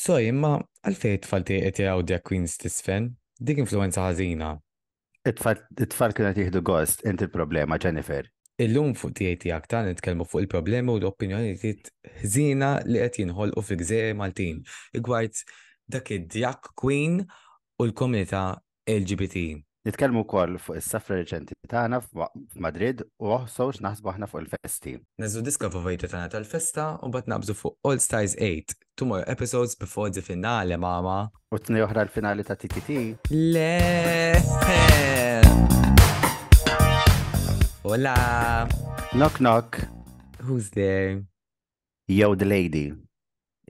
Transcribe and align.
So, 0.00 0.14
imma 0.16 0.54
għalfej 0.86 1.18
it-tfal 1.18 1.42
tiegħek 1.44 1.82
jaraw 1.82 2.02
Drag 2.08 2.22
Queens 2.24 2.54
tisfen? 2.62 3.10
Dik 3.36 3.58
influenza 3.60 4.06
ħażina. 4.06 4.54
It-tfal 5.28 6.14
kienet 6.16 6.40
jieħdu 6.40 6.62
gost, 6.64 7.04
inti 7.04 7.26
il-problema, 7.26 7.76
Jennifer. 7.76 8.30
Illum 8.64 8.94
fuq 8.96 9.12
tiegħi 9.18 9.42
tiegħek 9.42 9.68
ta' 9.68 9.82
nitkellmu 9.84 10.24
fuq 10.24 10.46
il-problemi 10.46 10.94
u 10.94 11.02
l-opinjonijiet 11.02 11.92
ħżina 12.22 12.70
li 12.88 13.02
qed 13.02 13.20
jinħolqu 13.26 13.66
fi 13.66 13.78
gżejjer 13.82 14.16
Maltin 14.16 14.62
rigward 14.96 15.44
dak 15.92 16.08
id-Drag 16.16 16.72
Queen 16.80 17.20
u 17.20 17.90
l-komunità 17.90 18.44
LGBT. 18.88 19.60
Nitkellmu 19.88 20.26
wkoll 20.26 20.58
fuq 20.60 20.76
is-safra 20.76 21.16
reċenti 21.16 21.54
tagħna 21.72 22.02
f'Madrid 22.04 22.98
u 23.24 23.30
oħsowx 23.32 23.80
naħsbu 23.80 24.10
aħna 24.12 24.26
fuq 24.28 24.42
il-festi. 24.42 24.90
Nażu 25.22 25.40
diska 25.46 25.70
favorita 25.72 26.04
tagħna 26.04 26.28
tal-festa 26.34 26.84
u 27.00 27.08
bat 27.14 27.30
nabżu 27.32 27.54
fuq 27.56 27.88
All 27.88 27.96
Stars 28.04 28.34
8, 28.36 28.74
two 29.00 29.08
more 29.08 29.24
episodes 29.24 29.72
before 29.80 30.10
the 30.12 30.20
finale, 30.20 30.76
mama. 30.76 31.30
U 31.48 31.56
t-tni 31.56 31.80
oħra 31.80 32.04
l-finali 32.04 32.44
ta' 32.44 32.58
TTT. 32.60 32.98
Le. 33.32 33.72
Hola. 37.80 38.68
Knock 39.14 39.40
knock. 39.40 39.80
Who's 40.44 40.68
there? 40.76 41.24
Yo 42.06 42.34
the 42.34 42.44
lady. 42.44 42.92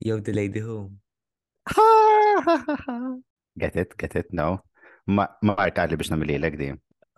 Yo, 0.03 0.19
the 0.19 0.33
lady 0.33 0.59
who? 0.59 0.91
get 3.57 3.77
it, 3.77 3.97
get 3.97 4.17
it, 4.17 4.27
no. 4.33 4.65
Ma 5.07 5.27
marka 5.43 5.87
li 5.87 5.97
biex 6.01 6.11
namililek 6.13 6.59
di. 6.61 6.71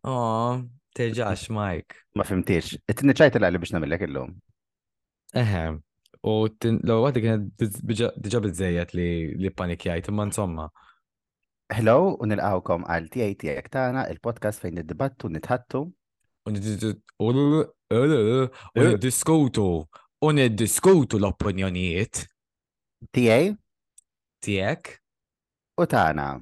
Oh, 0.05 0.61
terġax, 0.97 1.49
Mike. 1.55 1.95
Ma 2.17 2.27
fimtiex. 2.27 2.77
It-tni 2.89 3.15
ċajt 3.19 3.41
li 3.43 3.63
biex 3.63 3.73
namililek 3.75 4.07
illum. 4.09 4.31
Eħe. 5.35 5.65
U 6.23 6.33
l 6.47 6.51
għaddi 6.95 7.21
kienet 7.25 7.43
diġa 8.23 8.41
bizzejet 8.45 8.95
li 8.95 9.51
panikjajt, 9.51 10.09
imma 10.13 10.29
insomma. 10.29 10.69
Hello, 11.73 12.15
u 12.21 12.29
nilqawkom 12.29 12.85
għal 12.87 13.09
tijaj 13.11 13.35
tijak 13.41 13.67
tana, 13.73 14.05
il-podcast 14.13 14.61
fejn 14.63 14.83
id-dibattu 14.83 15.33
nitħattu. 15.33 15.81
U 16.43 16.49
niddiskutu, 18.93 19.67
u 20.23 20.29
niddiskutu 20.37 21.19
l-opinjonijiet 21.19 22.27
Tijaj 23.11 23.55
tijek 24.41 25.01
u 25.77 25.87
tana. 25.87 26.41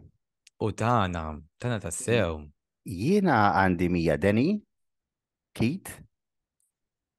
U 0.60 0.70
tana, 0.72 1.24
tana 1.60 1.80
tassew. 1.80 2.44
Jiena 2.86 3.40
għandi 3.60 3.88
mija 3.92 4.16
Deni, 4.20 4.48
Kit, 5.56 5.90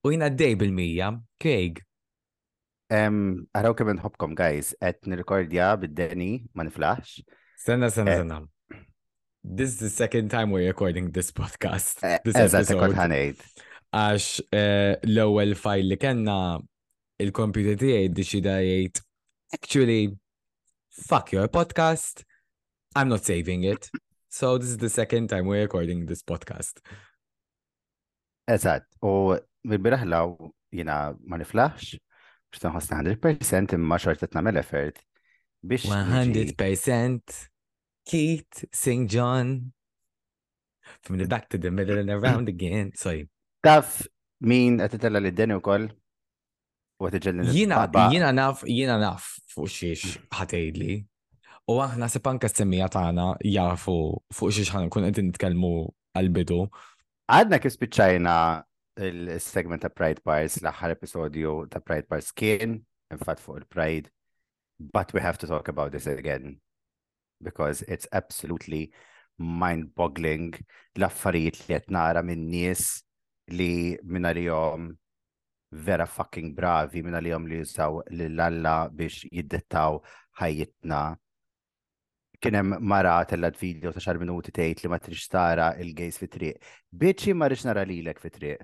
U 0.01 0.09
jina 0.09 0.31
d-dej 0.33 0.55
bil-mija, 0.57 1.11
Craig. 1.37 1.77
Em, 2.89 3.17
Araw 3.53 3.75
kemm 3.77 3.91
nħobkom, 3.99 4.31
guys, 4.33 4.71
et 4.81 4.97
nirrekordja 5.05 5.67
bid-Deni, 5.77 6.29
ma 6.57 6.65
niflaħx. 6.65 7.21
Senna, 7.61 7.91
senna, 7.93 8.15
senna. 8.17 8.39
This 9.43 9.75
is 9.75 9.77
the 9.77 9.89
second 9.93 10.31
time 10.33 10.49
we're 10.49 10.65
recording 10.65 11.11
this 11.11 11.29
podcast. 11.31 12.01
Eh, 12.03 12.17
This 12.25 12.33
Eżatt, 12.35 12.73
kont 12.73 12.89
episode. 12.89 12.97
ħanejt. 12.97 13.45
Għax 13.93 14.25
eh, 14.57 14.95
l-ewwel 15.05 15.53
file 15.59 15.85
li 15.91 15.99
kellna 16.01 16.39
il-computer 17.21 17.77
tiegħi 17.77 18.09
deċida 18.17 18.57
jgħid 18.65 19.01
actually 19.53 20.01
fuck 21.05 21.29
your 21.37 21.45
podcast. 21.47 22.25
I'm 22.95 23.07
not 23.09 23.23
saving 23.23 23.63
it. 23.63 23.89
So 24.29 24.57
this 24.57 24.69
is 24.69 24.77
the 24.77 24.89
second 24.89 25.27
time 25.29 25.45
we're 25.45 25.61
recording 25.61 26.05
this 26.05 26.23
podcast. 26.23 26.79
Eżatt, 28.49 28.83
u 29.03 29.37
bil-biraħ 29.67 30.05
law 30.09 30.33
jina 30.73 31.13
ma 31.27 31.37
niflaħx, 31.39 31.99
biex 32.51 32.63
tanħosna 32.63 33.01
100% 33.03 33.75
imma 33.77 33.99
xorta 34.01 34.27
t-namel 34.27 34.57
effort 34.59 34.99
biex. 35.63 35.85
niġi- 35.87 36.55
100% 36.55 37.47
Keith 38.05 38.65
St. 38.73 39.07
John. 39.09 39.73
From 41.03 41.17
the 41.19 41.27
back 41.27 41.47
to 41.49 41.57
the 41.57 41.71
middle 41.71 41.97
and 41.99 42.09
around 42.09 42.49
again. 42.49 42.91
Sorry. 42.95 43.29
Taf 43.63 44.07
min 44.41 44.79
qed 44.79 44.97
titella 44.97 45.21
li 45.21 45.31
d-deni? 45.31 45.53
U 47.01 47.07
iġelli 47.09 47.51
Jina, 47.53 47.87
jina 48.11 48.31
naf, 48.31 48.63
jina 48.67 48.97
naf 48.99 49.39
fuq 49.49 49.69
xiex 49.69 50.17
ħatejdli. 50.37 51.05
U 51.69 51.77
aħna 51.83 52.09
s-semmija 52.09 52.89
tagħna 52.91 53.27
jafu 53.45 53.97
fuq 54.33 54.55
xi 54.55 54.65
ħan 54.71 54.89
kun 54.89 55.05
qed 55.09 55.21
nitkellmu 55.27 55.73
għal-bidu. 56.17 56.63
Għadna 57.31 57.59
kif 57.61 57.75
spiċċajna 57.77 58.35
il-segment 59.07 59.85
ta' 59.85 59.93
Pride 59.93 60.21
Bars, 60.25 60.57
l-aħħar 60.61 60.97
episodju 60.97 61.53
ta' 61.71 61.79
Pride 61.79 62.09
Bars 62.09 62.31
kien, 62.35 62.81
infat 63.13 63.39
fuq 63.39 63.61
il-Pride, 63.61 64.09
but 64.79 65.13
we 65.13 65.21
have 65.21 65.37
to 65.37 65.47
talk 65.47 65.67
about 65.67 65.91
this 65.91 66.07
again 66.07 66.59
because 67.41 67.81
it's 67.83 68.07
absolutely 68.11 68.91
mind-boggling 69.37 70.53
l-affarijiet 70.97 71.61
li 71.61 71.77
qed 71.77 71.87
nara 71.93 72.21
minn 72.25 72.49
nies 72.51 73.01
li 73.49 73.97
minna 74.03 74.33
li 74.37 74.45
vera 75.71 76.05
fucking 76.05 76.53
bravi, 76.55 77.01
minna 77.01 77.19
li 77.19 77.31
jom 77.31 77.47
li 77.47 77.61
jużaw 77.61 78.01
l-alla 78.11 78.89
biex 78.91 79.25
jiddettaw 79.31 80.01
ħajjitna. 80.41 81.01
Kienem 82.41 82.77
mara 82.81 83.19
tellat 83.29 83.57
video 83.59 83.91
ta' 83.93 84.01
xar 84.01 84.17
minuti 84.19 84.51
tgħid 84.51 84.83
li 84.83 84.89
ma 84.89 84.97
trix 84.97 85.27
tara 85.29 85.71
il-gejs 85.83 86.17
fi 86.17 86.27
triq. 86.27 86.71
Biċi 87.03 87.35
ma 87.37 87.49
rix 87.51 87.65
nara 87.67 87.85
lilek 87.85 88.21
fi 88.21 88.31
triq. 88.33 88.63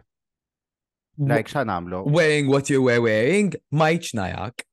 Like 1.18 1.50
xan 1.50 1.70
għamlu? 1.74 2.04
Wearing 2.14 2.50
what 2.50 2.70
you 2.70 2.82
were 2.82 3.02
wearing, 3.02 3.54
ma 3.72 3.90
najak. 3.92 4.66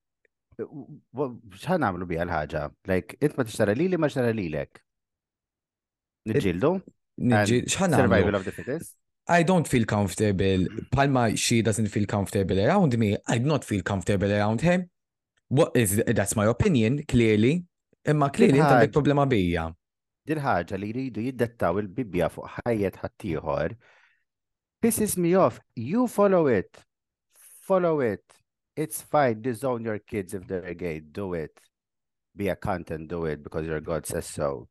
xan 0.57 1.85
għamlu 1.85 2.09
bija 2.09 2.25
l-ħagġa? 2.25 2.65
Like, 2.89 3.17
int 3.21 3.37
ma 3.37 3.45
tixtara 3.45 3.77
lili 3.77 3.97
ma 3.97 4.09
tixtara 4.09 4.35
lilek. 4.37 4.81
And 6.27 7.49
xħan 7.49 7.97
Survival 7.97 8.35
of 8.35 8.45
the 8.45 8.53
fittest? 8.53 8.95
I 9.27 9.43
don't 9.43 9.67
feel 9.67 9.85
comfortable. 9.85 10.67
Palma 10.91 11.37
she 11.37 11.63
doesn't 11.63 11.89
feel 11.89 12.07
comfortable 12.07 12.61
around 12.61 12.97
me. 12.99 13.17
I 13.27 13.39
do 13.39 13.47
not 13.47 13.65
feel 13.65 13.83
comfortable 13.83 14.31
around 14.31 14.61
him. 14.61 14.91
What 15.49 15.77
is 15.77 16.03
that's 16.07 16.37
my 16.37 16.47
opinion, 16.47 17.05
clearly. 17.09 17.65
Imma 18.05 18.29
clearly 18.31 18.61
inti 18.61 18.69
għandek 18.69 18.95
problema 18.95 19.25
bija. 19.29 19.69
Din 20.25 20.41
ħaġa 20.45 20.79
li 20.81 20.91
jridu 20.93 21.25
jiddettaw 21.25 21.81
il-bibja 21.83 22.31
fuq 22.33 22.51
ħajjet 22.59 23.01
ħaddieħor. 23.03 23.77
Pisses 24.85 25.17
me 25.17 25.35
off. 25.41 25.61
You 25.77 26.07
follow 26.09 26.47
it. 26.53 26.81
Follow 27.65 28.01
it. 28.05 28.25
It's 28.77 29.01
fine. 29.01 29.41
Disown 29.41 29.85
your 29.85 29.99
kids 29.99 30.35
if 30.35 30.47
they're 30.47 30.75
gay. 30.75 31.01
Do 31.01 31.33
it. 31.35 31.61
Be 32.37 32.49
a 32.49 32.57
cunt 32.57 32.91
and 32.91 33.09
do 33.09 33.25
it 33.25 33.43
because 33.43 33.67
your 33.67 33.81
God 33.81 34.07
says 34.07 34.27
so. 34.27 34.69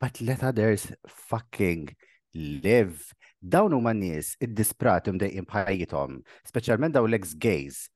But 0.00 0.20
let 0.20 0.42
others 0.42 0.90
fucking 1.06 1.94
live. 2.34 3.14
Dawn 3.42 3.74
huma 3.74 3.92
nies 3.94 4.36
id-dispratum 4.42 5.18
dejjem 5.18 5.46
bħajjithom, 5.50 6.20
speċjalment 6.46 6.94
daw 6.94 7.06
l-ex-gays 7.08 7.88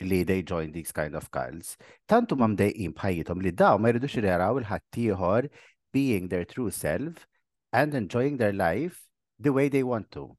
li 0.00 0.22
they 0.24 0.42
join 0.42 0.72
these 0.72 0.92
kind 0.92 1.14
of 1.14 1.30
cults. 1.30 1.76
Tantu 2.08 2.36
ma 2.36 2.48
mdejqin 2.48 2.94
bħajjithom 2.96 3.42
li 3.44 3.52
daw 3.52 3.78
ma 3.78 3.92
jridux 3.92 4.16
jaraw 4.16 4.60
il-ħaddieħor 4.60 5.48
being 5.92 6.28
their 6.28 6.44
true 6.44 6.70
self 6.70 7.26
and 7.72 7.94
enjoying 7.94 8.36
their 8.36 8.52
life 8.52 9.06
the 9.38 9.52
way 9.52 9.68
they 9.68 9.82
want 9.82 10.10
to. 10.10 10.30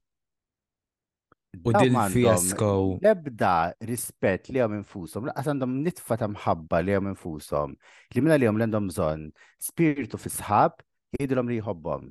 U 1.52 1.68
m'għandhom 1.68 2.14
fiasko 2.14 2.68
Lebda 3.04 3.74
rispett 3.84 4.48
li 4.48 4.62
għom 4.64 4.78
infusom, 4.78 5.26
laqas 5.28 5.50
għandhom 5.52 5.74
nitfa 5.84 6.16
ta' 6.16 6.30
mħabba 6.32 6.80
li 6.80 6.94
għom 6.96 7.10
infusom, 7.12 7.74
li 8.14 8.22
minna 8.24 8.38
li 8.38 8.48
għom 8.48 8.56
l-għandhom 8.56 8.88
bżon 8.88 9.26
spiritu 9.60 10.16
fi 10.16 10.32
sħab, 10.32 10.80
jgħidulhom 11.18 11.52
li 11.52 11.60
jħobbhom. 11.60 12.08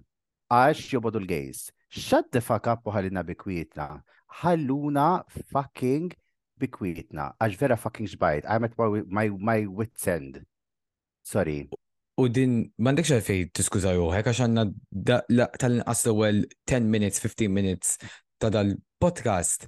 Għax 0.53 0.91
jobodu 0.93 1.23
l-gejs. 1.23 1.71
Shut 1.89 2.29
the 2.31 2.43
fuck 2.43 2.69
up 2.69 2.85
u 2.85 2.93
ħallina 2.93 3.25
bikwietna. 3.25 4.03
Ħalluna 4.43 5.07
fucking 5.49 6.13
bikwietna. 6.61 7.31
Għax 7.41 7.59
vera 7.59 7.77
fucking 7.77 8.09
xbajt. 8.13 8.47
I'm 8.47 8.67
at 8.67 8.77
my, 8.79 9.29
my, 9.29 9.59
wit's 9.67 10.07
end. 10.07 10.43
Sorry. 11.23 11.69
u 12.21 12.27
din 12.29 12.51
mandek 12.77 13.07
xalfej 13.07 13.47
tiskuża 13.55 13.93
ruħek 13.95 14.27
għax 14.29 14.41
għanna 14.43 14.63
da- 15.07 15.47
tal-inqas 15.57 16.03
l-ewwel 16.05 16.43
10 16.69 16.89
minutes, 16.93 17.21
15 17.23 17.49
minutes 17.49 17.95
ta' 18.37 18.51
dal-podcast. 18.53 19.65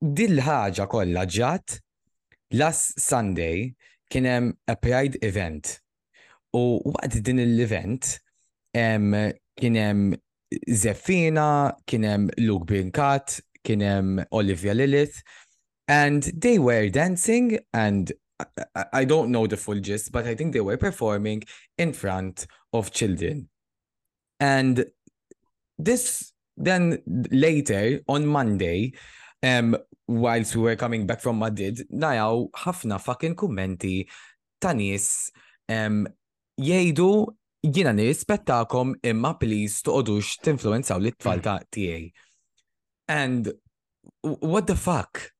Din 0.00 0.34
l-ħaġa 0.34 0.86
kollha 0.90 1.26
ġat 1.28 1.78
last 2.58 2.98
Sunday 3.00 3.74
kien 4.10 4.26
hemm 4.26 4.54
a 4.66 4.74
Pride 4.80 5.20
event. 5.22 5.76
U 6.56 6.80
waqt 6.88 7.20
din 7.22 7.42
l-event 7.44 8.16
em, 8.74 9.12
kien 9.60 9.76
hemm 9.76 10.16
Zeffina, 10.72 11.76
kien 11.84 12.06
hemm 12.08 12.30
Luke 12.40 12.64
Binkat, 12.64 13.42
kien 13.68 13.84
hemm 13.84 14.24
Olivia 14.32 14.74
Lilith, 14.74 15.20
and 15.88 16.32
they 16.46 16.58
were 16.58 16.88
dancing 16.88 17.58
and 17.72 18.12
I- 18.74 18.86
I, 19.00 19.04
don't 19.04 19.32
know 19.32 19.46
the 19.48 19.56
full 19.56 19.80
gist, 19.80 20.12
but 20.12 20.24
I 20.26 20.34
think 20.36 20.52
they 20.52 20.60
were 20.60 20.76
performing 20.76 21.42
in 21.76 21.92
front 21.92 22.46
of 22.72 22.92
children. 22.92 23.48
And 24.38 24.84
this 25.76 26.32
then 26.56 27.02
later 27.30 28.00
on 28.08 28.26
Monday, 28.26 28.92
um, 29.42 29.76
whilst 30.06 30.56
we 30.56 30.62
were 30.62 30.76
coming 30.76 31.06
back 31.06 31.20
from 31.20 31.38
Madrid, 31.38 31.86
najaw 31.90 32.50
ħafna 32.64 33.00
fucking 33.00 33.34
kummenti 33.34 34.06
ta' 34.60 34.72
nies 34.72 35.30
um, 35.68 36.06
jgħidu 36.58 37.10
jina 37.62 37.92
nirrispettakom 37.94 38.96
imma 39.02 39.34
please 39.38 39.82
toqodux 39.86 40.38
tinfluenzaw 40.42 40.98
l-tfal 41.02 41.42
ta' 41.42 41.60
tiegħi. 41.74 42.10
And 43.08 43.52
what 44.20 44.66
the 44.66 44.76
fuck? 44.76 45.32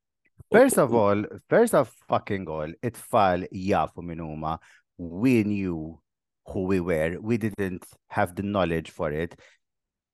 First 0.50 0.79
of 0.79 0.94
all, 0.94 1.25
first 1.50 1.75
of 1.75 1.93
fucking 2.09 2.49
all, 2.49 2.73
it-tfal 2.82 3.47
jafu 3.53 4.03
minn 4.03 4.19
huma. 4.19 4.59
We 4.97 5.44
knew 5.44 6.00
who 6.47 6.62
we 6.65 6.81
were. 6.81 7.19
We 7.20 7.37
didn't 7.37 7.85
have 8.09 8.35
the 8.35 8.43
knowledge 8.43 8.91
for 8.91 9.12
it, 9.12 9.38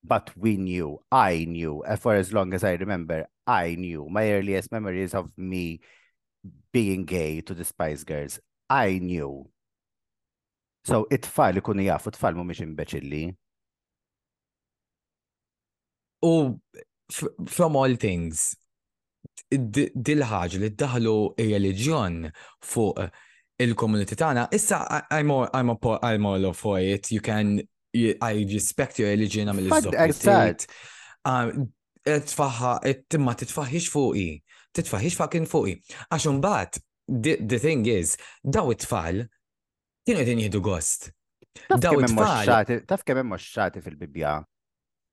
but 0.02 0.30
we 0.36 0.56
knew. 0.56 0.98
I 1.12 1.44
knew. 1.48 1.84
For 2.00 2.16
as 2.16 2.32
long 2.32 2.52
as 2.52 2.64
I 2.64 2.72
remember, 2.72 3.26
I 3.46 3.76
knew. 3.76 4.08
My 4.10 4.32
earliest 4.32 4.72
memories 4.72 5.14
of 5.14 5.30
me 5.36 5.80
being 6.72 7.04
gay 7.04 7.40
to 7.42 7.54
the 7.54 7.64
Spice 7.64 8.02
Girls, 8.02 8.40
I 8.68 8.98
knew. 8.98 9.48
So 10.84 11.06
it-tfal 11.10 11.60
ikunu 11.62 11.86
jafu, 11.86 12.08
it-tfal 12.08 12.34
mhumiex 12.34 12.60
imbeċilli. 12.66 13.22
U 16.22 16.28
oh, 16.28 16.60
f- 16.74 16.82
from 17.10 17.76
all 17.76 17.94
things, 17.96 18.54
d- 19.50 19.90
dil-ħaġa 19.94 20.60
li 20.62 20.70
ddaħlu 20.74 21.14
ir-reliġjon 21.44 22.18
fuq 22.64 23.04
il-komunità 23.64 24.16
tagħna, 24.18 24.48
issa 24.56 24.80
I'm 25.10 25.30
all, 25.30 25.48
I'm, 25.54 25.70
a, 25.70 25.98
I'm 26.02 26.26
all 26.26 26.52
for 26.52 26.80
it. 26.80 27.10
You 27.12 27.20
can, 27.20 27.60
I 27.94 28.32
respect 28.50 28.98
your 28.98 29.10
religion, 29.12 29.48
għamil 29.48 29.70
Fad- 29.70 29.92
iż-żopp 29.94 30.66
Tfaħħa, 32.04 32.72
timma 33.08 33.32
titfaħħix 33.40 33.88
fuqi, 33.88 34.26
titfaħħix 34.76 35.16
fucking 35.16 35.46
fuqi. 35.48 35.78
Għax 36.12 36.26
imbagħad, 36.28 36.80
the, 37.08 37.36
the 37.40 37.58
thing 37.62 37.86
is, 37.88 38.16
daw 38.44 38.68
it-tfal 38.74 39.22
kienu 40.04 40.18
qegħdin 40.20 40.42
jieħdu 40.42 40.60
gost. 40.66 41.08
Daw 41.70 42.02
it-tfal, 42.02 42.84
taf 42.90 43.06
kemm 43.08 43.22
hemm 43.22 43.38
xati 43.40 43.80
fil-Bibja. 43.80 44.34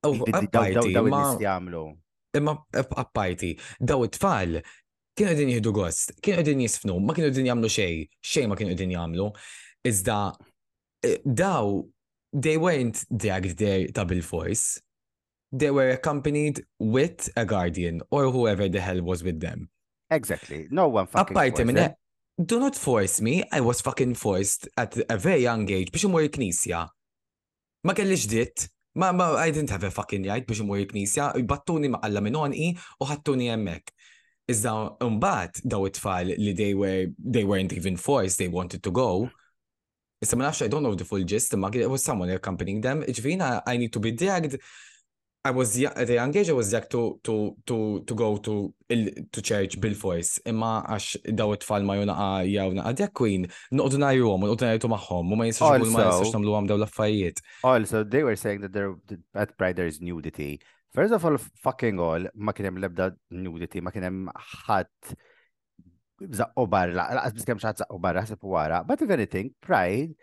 Oh, 0.03 0.15
Daw 0.51 1.39
jagħmlu. 1.41 1.83
imma 2.37 2.55
apparti, 2.73 3.55
daw 3.79 4.05
it-tfal 4.07 4.61
kienu 5.17 5.31
qegħdin 5.33 5.51
jieħdu 5.51 5.73
gost, 5.75 6.13
kienu 6.23 6.39
qegħdin 6.39 6.61
jisfnu, 6.65 6.99
ma 6.99 7.15
kienu 7.15 7.27
qegħdin 7.29 7.49
jagħmlu 7.49 7.71
xejn, 7.75 8.05
xejn 8.33 8.47
ma 8.49 8.57
kienu 8.59 8.71
qegħdin 8.71 8.93
jagħmlu. 8.95 9.27
Iżda 9.91 10.17
eh, 11.03 11.17
daw 11.25 11.81
they 12.31 12.57
weren't 12.57 13.03
dragged 13.11 13.57
there 13.57 13.87
ta' 13.91 14.05
bil-force. 14.05 14.79
They 15.51 15.69
were 15.71 15.89
accompanied 15.91 16.63
with 16.79 17.27
a 17.35 17.43
guardian 17.43 18.01
or 18.09 18.31
whoever 18.31 18.69
the 18.69 18.79
hell 18.79 19.01
was 19.03 19.21
with 19.23 19.41
them. 19.41 19.67
Exactly. 20.09 20.67
No 20.71 20.87
one 20.87 21.07
fucking 21.07 21.35
Apparti 21.35 21.65
minn 21.65 21.91
do 22.43 22.59
not 22.59 22.75
force 22.75 23.21
me, 23.21 23.43
I 23.51 23.61
was 23.61 23.81
fucking 23.81 24.15
forced 24.15 24.67
at 24.77 24.97
a 25.09 25.17
very 25.17 25.43
young 25.43 25.69
age 25.69 25.91
biex 25.91 26.05
imur 26.07 26.23
il-knisja. 26.25 26.87
Ma 27.83 27.93
kellix 27.93 28.27
ditt, 28.29 28.69
ma, 28.95 29.11
ma 29.11 29.35
I 29.35 29.51
didn't 29.51 29.69
have 29.69 29.83
a 29.83 29.91
fucking 29.91 30.27
right 30.27 30.45
biex 30.47 30.61
imur 30.63 30.79
il-knisja, 30.81 31.33
battuni 31.47 31.89
maqalla 31.91 32.21
minn 32.21 32.39
onqi 32.39 32.71
u 32.99 33.09
ħattuni 33.09 33.49
hemmhekk. 33.51 33.93
Iżda 34.51 34.73
mbagħad 34.99 35.61
daw 35.71 35.85
it-tfal 35.87 36.33
li 36.37 36.53
they 36.53 36.73
were 36.73 37.07
they 37.17 37.45
weren't 37.45 37.73
even 37.73 37.97
forced, 37.97 38.37
they 38.37 38.49
wanted 38.49 38.83
to 38.83 38.91
go. 38.91 39.29
Issa 40.21 40.35
ma 40.35 40.49
nafx 40.49 40.65
I 40.65 40.67
don't 40.67 40.83
know 40.83 40.95
the 40.95 41.05
full 41.05 41.23
gist, 41.23 41.55
ma 41.55 41.69
it 41.73 41.89
was 41.89 42.03
someone 42.03 42.29
accompanying 42.29 42.81
them. 42.81 43.03
ġvina 43.03 43.61
I 43.65 43.77
need 43.77 43.93
to 43.93 43.99
be 43.99 44.11
dragged. 44.11 44.59
I 45.43 45.49
was 45.49 45.75
at 45.81 46.07
a 46.07 46.13
young 46.13 46.35
age 46.37 46.49
I 46.49 46.53
was 46.53 46.69
dragged 46.69 46.91
to 46.91 47.19
to 47.23 47.57
to 47.65 48.03
to 48.05 48.13
go 48.13 48.37
to 48.37 48.73
to 49.33 49.41
church 49.41 49.79
bil-force. 49.81 50.37
Imma 50.45 50.83
għax 50.85 51.33
daw 51.33 51.55
it-tfal 51.55 51.85
ma 51.87 51.95
jonaqa 51.97 52.27
jew 52.45 52.75
naqa 52.77 52.91
drag 52.99 53.13
queen, 53.17 53.47
noqdu 53.73 53.97
najruhom, 54.03 54.45
noqdu 54.45 54.67
najtu 54.67 54.91
magħhom, 54.93 55.33
u 55.33 55.39
ma 55.39 55.47
ikun 55.49 55.87
ma 55.95 56.03
jistax 56.05 56.35
nagħmlu 56.35 56.53
għam 56.59 56.69
daw 56.69 56.77
l-affarijiet. 56.77 57.41
Also, 57.63 58.03
they 58.03 58.21
were 58.23 58.35
saying 58.35 58.61
that 58.61 58.73
there 58.73 58.93
at 59.33 59.57
Pride 59.57 59.81
there 59.81 59.89
is 59.89 59.99
nudity. 59.99 60.59
First 60.93 61.13
of 61.17 61.25
all, 61.25 61.39
fucking 61.65 61.97
all, 61.99 62.29
ma 62.35 62.53
kien 62.53 62.69
hemm 62.69 62.77
l-ebda 62.77 63.09
nudity, 63.33 63.81
ma 63.81 63.89
kien 63.95 64.05
hemm 64.05 64.29
ħadd 64.67 65.15
zaqqu 66.37 66.67
barra, 66.69 67.07
laqas 67.17 67.33
bis 67.39 67.49
kemm 67.49 67.63
xaħat 67.65 67.81
zaqqu 67.81 67.97
barra, 68.03 68.21
ħsib 68.27 68.45
wara. 68.45 68.83
But 68.85 69.01
if 69.01 69.09
anything, 69.09 69.55
Pride, 69.57 70.13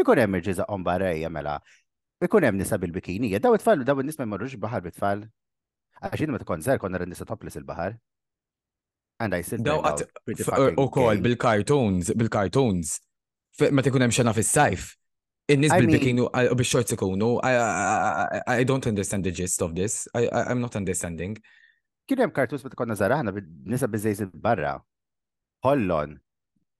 ikun 0.00 0.24
hemm 0.24 0.40
irġi 0.40 0.56
zaqqu 0.62 0.80
barra 0.86 1.12
hija 1.12 1.28
mela. 1.28 1.58
Ikun 2.22 2.46
hemm 2.46 2.58
nisa 2.60 2.78
bil-bikinija. 2.78 3.40
Daw 3.42 3.56
it-tfal, 3.56 3.82
daw 3.86 3.98
in-nies 4.02 4.18
ma 4.20 4.26
jmorrux 4.28 4.54
baħar 4.62 4.84
bit-tfal. 4.86 5.24
Għax 6.02 6.22
jien 6.22 6.32
meta 6.34 6.46
kont 6.46 6.64
żgħar 6.66 6.80
konna 6.82 7.00
nisa 7.06 7.26
topless 7.26 7.58
il-baħar. 7.60 7.96
And 9.22 9.34
I 9.34 9.42
still 9.46 9.62
Daw 9.62 9.82
għat 9.86 10.76
u 10.80 10.86
kol 10.90 11.22
bil-cartoons, 11.22 12.12
bil-cartoons. 12.18 12.96
Ma 13.70 13.84
tikun 13.84 14.06
hemm 14.06 14.14
xena 14.14 14.34
fis-sajf. 14.34 14.92
In-nies 15.52 15.74
I 15.74 15.80
mean- 15.80 15.90
bil-bikinu 15.90 16.28
u 16.30 16.56
bix-shorts 16.58 16.94
ikunu. 16.96 17.32
I, 17.42 18.62
don't 18.64 18.86
understand 18.86 19.24
the 19.24 19.30
gist 19.30 19.62
of 19.62 19.74
this. 19.74 20.06
I'm 20.14 20.60
not 20.60 20.76
understanding. 20.76 21.36
Kien 22.08 22.22
hemm 22.22 22.34
kartus 22.34 22.64
meta 22.66 22.78
konna 22.78 22.98
żgħar 22.98 23.18
aħna 23.18 23.34
nisa 23.70 23.90
biżejżin 23.90 24.32
barra. 24.42 24.76
Hollon, 25.62 26.16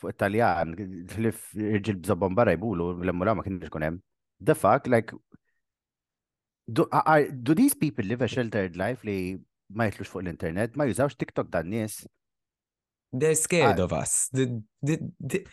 fuq 0.02 0.10
Italjan, 0.14 0.72
ħlif 1.14 1.52
irġil 1.54 2.00
bżobbon 2.02 2.34
barra 2.34 2.56
jbulu, 2.56 2.88
l-emmula 3.04 3.36
ma 3.38 3.44
kienx 3.46 3.70
kun 3.70 3.86
hemm. 3.86 4.00
The 4.42 4.56
fuck, 4.58 4.88
like, 4.90 5.14
do, 6.72 6.88
are, 6.92 7.28
do 7.28 7.54
these 7.54 7.74
people 7.74 8.04
live 8.04 8.22
a 8.22 8.28
sheltered 8.28 8.76
life 8.76 9.04
li 9.04 9.36
ma 9.70 9.84
jitlux 9.90 10.08
fuq 10.12 10.24
l-internet, 10.24 10.76
ma 10.76 10.84
jużawx 10.88 11.16
TikTok 11.16 11.50
dan 11.50 11.70
nies? 11.70 12.06
They're 13.12 13.34
scared 13.34 13.78
I- 13.80 13.82
of 13.82 13.92
us. 13.92 14.28
The, 14.32 14.62
the, 14.82 14.98
the, 15.20 15.46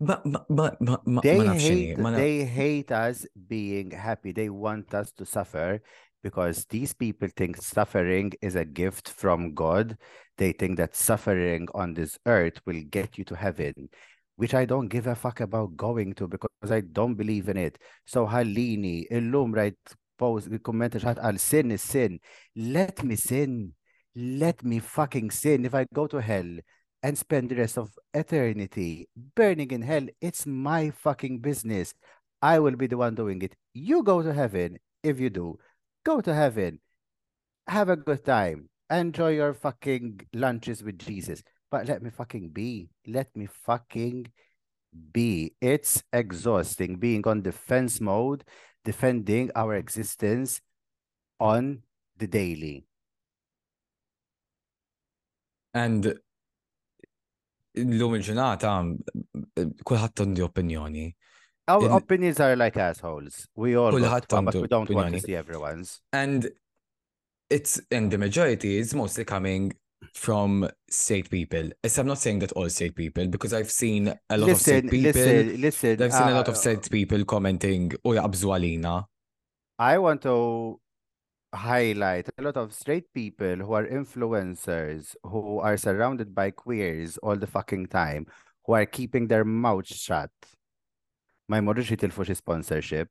ma, 0.00 0.20
ma, 0.24 0.40
ma, 0.48 0.98
ma, 1.06 1.20
They 1.22 1.38
ma 1.38 1.54
hate, 1.54 1.98
ma 1.98 2.10
they 2.10 2.44
hate 2.44 2.92
us 2.92 3.26
being 3.48 3.90
happy. 3.90 4.32
They 4.32 4.50
want 4.50 4.92
us 4.92 5.12
to 5.12 5.24
suffer 5.24 5.80
because 6.22 6.66
these 6.66 6.92
people 6.92 7.28
think 7.36 7.56
suffering 7.56 8.32
is 8.42 8.56
a 8.56 8.64
gift 8.64 9.08
from 9.08 9.54
God. 9.54 9.96
They 10.36 10.52
think 10.52 10.76
that 10.76 10.94
suffering 10.96 11.68
on 11.74 11.94
this 11.94 12.18
earth 12.26 12.60
will 12.66 12.82
get 12.90 13.16
you 13.16 13.24
to 13.24 13.36
heaven, 13.36 13.88
which 14.36 14.52
I 14.52 14.66
don't 14.66 14.88
give 14.88 15.06
a 15.06 15.14
fuck 15.14 15.40
about 15.40 15.76
going 15.76 16.12
to 16.14 16.28
because 16.28 16.70
I 16.70 16.80
don't 16.80 17.14
believe 17.14 17.48
in 17.48 17.56
it. 17.56 17.78
So 18.06 18.26
Halini, 18.26 19.06
illum 19.10 19.54
rajt 19.54 19.76
post, 20.16 20.50
kommenta 20.62 21.18
I'll 21.22 21.38
sin 21.38 21.76
sin. 21.78 22.20
Let 22.54 23.02
me 23.04 23.16
sin. 23.16 23.72
Let 24.14 24.64
me 24.64 24.78
fucking 24.78 25.30
sin. 25.30 25.64
If 25.64 25.74
I 25.74 25.86
go 25.92 26.06
to 26.06 26.20
hell, 26.20 26.58
and 27.02 27.16
spend 27.16 27.50
the 27.50 27.54
rest 27.54 27.78
of 27.78 27.96
eternity 28.14 29.08
burning 29.36 29.70
in 29.70 29.82
hell, 29.82 30.06
it's 30.20 30.44
my 30.44 30.90
fucking 30.90 31.38
business. 31.38 31.94
I 32.42 32.58
will 32.58 32.74
be 32.74 32.88
the 32.88 32.96
one 32.96 33.14
doing 33.14 33.42
it. 33.42 33.54
You 33.74 34.02
go 34.02 34.22
to 34.22 34.32
heaven. 34.32 34.78
If 35.04 35.20
you 35.20 35.30
do, 35.30 35.58
go 36.04 36.20
to 36.20 36.34
heaven. 36.34 36.80
Have 37.68 37.90
a 37.90 37.96
good 37.96 38.24
time. 38.24 38.68
Enjoy 38.90 39.30
your 39.30 39.54
fucking 39.54 40.20
lunches 40.32 40.82
with 40.82 40.98
Jesus. 40.98 41.42
But 41.70 41.86
let 41.86 42.02
me 42.02 42.10
fucking 42.10 42.50
be. 42.50 42.88
Let 43.06 43.34
me 43.36 43.46
fucking 43.46 44.26
be. 45.12 45.54
It's 45.60 46.02
exhausting 46.12 46.96
being 46.96 47.26
on 47.26 47.42
defense 47.42 48.00
mode, 48.00 48.44
defending 48.86 49.50
our 49.54 49.74
existence 49.74 50.60
on 51.40 51.82
the 52.16 52.28
daily. 52.30 52.86
And 55.74 56.06
l-lum 57.76 58.14
il-ġurnata, 58.16 58.72
kullħat 59.84 60.22
għandi 60.24 60.44
opinjoni. 60.46 61.06
Our 61.68 61.88
In- 61.88 61.96
opinions 61.98 62.38
are 62.40 62.54
like 62.56 62.78
assholes. 62.78 63.48
We 63.56 63.74
all 63.76 63.90
got 63.90 64.00
Kulħadd 64.00 64.32
one, 64.38 64.44
but 64.46 64.54
we 64.62 64.68
don't 64.68 64.90
want 64.90 65.14
to 65.18 65.20
see 65.20 65.34
everyone's. 65.34 66.00
And 66.12 66.48
it's, 67.50 67.80
and 67.90 68.10
the 68.10 68.18
majority 68.18 68.78
is 68.78 68.94
mostly 68.94 69.24
coming 69.24 69.74
from 70.16 70.68
straight 70.88 71.28
people. 71.30 71.70
Yes, 71.84 71.98
I'm 71.98 72.06
not 72.06 72.18
saying 72.18 72.38
that 72.40 72.52
all 72.52 72.68
straight 72.70 72.96
people, 72.96 73.26
because 73.28 73.52
I've 73.52 73.70
seen 73.70 74.08
a 74.08 74.38
lot 74.38 74.48
of 74.50 74.56
Listen, 74.56 74.88
straight 74.88 74.90
people. 74.90 75.22
listen, 75.22 75.60
listen. 75.60 76.02
I've 76.02 76.12
seen 76.12 76.28
a 76.28 76.34
lot 76.34 76.48
of 76.48 76.54
uh, 76.54 76.58
straight 76.58 76.90
people 76.90 77.24
commenting, 77.24 77.92
u 78.04 78.14
jaqbżu 78.16 78.50
għalina. 78.54 79.04
I 79.78 79.98
want 79.98 80.22
to 80.22 80.80
highlight 81.54 82.30
a 82.38 82.42
lot 82.42 82.56
of 82.56 82.72
straight 82.72 83.12
people 83.12 83.56
who 83.56 83.74
are 83.74 83.86
influencers, 83.86 85.14
who 85.22 85.60
are 85.60 85.76
surrounded 85.76 86.34
by 86.34 86.50
queers 86.50 87.18
all 87.18 87.36
the 87.36 87.46
fucking 87.46 87.86
time, 87.86 88.26
who 88.64 88.72
are 88.72 88.86
keeping 88.86 89.28
their 89.28 89.44
mouths 89.44 89.94
shut. 89.94 90.30
Ma 91.48 91.60
jmorrux 91.60 91.92
jitilfu 91.92 92.24
xi 92.26 92.34
sponsorship. 92.34 93.08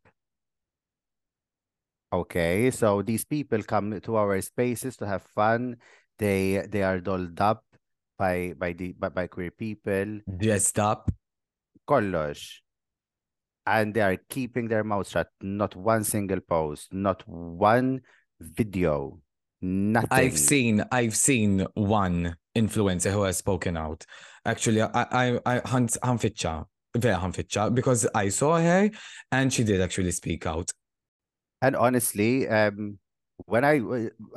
Okay, 2.11 2.71
so 2.71 3.01
these 3.01 3.25
people 3.25 3.61
come 3.63 3.99
to 4.01 4.15
our 4.15 4.41
spaces 4.41 4.97
to 4.97 5.05
have 5.05 5.21
fun. 5.21 5.75
They 6.17 6.65
they 6.69 6.83
are 6.83 6.99
dolled 6.99 7.39
up 7.41 7.63
by 8.17 8.53
by 8.57 8.73
the 8.73 8.93
by, 8.93 9.09
by 9.09 9.27
queer 9.27 9.51
people. 9.51 10.21
Dressed 10.37 10.79
up. 10.79 11.11
kollox. 11.87 12.61
And 13.67 13.93
they 13.93 14.01
are 14.01 14.17
keeping 14.29 14.67
their 14.67 14.83
mouths 14.83 15.09
shut. 15.09 15.27
Not 15.41 15.75
one 15.75 16.03
single 16.03 16.39
post, 16.39 16.93
not 16.93 17.23
one 17.27 18.01
video. 18.39 19.19
Nothing. 19.61 20.07
I've 20.11 20.37
seen 20.37 20.83
I've 20.91 21.15
seen 21.15 21.65
one 21.73 22.35
influencer 22.55 23.11
who 23.11 23.23
has 23.23 23.37
spoken 23.37 23.75
out. 23.75 24.05
Actually, 24.45 24.83
I 24.83 24.89
I 24.93 25.39
I 25.45 25.61
hunt 25.65 25.97
ħanfitxa, 26.03 26.65
vera 26.95 27.17
ħanfitxa, 27.17 27.73
because 27.73 28.07
I 28.13 28.29
saw 28.29 28.57
her 28.57 28.91
and 29.31 29.51
she 29.51 29.63
did 29.63 29.81
actually 29.81 30.11
speak 30.11 30.45
out. 30.45 30.71
And 31.61 31.75
honestly, 31.75 32.47
um, 32.47 32.99
when 33.45 33.65
I, 33.65 33.81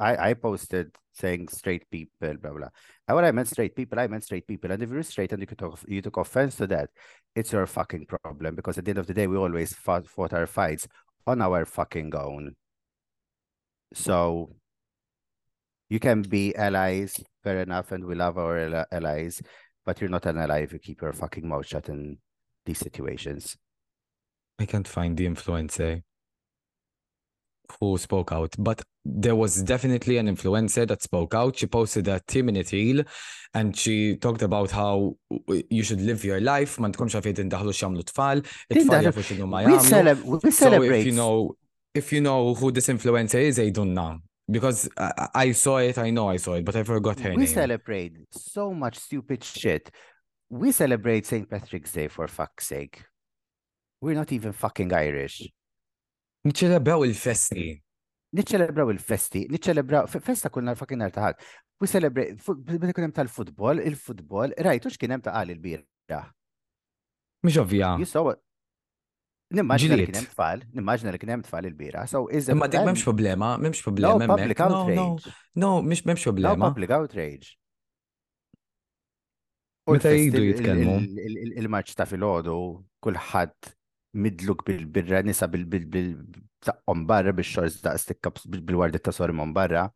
I 0.01 0.31
I 0.31 0.35
posted 0.35 0.97
saying 1.19 1.49
straight 1.49 1.91
people, 1.91 2.35
blah 2.41 2.53
blah. 2.53 2.69
And 3.07 3.17
when 3.17 3.25
I 3.25 3.33
meant 3.33 3.49
straight 3.49 3.75
people, 3.75 3.99
I 3.99 4.07
meant 4.07 4.25
straight 4.25 4.47
people. 4.47 4.71
And 4.71 4.83
if 4.83 4.91
you're 4.91 5.03
straight 5.03 5.33
and 5.33 5.43
you 5.43 5.47
took 5.47 5.79
you 5.87 6.03
took 6.03 6.17
offense 6.17 6.57
to 6.57 6.67
that, 6.69 6.91
it's 7.35 7.53
your 7.53 7.67
fucking 7.67 8.07
problem. 8.07 8.55
Because 8.55 8.79
at 8.79 8.85
the 8.85 8.91
end 8.91 8.99
of 8.99 9.07
the 9.07 9.15
day, 9.15 9.27
we 9.27 9.37
always 9.37 9.73
fought, 9.75 10.07
fought 10.07 10.33
our 10.33 10.47
fights 10.47 10.87
on 11.27 11.43
our 11.43 11.65
fucking 11.65 12.15
own. 12.15 12.55
So 13.95 14.55
you 15.89 15.99
can 15.99 16.23
be 16.23 16.55
allies, 16.55 17.19
fair 17.43 17.61
enough, 17.61 17.93
and 17.93 18.05
we 18.05 18.15
love 18.15 18.37
our 18.39 18.87
allies, 18.93 19.43
but 19.85 20.01
you're 20.01 20.11
not 20.11 20.27
an 20.27 20.39
ally 20.39 20.61
if 20.61 20.73
you 20.73 20.79
keep 20.79 21.01
your 21.01 21.13
fucking 21.13 21.49
mouth 21.49 21.67
shut 21.67 21.89
in 21.89 22.19
these 22.67 22.79
situations. 22.79 23.57
I 24.59 24.67
can't 24.67 24.89
find 24.89 25.17
the 25.17 25.27
influencer 25.27 25.97
eh? 25.97 26.01
Who 27.81 27.99
spoke 27.99 28.33
out, 28.33 28.55
but 28.59 28.83
there 29.05 29.37
was 29.37 29.63
definitely 29.63 30.19
an 30.19 30.29
influencer 30.29 30.87
that 30.87 31.03
spoke 31.03 31.35
out. 31.35 31.57
She 31.59 31.67
posted 31.67 32.09
a 32.09 32.21
10 32.27 32.45
minute 32.47 32.73
reel 32.73 33.03
and 33.55 33.77
she 33.77 34.17
talked 34.17 34.43
about 34.43 34.71
how 34.71 35.17
you 35.71 35.83
should 35.83 36.01
live 36.01 36.25
your 36.25 36.41
life, 36.41 36.79
ma 36.79 36.89
tkunx 36.89 37.17
għafid 37.17 37.41
indaħlu 37.45 37.73
xamlu 37.73 38.05
tfal, 38.11 38.45
it-tfal 38.69 39.09
jafu 39.09 39.25
xinu 39.31 39.49
ma 39.49 39.63
We 39.65 39.79
celebrate. 40.51 40.53
So 40.53 40.83
if 40.83 41.07
you 41.07 41.13
know, 41.13 41.57
if 41.95 42.13
you 42.13 42.21
know 42.21 42.55
who 42.55 42.71
this 42.71 42.89
influencer 42.89 43.41
is, 43.41 43.59
I 43.59 43.71
don't 43.71 43.95
know. 43.95 44.19
Because 44.51 44.89
I, 44.97 45.29
I 45.35 45.53
saw 45.53 45.79
it, 45.79 45.99
I 45.99 46.11
know 46.11 46.29
I 46.31 46.37
saw 46.39 46.55
it, 46.55 46.65
but 46.65 46.75
I 46.77 46.83
forgot 46.83 47.21
her 47.21 47.31
we 47.31 47.45
name. 47.45 47.47
celebrate 47.47 48.13
so 48.33 48.73
much 48.73 48.97
stupid 48.99 49.45
shit. 49.45 49.91
We 50.51 50.73
celebrate 50.73 51.27
St. 51.27 51.49
Patrick's 51.49 51.93
Day 51.93 52.09
for 52.09 52.27
fuck's 52.29 52.67
sake. 52.67 53.05
We're 54.01 54.15
not 54.15 54.33
even 54.33 54.53
fucking 54.53 54.93
Irish. 54.93 55.49
Niċċelebraw 56.47 57.05
il-festi. 57.09 57.67
Niċċelebraw 58.39 58.91
il-festi, 58.93 59.47
niċċelebraw, 59.49 60.07
festa 60.21 60.51
kunna 60.53 60.75
fucking 60.77 61.01
nar 61.01 61.13
taħat. 61.15 61.41
We 61.81 61.89
celebrate, 61.89 62.37
bada 62.45 62.93
kunem 62.93 63.15
tal-futbol, 63.17 63.81
il-futbol, 63.81 64.53
rajtu 64.67 64.93
xkienem 64.93 65.23
ta' 65.25 65.33
għal 65.39 65.55
il-birra. 65.55 66.21
Mux 67.47 67.57
ovvija. 67.63 67.95
Nimmaġna 69.49 69.97
li 69.97 70.05
kienem 70.11 70.27
tfal, 70.29 70.65
nimmaġna 70.77 71.15
li 71.15 71.21
kienem 71.23 71.43
tfal 71.47 71.65
il-bira. 71.71 72.03
So, 72.11 72.27
Imma 72.29 72.69
dik 72.69 72.85
memx 72.85 73.07
problema, 73.07 73.55
memx 73.57 73.81
problema. 73.81 74.21
No, 74.21 74.35
public 74.35 74.61
outrage. 74.61 75.33
No, 75.57 75.71
mux 75.81 76.05
memx 76.05 76.27
problema. 76.29 76.59
No, 76.59 76.69
public 76.69 76.93
outrage. 76.93 77.55
Meta 79.89 80.13
jidu 80.13 80.45
jitkellmu. 80.51 80.99
Il-maċ 81.63 81.97
ta' 81.97 82.05
fil-ħodu, 82.11 82.59
kullħat 83.01 83.73
midluk 84.25 84.65
bil-birra 84.67 85.23
nisa 85.27 85.49
bil-taqqom 85.53 87.07
barra 87.09 87.33
bil-xorz 87.39 87.81
ta' 87.85 87.97
stikka 88.03 88.33
bil-wardit 88.59 89.05
ta' 89.07 89.15
sorimon 89.15 89.55
barra. 89.57 89.89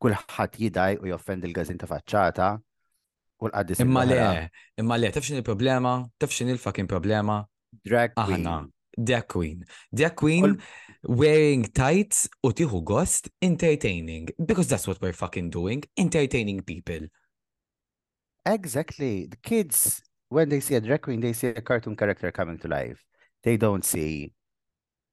Kulħadd 0.00 0.58
jidaj 0.64 0.98
u 1.02 1.10
joffend 1.12 1.44
il-gazin 1.48 1.80
ta' 1.80 1.88
faċċata. 1.90 2.50
U 3.40 3.48
l-qaddis 3.48 3.80
Imma 3.84 4.04
le, 4.04 4.20
imma 4.80 4.98
le, 5.00 5.10
tafxin 5.16 5.40
il-problema, 5.40 5.94
tafxin 6.20 6.52
il-fucking 6.52 6.88
problema. 6.88 7.40
Drag 7.86 8.16
Aħna, 8.18 8.54
queen. 8.58 8.70
drag 9.06 9.26
queen. 9.32 9.64
Drag 9.94 10.16
queen 10.16 10.56
wearing 11.02 11.64
tights 11.72 12.26
u 12.44 12.50
tiħu 12.52 12.82
gost 12.84 13.30
entertaining. 13.40 14.28
Because 14.38 14.68
that's 14.68 14.86
what 14.88 15.00
we're 15.00 15.16
fucking 15.16 15.48
doing, 15.50 15.84
entertaining 15.96 16.60
people. 16.62 17.08
Exactly. 18.44 19.26
The 19.26 19.36
kids, 19.36 20.02
when 20.28 20.48
they 20.48 20.60
see 20.60 20.74
a 20.74 20.80
drag 20.80 21.02
queen, 21.02 21.20
they 21.20 21.32
see 21.32 21.48
a 21.48 21.62
cartoon 21.62 21.96
character 21.96 22.30
coming 22.32 22.58
to 22.58 22.68
life. 22.68 23.04
They 23.42 23.56
don't 23.56 23.84
see, 23.84 24.32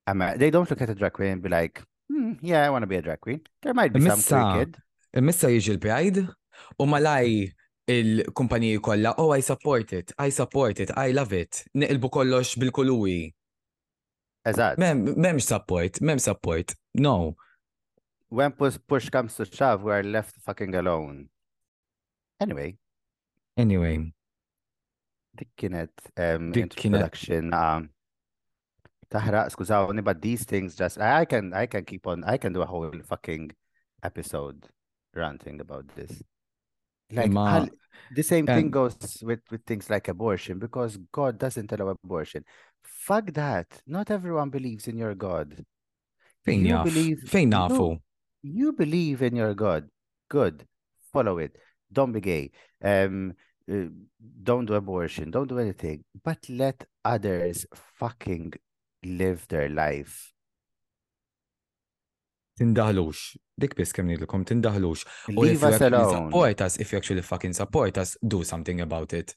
a 0.06 0.38
they 0.38 0.50
don't 0.50 0.70
look 0.70 0.82
at 0.82 0.90
a 0.90 0.96
drag 0.96 1.14
queen 1.14 1.32
and 1.34 1.42
be 1.42 1.50
like, 1.50 1.82
hmm, 2.12 2.34
yeah, 2.42 2.66
I 2.66 2.70
want 2.70 2.84
to 2.84 2.88
be 2.88 2.98
a 2.98 3.02
drag 3.02 3.22
queen. 3.22 3.42
There 3.62 3.74
might 3.74 3.94
be 3.94 4.02
some 4.02 4.18
Missa- 4.18 4.42
queer 4.52 4.66
kid. 4.66 4.78
Missa 5.24 5.48
jiġi 5.48 5.74
l-Pride 5.78 6.28
u 6.80 6.86
malaj 6.86 7.52
il-kumpaniji 7.88 8.80
kollha, 8.84 9.14
oh, 9.18 9.32
I 9.32 9.40
support 9.40 9.94
it, 9.94 10.12
I 10.20 10.30
support 10.30 10.80
it, 10.80 10.92
I 10.98 11.12
love 11.12 11.32
it. 11.34 11.64
Niqilbu 11.76 12.10
kollox 12.12 12.58
bil-kuluri. 12.60 13.34
Eżatt. 14.46 14.78
Mem, 14.78 15.06
memx 15.16 15.48
support, 15.48 16.02
mem 16.02 16.20
support. 16.20 16.76
No. 16.94 17.36
When 18.30 18.52
push, 18.52 18.78
push 18.88 19.10
comes 19.10 19.36
to 19.36 19.46
shove, 19.46 19.84
we're 19.84 20.04
left 20.04 20.36
fucking 20.46 20.76
alone. 20.76 21.30
Anyway, 22.42 22.78
Anyway, 23.58 24.12
dik 25.36 25.48
kienet 25.58 25.90
um, 26.18 26.54
introduction. 26.54 27.54
Um, 27.54 27.90
taħraq, 29.12 29.50
skużawni, 29.56 30.04
but 30.04 30.22
these 30.22 30.44
things 30.46 30.76
just, 30.76 31.00
I 31.00 31.26
can, 31.26 31.54
I 31.54 31.66
can 31.68 31.86
keep 31.86 32.08
on, 32.08 32.24
I 32.24 32.38
can 32.38 32.54
do 32.54 32.62
a 32.62 32.66
whole 32.66 32.92
fucking 33.06 33.52
episode 34.04 34.68
ranting 35.16 35.62
about 35.62 35.88
this. 35.96 36.22
Like, 37.12 37.32
Ma- 37.32 37.66
the 38.14 38.22
same 38.24 38.46
thing 38.56 38.70
goes 38.70 38.98
with, 39.24 39.40
with 39.50 39.64
things 39.66 39.90
like 39.90 40.08
abortion 40.10 40.60
because 40.60 40.98
God 41.12 41.38
doesn't 41.40 41.72
allow 41.72 41.96
abortion. 42.04 42.44
Fuck 42.84 43.32
that. 43.34 43.82
Not 43.88 44.12
everyone 44.12 44.50
believes 44.50 44.88
in 44.88 44.98
your 44.98 45.16
God. 45.16 45.64
You 46.62 46.84
believe- 46.84 47.30
No. 47.70 48.00
You 48.44 48.74
believe 48.74 49.22
in 49.22 49.36
your 49.36 49.54
God. 49.54 49.90
Good. 50.30 50.66
Follow 51.14 51.38
it. 51.40 51.56
Don't 51.92 52.12
be 52.12 52.20
gay. 52.22 52.52
Um, 52.84 53.34
uh, 53.72 53.88
don't 54.44 54.66
do 54.66 54.74
abortion. 54.76 55.32
Don't 55.32 55.48
do 55.48 55.60
anything. 55.60 56.04
But 56.24 56.48
let 56.50 56.86
others 57.04 57.66
fucking 57.74 58.54
live 59.04 59.48
their 59.48 59.70
life. 59.70 60.32
Tindaħlux. 62.60 63.36
Dik 63.60 63.76
bis 63.76 63.92
kemm 63.94 64.08
nidilkom, 64.08 64.42
if 64.48 65.06
Leave 65.28 65.62
you 65.62 65.68
us 65.68 65.74
actually 65.82 65.98
alone. 65.98 66.32
support 66.32 66.62
us, 66.62 66.78
if 66.78 66.92
you 66.92 66.98
actually 66.98 67.22
fucking 67.22 67.54
support 67.54 67.98
us, 67.98 68.18
do 68.28 68.44
something 68.44 68.82
about 68.82 69.14
it. 69.14 69.36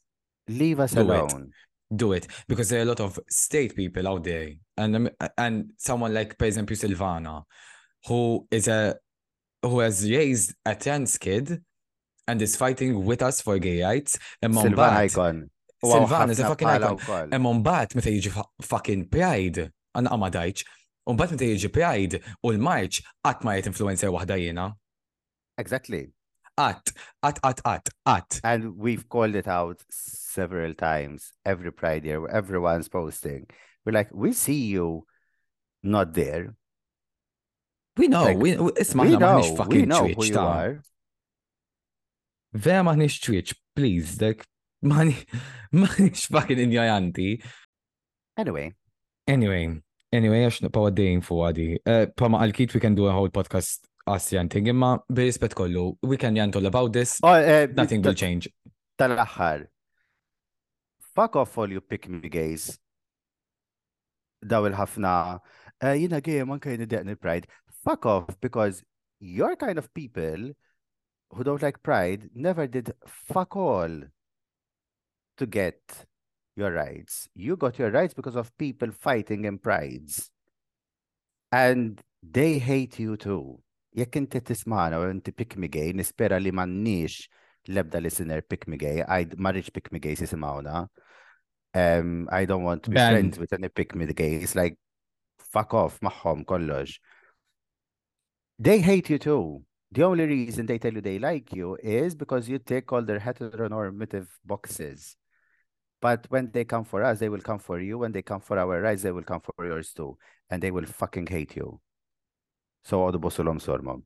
Leave 0.48 0.80
us 0.80 0.92
Do 0.92 1.00
it. 1.00 1.04
alone. 1.06 1.50
do 1.92 2.12
it 2.12 2.28
because 2.46 2.68
there 2.68 2.78
are 2.78 2.82
a 2.82 2.86
lot 2.86 3.00
of 3.00 3.18
state 3.28 3.74
people 3.74 4.06
out 4.06 4.22
there 4.22 4.52
and 4.76 4.94
um, 4.94 5.10
and 5.36 5.72
someone 5.76 6.14
like 6.14 6.38
for 6.38 6.44
example 6.44 6.76
Silvana 6.76 7.42
who 8.06 8.46
is 8.48 8.68
a 8.68 8.94
who 9.60 9.80
has 9.80 10.08
raised 10.08 10.54
a 10.64 10.76
trans 10.76 11.18
kid 11.18 11.60
and 12.28 12.40
is 12.40 12.54
fighting 12.54 13.04
with 13.04 13.22
us 13.22 13.40
for 13.40 13.58
gay 13.58 13.82
rights 13.82 14.16
mbagħad 14.40 15.10
icon. 15.10 15.50
U 15.82 15.88
Silvan 15.92 16.30
is 16.30 16.38
a 16.40 16.44
ħafna 16.44 16.50
fucking 16.52 16.68
icon. 16.68 17.32
imma 17.38 17.52
mbagħad 17.60 17.94
meta 17.96 18.10
jiġi 18.12 18.32
fucking 18.68 19.06
pride 19.08 19.70
għanna 19.96 20.10
qama 20.12 20.28
dajċ 20.34 20.64
u 21.08 21.14
mbagħad 21.16 21.34
meta 21.36 21.48
jiġi 21.54 21.70
pride 21.72 22.20
u 22.44 22.52
l-march 22.52 23.00
qatt 23.24 23.44
ma 23.44 23.54
jgħid 23.56 23.70
influencer 23.72 24.12
waħda 24.14 24.36
jiena 24.42 24.66
Exactly. 25.58 26.02
qatt 26.60 26.92
qatt 27.24 27.40
qatt 27.44 27.62
qatt 27.64 27.90
qatt 28.06 28.40
And 28.44 28.76
we've 28.76 29.08
called 29.08 29.34
it 29.36 29.48
out 29.48 29.80
several 29.90 30.74
times 30.74 31.32
every 31.44 31.72
Pride 31.72 32.04
year 32.04 32.20
where 32.20 32.30
everyone's 32.30 32.88
posting. 32.88 33.46
We're 33.84 33.92
like, 33.92 34.10
we 34.12 34.32
see 34.32 34.66
you 34.68 35.06
not 35.82 36.12
there. 36.14 36.54
we 37.96 38.08
know 38.08 38.24
Like, 38.24 38.36
we, 38.36 38.56
we 38.56 38.70
isma' 38.72 39.02
we 39.10 39.16
know, 39.16 39.36
we 39.40 39.56
fucking 39.56 39.88
know 39.88 40.06
who 40.06 40.24
you 40.24 40.38
are. 40.38 40.82
Vera 42.52 42.82
maħniex 42.84 43.20
Twitch, 43.24 43.54
please, 43.76 44.20
like, 44.20 44.44
maħni- 44.84 45.26
maħniex 45.82 46.26
fucking 46.32 46.62
ignoranti. 46.66 47.30
Anyway, 48.40 48.72
Anyway, 49.30 49.68
anyway, 50.12 50.40
għax 50.46 50.62
naqpaw 50.64 50.88
għaddejn 50.88 51.20
fuq 51.22 51.42
għadi. 51.48 51.66
Uh, 51.86 52.06
Pama 52.18 52.40
għal-Keith, 52.42 52.72
we 52.74 52.80
can 52.82 52.96
do 52.98 53.06
a 53.06 53.12
whole 53.14 53.30
podcast 53.30 53.84
us 54.10 54.32
ranting, 54.32 54.66
imma 54.72 54.96
bi-rispet 55.12 55.54
kollu, 55.54 55.92
we 56.02 56.16
can 56.18 56.34
rant 56.34 56.56
all 56.56 56.66
about 56.66 56.92
this, 56.92 57.18
oh, 57.22 57.28
uh, 57.30 57.68
nothing 57.76 58.02
will 58.02 58.14
change. 58.16 58.48
tal-aħħar. 58.98 59.66
Fuck 61.14 61.36
off 61.36 61.56
all 61.58 61.70
you 61.70 61.80
pick 61.80 62.08
me 62.08 62.28
gays. 62.28 62.78
Daw 64.42 64.66
il-ħafna. 64.66 65.12
Uh, 65.80 65.94
jina 66.00 66.20
gay, 66.20 66.42
man 66.44 66.58
kajni 66.60 66.88
deqni 66.90 67.14
pride. 67.20 67.46
Fuck 67.84 68.06
off 68.06 68.34
because 68.40 68.82
your 69.20 69.54
kind 69.54 69.78
of 69.78 69.92
people 69.94 70.50
who 71.30 71.44
don't 71.44 71.62
like 71.62 71.82
pride 71.82 72.30
never 72.34 72.66
did 72.66 72.92
fuck 73.06 73.54
all 73.54 74.00
to 75.40 75.46
get 75.46 75.80
your 76.56 76.70
rights. 76.72 77.28
You 77.34 77.56
got 77.56 77.78
your 77.78 77.90
rights 77.90 78.14
because 78.14 78.36
of 78.36 78.56
people 78.58 78.92
fighting 78.92 79.44
in 79.44 79.58
prides. 79.58 80.30
And 81.50 82.00
they 82.22 82.58
hate 82.58 82.98
you 82.98 83.16
too. 83.16 83.60
Jekk 83.96 84.18
inti 84.20 84.40
tismana 84.48 85.00
u 85.02 85.12
inti 85.12 85.36
pick 85.36 85.56
me 85.56 85.68
gay, 85.68 85.92
nispera 85.92 86.38
li 86.40 86.52
mannix 86.52 87.28
lebda 87.68 88.02
listener 88.02 88.40
pick 88.42 88.68
me 88.68 88.76
gay. 88.76 89.02
I 89.02 89.26
marriage 89.36 89.72
pick 89.72 89.90
me 89.92 89.98
gays 89.98 90.20
jisimawna. 90.20 90.88
Um, 91.74 92.28
I 92.30 92.44
don't 92.44 92.64
want 92.64 92.84
to 92.84 92.90
be 92.90 92.94
Ben. 92.94 93.12
friends 93.12 93.38
with 93.38 93.52
any 93.52 93.68
pick 93.68 93.94
me 93.94 94.06
gays. 94.06 94.54
Like, 94.54 94.78
fuck 95.38 95.74
off, 95.74 95.98
maħħom 96.00 96.44
kollox. 96.44 96.98
They 98.58 98.80
hate 98.80 99.10
you 99.10 99.18
too. 99.18 99.64
The 99.92 100.04
only 100.04 100.26
reason 100.26 100.66
they 100.66 100.78
tell 100.78 100.92
you 100.92 101.00
they 101.00 101.18
like 101.18 101.52
you 101.52 101.76
is 101.82 102.14
because 102.14 102.48
you 102.48 102.58
tick 102.58 102.92
all 102.92 103.02
their 103.02 103.18
heteronormative 103.18 104.28
boxes. 104.44 105.16
But 106.00 106.26
when 106.30 106.50
they 106.52 106.64
come 106.64 106.84
for 106.84 107.02
us, 107.04 107.18
they 107.18 107.28
will 107.28 107.42
come 107.42 107.58
for 107.58 107.78
you. 107.80 107.98
When 107.98 108.12
they 108.12 108.22
come 108.22 108.40
for 108.40 108.58
our 108.58 108.80
rights, 108.80 109.02
they 109.02 109.12
will 109.12 109.22
come 109.22 109.40
for 109.40 109.66
yours 109.66 109.92
too. 109.92 110.16
And 110.48 110.62
they 110.62 110.70
will 110.70 110.86
fucking 110.86 111.26
hate 111.26 111.56
you. 111.56 111.80
So 112.84 113.02
għadu 113.04 113.20
bosulom 113.20 113.58
sormom. 113.60 114.00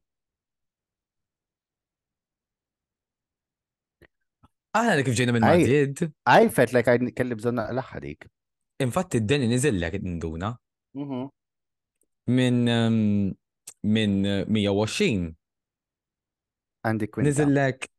Aħna 4.74 4.96
li 4.98 5.04
kif 5.06 5.14
ġejna 5.14 5.32
minn 5.36 5.44
Madrid, 5.46 6.00
I 6.26 6.48
felt 6.50 6.72
like 6.74 6.90
I 6.90 6.98
kelli 7.14 7.36
bżon 7.38 7.60
naqlaħħa 7.60 8.00
dik. 8.02 8.26
infatti 8.82 9.20
d-deni 9.22 9.46
nizillek 9.46 9.94
induna 10.00 10.48
minn 12.26 12.56
um, 12.68 12.96
minn 13.86 14.16
uh, 14.26 14.40
120 14.50 15.28
Għandi 16.84 17.08
kwinta. 17.14 17.28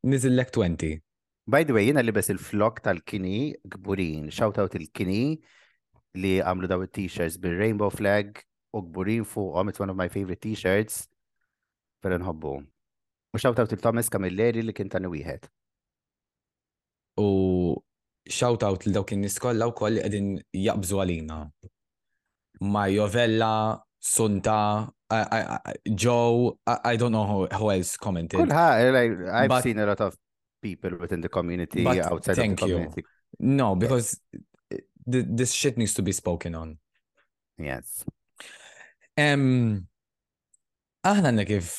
nizillek 0.03 0.51
20. 0.51 0.99
By 1.47 1.63
the 1.63 1.73
way, 1.77 1.85
jina 1.85 2.01
libes 2.01 2.29
il-flok 2.33 2.81
tal-kini 2.81 3.53
gburin. 3.69 4.31
Shout 4.33 4.57
out 4.57 4.73
il-kini 4.79 5.37
li 6.17 6.31
għamlu 6.41 6.69
daw 6.71 6.81
il-t-shirts 6.81 7.37
bil-rainbow 7.43 7.91
flag 7.93 8.39
u 8.73 8.81
gburin 8.81 9.25
fuqhom. 9.29 9.69
It's 9.69 9.79
one 9.79 9.91
of 9.93 9.97
my 9.99 10.07
favorite 10.09 10.41
t-shirts. 10.41 11.05
Pero 12.01 12.17
nħobbu. 12.17 12.55
U 13.35 13.37
shout 13.41 13.59
out 13.61 13.71
il-Thomas 13.77 14.09
Camilleri 14.09 14.63
li 14.65 14.73
kien 14.73 14.89
tani 14.89 15.11
wieħed. 15.11 15.45
U 17.21 17.29
shout 18.25 18.65
out 18.65 18.87
li 18.87 18.93
dawk 18.95 19.13
in-nies 19.13 19.37
kollha 19.39 19.69
wkoll 19.69 20.01
qegħdin 20.01 20.33
jaqbżu 20.65 21.01
għalina. 21.03 21.39
Mario 22.65 23.05
Vella, 23.11 23.53
Sunta, 23.99 24.87
Joe, 25.85 26.57
I, 26.65 26.77
I 26.93 26.95
don't 26.95 27.11
know 27.11 27.25
who, 27.25 27.47
who 27.53 27.71
else 27.71 27.97
commented. 27.97 28.39
Kulħa, 28.39 28.93
like, 28.93 29.29
I've 29.29 29.49
But- 29.49 29.63
seen 29.63 29.77
a 29.79 29.85
lot 29.85 30.01
of 30.01 30.17
people 30.65 30.97
within 30.99 31.21
the 31.21 31.29
community, 31.29 31.83
But 31.83 31.99
outside 32.11 32.35
thank 32.41 32.61
of 32.61 32.67
the 32.67 32.73
you. 32.73 32.75
community. 32.75 33.03
No, 33.39 33.75
because 33.75 34.19
uh, 34.33 34.77
th- 35.11 35.29
this 35.41 35.51
shit 35.53 35.77
needs 35.77 35.93
to 35.95 36.01
be 36.01 36.11
spoken 36.11 36.55
on. 36.55 36.77
Yes. 37.57 38.03
Um, 39.17 39.87
aħna 41.05 41.29
għandna 41.31 41.45
kif 41.47 41.73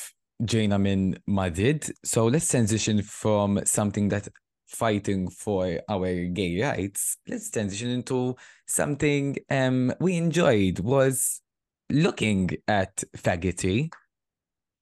ġejna 0.53 0.77
minn 0.81 1.03
Madrid, 1.27 1.89
so 2.05 2.27
let's 2.33 2.49
transition 2.49 3.01
from 3.03 3.59
something 3.65 4.09
that 4.13 4.29
fighting 4.67 5.29
for 5.29 5.79
our 5.89 6.09
gay 6.37 6.61
rights, 6.61 7.17
let's 7.27 7.49
transition 7.51 7.89
into 7.89 8.35
something 8.67 9.37
um 9.49 9.93
we 9.99 10.17
enjoyed 10.17 10.79
was 10.79 11.41
looking 11.89 12.51
at 12.67 13.03
faggoty. 13.15 13.89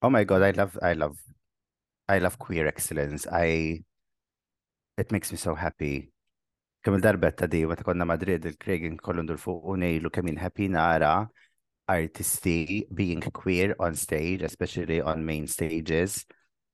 Oh 0.01 0.09
my 0.09 0.23
God, 0.23 0.41
I 0.41 0.51
love, 0.51 0.77
I 0.81 0.93
love, 0.93 1.17
I 2.09 2.17
love 2.19 2.37
queer 2.39 2.67
excellence. 2.67 3.27
I, 3.31 3.83
it 4.97 5.11
makes 5.11 5.31
me 5.31 5.37
so 5.37 5.55
happy. 5.55 6.11
Kemm 6.83 6.95
il-darbetta 6.95 7.47
di, 7.47 7.65
meta 7.65 7.83
konna 7.83 8.05
Madrid, 8.05 8.45
il-Craig 8.45 8.99
kollu 9.01 9.23
ndur 9.25 9.39
fuq 9.41 9.63
u 9.65 9.75
nejlu 9.75 10.11
kemm 10.13 10.37
happy 10.37 10.67
nara 10.67 11.27
artisti 11.87 12.85
being 12.93 13.21
queer 13.33 13.75
on 13.79 13.95
stage, 13.95 14.41
especially 14.41 15.01
on 15.01 15.25
main 15.25 15.47
stages, 15.47 16.25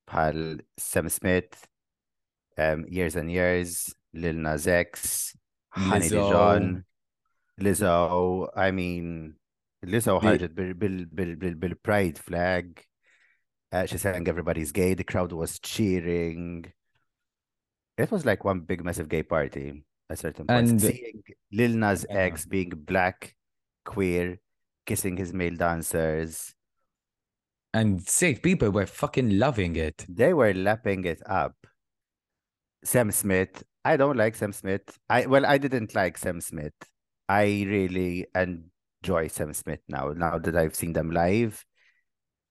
bħal 0.10 0.62
Sam 0.78 1.10
Smith, 1.10 1.68
um, 2.58 2.86
Years 2.88 3.16
and 3.16 3.32
Years, 3.32 3.94
Lil 4.14 4.36
Nas 4.36 4.68
X, 4.68 5.36
Honey. 5.70 6.10
Dijon, 6.10 6.84
Lizzo, 7.60 8.50
I 8.56 8.72
mean, 8.72 9.36
Lizzo 9.86 10.20
ħarġet 10.22 10.56
bil, 10.56 10.74
bil, 10.74 11.06
bil, 11.06 11.36
bil, 11.36 11.56
bil 11.56 11.76
pride 11.84 12.20
flag. 12.20 12.84
Uh, 13.72 13.86
she 13.86 13.98
sang 13.98 14.28
everybody's 14.28 14.74
gay. 14.74 14.94
The 14.94 15.06
crowd 15.06 15.32
was 15.32 15.60
cheering. 15.60 16.72
It 17.98 18.12
was 18.12 18.26
like 18.26 18.44
one 18.44 18.62
big 18.62 18.84
massive 18.84 19.10
gay 19.10 19.24
party 19.24 19.84
at 20.10 20.20
certain 20.20 20.48
points. 20.48 20.72
And- 20.72 20.82
Seeing 20.82 21.24
Lil 21.52 21.76
Nas 21.78 22.06
Yeah. 22.10 22.18
X 22.18 22.46
being 22.46 22.70
black, 22.70 23.36
queer, 23.86 24.40
kissing 24.86 25.18
his 25.18 25.34
male 25.34 25.56
dancers. 25.56 26.54
And 27.74 28.02
safe 28.02 28.42
people 28.42 28.70
were 28.72 28.86
fucking 28.86 29.38
loving 29.40 29.76
it. 29.78 30.06
They 30.10 30.34
were 30.34 30.54
lapping 30.54 31.06
it 31.06 31.22
up. 31.26 31.56
Sam 32.84 33.12
Smith. 33.12 33.64
I 33.86 33.96
don't 33.98 34.18
like 34.18 34.36
Sam 34.36 34.52
Smith. 34.54 34.98
I 35.10 35.26
well, 35.26 35.46
I 35.46 35.58
didn't 35.58 35.96
like 35.96 36.18
Sam 36.18 36.42
Smith. 36.42 36.74
I 37.30 37.44
really 37.68 38.28
enjoy 38.36 39.28
Sam 39.28 39.54
Smith 39.54 39.80
now. 39.88 40.10
Now 40.16 40.38
that 40.38 40.56
I've 40.56 40.76
seen 40.76 40.94
them 40.94 41.12
live. 41.12 41.64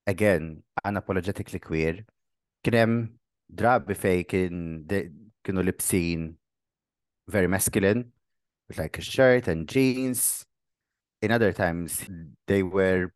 Again, 0.07 0.63
unapologetically 0.85 1.61
queer. 1.61 2.05
Kien 2.65 2.75
hemm 2.75 2.95
drabi 3.55 3.95
fej 3.97 4.27
kien 4.29 4.87
kienu 5.51 5.65
lipsin 5.65 6.37
very 7.29 7.47
masculine 7.47 8.13
with 8.69 8.79
like 8.79 8.99
a 8.99 9.03
shirt 9.03 9.49
and 9.49 9.69
jeans. 9.69 10.47
In 11.23 11.31
other 11.33 11.53
times, 11.53 12.07
they 12.47 12.63
were 12.63 13.13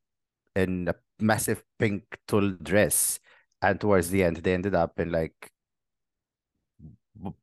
in 0.54 0.88
a 0.88 0.94
massive 1.18 1.62
pink 1.78 2.02
tulle 2.28 2.56
dress. 2.62 3.18
And 3.62 3.80
towards 3.80 4.10
the 4.10 4.24
end, 4.24 4.36
they 4.38 4.54
ended 4.54 4.74
up 4.74 5.00
in 5.00 5.10
like 5.10 5.50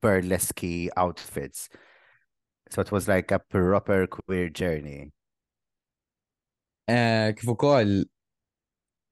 burlesque 0.02 0.64
outfits. 0.96 1.70
So 2.70 2.82
it 2.82 2.92
was 2.92 3.08
like 3.08 3.32
a 3.32 3.40
proper 3.40 4.08
queer 4.08 4.50
journey. 4.50 5.12
Eh, 6.88 7.34
kif 7.34 7.48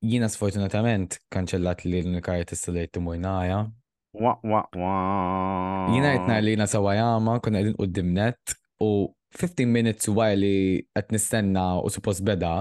jiena 0.01 0.29
sfortunatament 0.31 1.19
kanċellat 1.31 1.83
li 1.85 1.99
l-unika. 1.99 2.39
Jina 5.93 6.13
wah, 6.17 6.39
li 6.41 6.55
jina 6.55 6.65
sawajama 6.67 7.39
konna 7.43 7.61
għedin 7.61 7.75
u 7.77 7.85
dimnet 7.85 8.55
u 8.81 8.89
15 9.37 9.69
minutes 9.69 10.09
wara 10.09 10.37
li 10.39 10.81
għet 10.97 11.13
nistenna 11.13 11.65
u 11.83 11.91
suppost 11.93 12.25
beda 12.25 12.53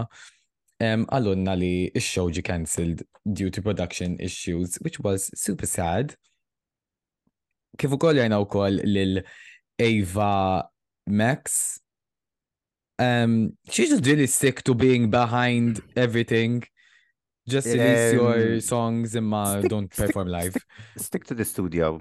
għallunna 0.79 1.57
li 1.59 1.91
il-show 1.97 2.29
ġi 2.31 2.43
cancelled 2.45 3.03
due 3.25 3.51
to 3.51 3.63
production 3.63 4.17
issues, 4.21 4.77
which 4.83 5.01
was 5.01 5.31
super 5.35 5.67
sad. 5.67 6.15
Kif 7.79 7.93
ukoll 7.97 8.21
jajna 8.21 8.39
wkoll 8.45 8.81
lil 8.85 9.23
Ava 9.79 10.69
Max. 11.07 11.81
Um, 12.99 13.57
she's 13.71 13.91
just 13.91 14.07
really 14.07 14.27
sick 14.27 14.63
to 14.65 14.75
being 14.75 15.11
behind 15.11 15.81
everything. 15.97 16.65
Just 17.55 17.67
release 17.67 18.13
your 18.13 18.55
Um, 18.55 18.61
songs 18.61 19.15
imma 19.21 19.43
stick- 19.59 19.71
don't 19.71 19.93
stick- 19.93 20.07
perform 20.07 20.29
live. 20.29 20.53
Stick, 20.53 20.65
stick 21.09 21.25
to 21.31 21.35
the 21.35 21.45
studio. 21.45 22.01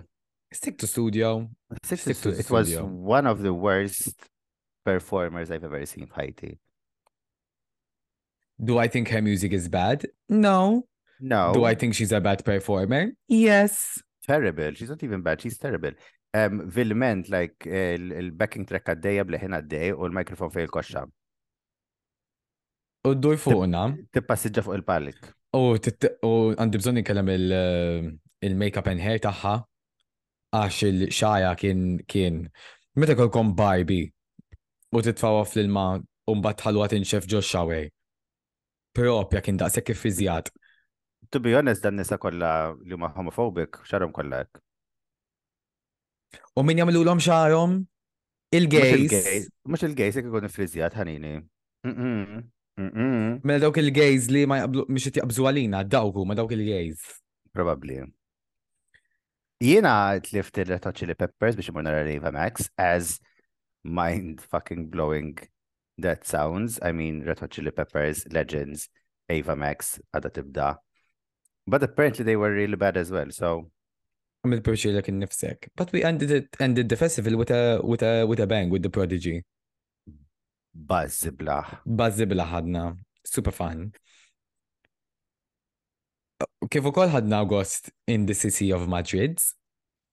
Stick 0.52 0.78
to 0.80 0.88
studio. 0.88 1.50
Stick 1.84 2.00
to 2.02 2.14
to 2.14 2.32
the 2.32 2.40
it 2.40 2.50
was 2.52 2.70
one 3.18 3.26
of 3.28 3.42
the 3.42 3.54
worst 3.54 4.14
performers 4.86 5.52
I've 5.52 5.64
ever 5.70 5.86
seen, 5.86 6.08
Haiti. 6.16 6.60
Do 8.70 8.78
I 8.80 8.88
think 8.88 9.10
her 9.10 9.22
music 9.22 9.52
is 9.54 9.68
bad? 9.70 10.06
No. 10.30 10.88
No, 11.20 11.52
Do 11.54 11.64
I 11.66 11.74
think 11.76 11.96
she's 11.96 12.12
a 12.12 12.22
bad 12.22 12.44
performer? 12.46 13.12
Yes. 13.28 14.02
terrible. 14.28 14.72
She's 14.76 14.90
not 14.90 15.02
even 15.04 15.22
bad. 15.22 15.42
She's 15.42 15.58
terrible. 15.58 15.92
Um, 16.34 16.70
Vilment, 16.70 17.30
like 17.30 17.66
il- 17.66 18.12
il-backing 18.22 18.66
track 18.68 18.86
għaddeja 18.92 19.24
bleħin 19.30 19.54
għaddej 19.58 19.94
u 19.96 20.04
l-mikrofon 20.10 20.52
fej 20.52 20.64
il-koxxa. 20.68 21.04
U 23.08 23.14
d-dur 23.16 23.38
fuqna. 23.40 23.84
Tippassiġġa 24.14 24.64
fuq 24.66 24.76
il-pallik. 24.82 25.22
U 25.56 25.62
għandi 26.58 26.82
bżonni 26.82 27.04
kellem 27.08 27.30
il- 27.30 28.18
il-makeup 28.44 28.88
and 28.92 29.02
hair 29.02 29.20
taħħa 29.24 29.54
għax 30.56 30.84
il-xaja 30.88 31.56
kien 31.60 32.00
kien 32.08 32.44
meta 32.96 33.16
kolkom 33.16 33.56
Barbie 33.56 34.12
u 34.94 35.02
titfawa 35.02 35.46
fl-ilma 35.46 35.88
u 36.28 36.36
mbagħad 36.36 36.64
ħalwa 36.66 36.88
tinxef 36.92 37.28
ġo 37.28 37.42
shower. 37.42 37.90
Propja 38.94 39.42
kien 39.42 39.58
daqshekk 39.58 39.92
kif 39.92 40.06
iżjat. 40.10 40.52
To 41.32 41.40
be 41.40 41.54
honest, 41.56 41.84
dan 41.84 41.98
nisa 42.00 42.18
kolla 42.18 42.74
li 42.86 42.94
huma 42.96 43.10
homophobic, 43.16 43.82
xarhom 43.84 44.14
kollha 44.16 44.44
hekk. 44.44 44.62
U 46.56 46.64
min 46.64 46.78
jagħmlulhom 46.80 47.20
xarhom? 47.20 47.86
Il-gays. 48.56 49.50
mhux 49.68 49.84
il-gays 49.84 50.16
jekk 50.16 50.30
ikun 50.30 50.48
friżjat 50.50 50.96
ħanini. 50.96 51.34
Mela 52.78 53.60
dawk 53.60 53.80
il-gays 53.82 54.30
li 54.30 54.46
ma 54.46 54.60
jaqblu 54.62 54.86
mhux 54.88 55.10
qed 55.10 55.20
jaqbżu 55.22 55.48
għalina, 55.50 55.82
dawk 55.90 56.20
huma 56.22 56.36
dawk 56.38 56.54
il-gays. 56.54 57.02
Probably. 57.54 58.04
Jiena 59.64 60.20
tlift 60.22 60.60
il-Red 60.62 60.86
Hot 60.86 61.00
Chili 61.00 61.16
Peppers 61.18 61.56
biex 61.58 61.72
imur 61.72 61.88
nara 61.88 62.04
Reva 62.06 62.32
Max 62.32 62.70
as 62.78 63.18
mind 63.84 64.42
fucking 64.42 64.90
blowing 64.94 65.40
that 65.98 66.28
sounds. 66.28 66.78
I 66.84 66.92
mean, 66.92 67.24
Red 67.26 67.40
Hot 67.40 67.50
Chili 67.50 67.72
Peppers, 67.72 68.28
Legends, 68.32 68.90
Ava 69.30 69.56
Max, 69.56 69.98
għada 70.14 70.30
tibda. 70.36 70.76
But 71.66 71.84
apparently 71.84 72.24
they 72.24 72.36
were 72.36 72.54
really 72.54 72.76
bad 72.76 72.98
as 72.98 73.12
well, 73.12 73.32
so 73.32 73.72
Għamil 74.46 74.62
perċi 74.64 74.94
l 74.94 75.02
nifsek. 75.18 75.70
But 75.76 75.92
we 75.92 76.04
ended 76.04 76.32
it, 76.32 76.56
ended 76.60 76.90
the 76.90 76.96
festival 76.96 77.36
with 77.36 77.50
a, 77.50 77.82
with 77.84 78.04
a, 78.04 78.26
with 78.26 78.40
a 78.40 78.48
bang, 78.48 78.70
with 78.70 78.84
the 78.84 78.90
Prodigy. 78.90 79.44
Buzz 80.78 81.32
blaħ. 81.40 81.80
Bazzi 81.86 82.28
bila 82.30 82.46
ħadna. 82.52 82.92
Super 83.28 83.56
fun. 83.56 83.90
kif 86.72 86.88
ukoll 86.90 87.12
ħadna 87.12 87.42
August 87.44 87.92
in 88.08 88.26
the 88.26 88.36
city 88.36 88.72
of 88.74 88.88
Madrid. 88.88 89.40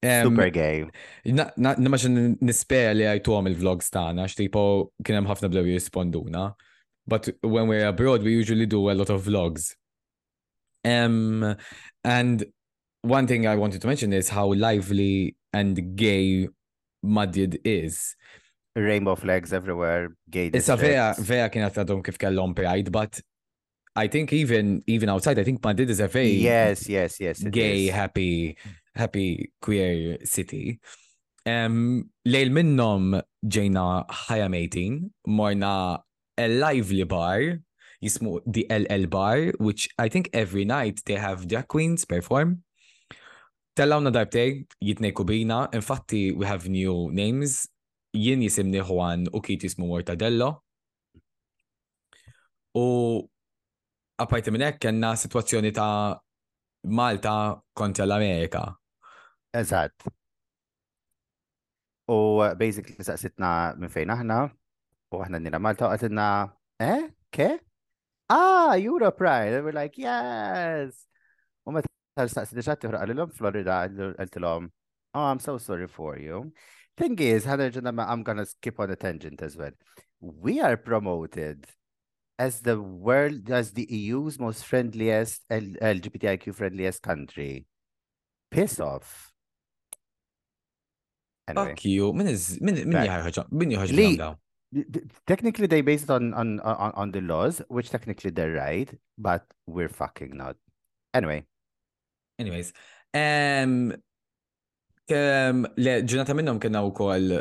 Em, 0.04 0.28
Super 0.28 0.50
gay. 0.50 0.84
Na, 1.32 1.48
na, 1.56 1.74
nimmaġin 1.80 2.36
nispera 2.44 2.92
li 2.94 3.06
għajtu 3.08 3.34
għom 3.34 3.48
il-vlogs 3.52 3.90
tagħna, 3.94 4.26
x'tipo 4.28 4.64
kien 5.04 5.18
hemm 5.18 5.30
ħafna 5.30 5.50
blew 5.52 5.72
jisponduna. 5.72 6.50
But 7.06 7.30
when 7.42 7.68
we're 7.68 7.88
abroad, 7.88 8.22
we 8.22 8.32
usually 8.32 8.66
do 8.66 8.90
a 8.90 8.96
lot 8.96 9.10
of 9.10 9.24
vlogs. 9.24 9.74
Um, 10.84 11.56
and 12.02 12.44
one 13.02 13.26
thing 13.26 13.46
I 13.46 13.56
wanted 13.56 13.80
to 13.82 13.86
mention 13.86 14.12
is 14.12 14.28
how 14.28 14.52
lively 14.52 15.36
and 15.52 15.96
gay 15.96 16.48
Madrid 17.02 17.60
is. 17.64 18.16
Rainbow 18.74 19.14
flags 19.14 19.52
everywhere, 19.52 20.16
gay 20.30 20.50
Issa 20.52 20.76
districts. 20.76 21.20
vera 21.28 21.48
kienet 21.48 21.76
għadhom 21.78 22.02
kif 22.02 22.18
kellhom 22.18 22.54
pride, 22.58 22.90
but 22.90 23.20
I 23.94 24.08
think 24.08 24.32
even 24.32 24.82
even 24.88 25.08
outside, 25.08 25.38
I 25.38 25.44
think 25.44 25.62
Madrid 25.62 25.88
is 25.90 26.00
a 26.00 26.08
very 26.08 26.32
Yes, 26.42 26.88
yes, 26.88 27.20
yes. 27.20 27.38
gay, 27.44 27.86
is. 27.86 27.94
happy, 27.94 28.56
happy 28.96 29.52
queer 29.62 30.18
city. 30.24 30.80
Um, 31.46 32.10
lejl 32.26 32.50
minnom 32.50 33.20
ġejna 33.46 34.08
ħajamating, 34.26 35.10
morna 35.28 36.00
a 36.36 36.48
lively 36.48 37.04
bar, 37.04 37.60
jismu 38.02 38.40
the 38.46 38.66
LL 38.68 39.06
bar, 39.06 39.52
which 39.58 39.86
I 39.98 40.08
think 40.08 40.30
every 40.32 40.64
night 40.64 41.02
they 41.06 41.14
have 41.14 41.46
drag 41.46 41.68
queens 41.68 42.04
perform. 42.04 42.64
Tellawna 43.76 44.10
darbtej, 44.10 44.64
jitnej 44.82 45.12
kubina, 45.12 45.68
infatti 45.72 46.32
we 46.32 46.46
have 46.46 46.68
new 46.68 47.10
names, 47.12 47.68
jien 48.14 48.42
jisimni 48.42 48.80
Juan 48.80 49.26
u 49.32 49.40
kit 49.42 49.64
jismu 49.66 49.88
Mortadello. 49.90 50.50
U 52.78 52.86
apparti 54.18 54.52
minn 54.54 54.66
hekk 54.66 54.80
kellna 54.86 55.14
situazzjoni 55.18 55.72
ta' 55.74 56.14
Malta 56.84 57.34
kontra 57.74 58.06
l-Amerika. 58.06 58.64
Eżatt. 59.54 60.06
U 62.10 62.18
basically 62.58 63.06
saqsitna 63.06 63.50
minn 63.80 63.92
fejn 63.92 64.12
aħna, 64.12 64.40
u 65.14 65.22
aħna 65.24 65.40
nina 65.40 65.60
Malta, 65.62 65.88
u 65.88 65.94
għatilna, 65.94 66.26
eh, 66.84 67.06
ke? 67.32 67.48
Ah, 68.28 68.74
Europe, 68.76 69.20
right. 69.20 69.54
And 69.54 69.64
were 69.64 69.72
like, 69.72 69.96
yes. 69.98 71.06
U 71.64 71.72
meta 71.72 71.88
saqsit 72.28 72.60
iġat 72.60 72.82
tiħraq 72.84 73.00
għalilom 73.00 73.32
Florida, 73.32 73.84
għaltilom, 73.88 74.68
oh, 75.14 75.24
I'm 75.24 75.40
so 75.40 75.56
sorry 75.58 75.88
for 75.88 76.18
you. 76.18 76.50
Thing 76.96 77.18
is, 77.18 77.46
I'm 77.46 78.22
gonna 78.22 78.46
skip 78.46 78.78
on 78.78 78.90
a 78.90 78.96
tangent 78.96 79.42
as 79.42 79.56
well. 79.56 79.72
We 80.20 80.60
are 80.60 80.76
promoted 80.76 81.66
as 82.38 82.60
the 82.60 82.80
world, 82.80 83.50
as 83.50 83.72
the 83.72 83.86
EU's 83.90 84.38
most 84.38 84.64
friendliest, 84.64 85.42
LGBTIQ 85.50 86.54
friendliest 86.54 87.02
country. 87.02 87.66
Piss 88.50 88.78
off. 88.80 89.32
Anyway. 91.48 91.68
Fuck 91.70 91.84
you, 91.84 92.12
min 92.12 92.26
iż, 92.28 92.60
min 92.60 92.74
min 92.74 92.92
Right. 92.92 93.10
jħarġ, 93.10 93.52
min 93.52 93.70
jħarġ 93.70 93.92
Li- 93.92 94.06
minn 94.08 94.16
daw? 94.16 94.34
th- 94.72 94.86
th- 94.92 95.04
Technically, 95.26 95.66
they 95.66 95.82
based 95.82 96.04
it 96.04 96.10
on, 96.10 96.32
on 96.34 96.60
on 96.60 96.92
on 96.94 97.10
the 97.12 97.20
laws, 97.20 97.60
which 97.68 97.90
technically 97.90 98.30
they're 98.30 98.54
right, 98.54 98.88
but 99.18 99.44
we're 99.66 99.88
fucking 99.90 100.36
not. 100.36 100.56
Anyway, 101.12 101.44
Anyways, 102.38 102.72
um, 103.12 103.94
le, 105.10 105.94
ġurnata 106.08 106.34
minnom 106.36 106.60
kena 106.60 106.84
u 106.84 106.92
kol 106.96 107.40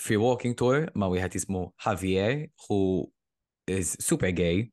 free 0.00 0.18
walking 0.18 0.54
tour 0.56 0.88
ma 0.94 1.08
wieħed 1.12 1.36
jismu 1.36 1.66
Javier, 1.84 2.48
who 2.66 3.10
is 3.66 3.96
super 4.00 4.30
gay, 4.32 4.70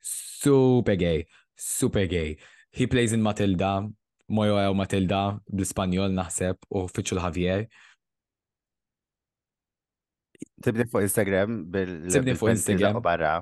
super 0.00 0.96
gay, 0.96 1.26
super 1.56 2.06
gay. 2.06 2.36
He 2.70 2.86
plays 2.86 3.12
in 3.12 3.22
Matilda, 3.22 3.86
Mojo 4.28 4.56
għaw 4.56 4.74
Matilda, 4.74 5.38
bl-Spanjol 5.52 6.14
naħseb, 6.16 6.56
u 6.70 6.86
fitxu 6.88 7.18
l-Javier. 7.18 7.66
tibni 10.64 10.86
fuq 10.88 11.04
Instagram 11.04 11.64
bil 11.70 11.90
Tibni 12.08 12.34
fuq 12.38 12.54
Instagram. 12.54 12.96
u 12.96 13.04
barra. 13.04 13.34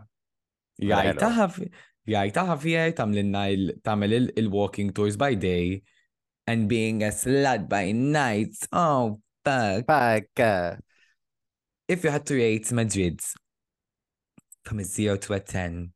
Jajta. 0.83 1.29
Javier, 1.37 1.71
jajta 2.09 2.45
Javier 2.49 2.93
tamlinna 2.99 3.47
il-walking 4.43 4.91
tours 4.93 5.17
by 5.17 5.35
day 5.37 5.83
and 6.47 6.69
being 6.69 7.03
a 7.03 7.09
slut 7.09 7.69
by 7.69 7.93
night. 7.93 8.55
Oh, 8.73 9.21
fuck. 9.45 9.87
Fuck. 9.87 10.81
If 11.89 12.05
you 12.05 12.11
had 12.11 12.27
to 12.27 12.35
rate 12.35 12.71
Madrid 12.73 13.21
from 14.65 14.79
a 14.79 14.85
0 14.85 15.17
to 15.17 15.35
a 15.35 15.41
10, 15.41 15.93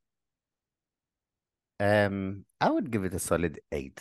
Um, 1.78 2.46
I 2.58 2.70
would 2.70 2.90
give 2.90 3.04
it 3.04 3.12
a 3.14 3.18
solid 3.18 3.60
eight. 3.70 4.00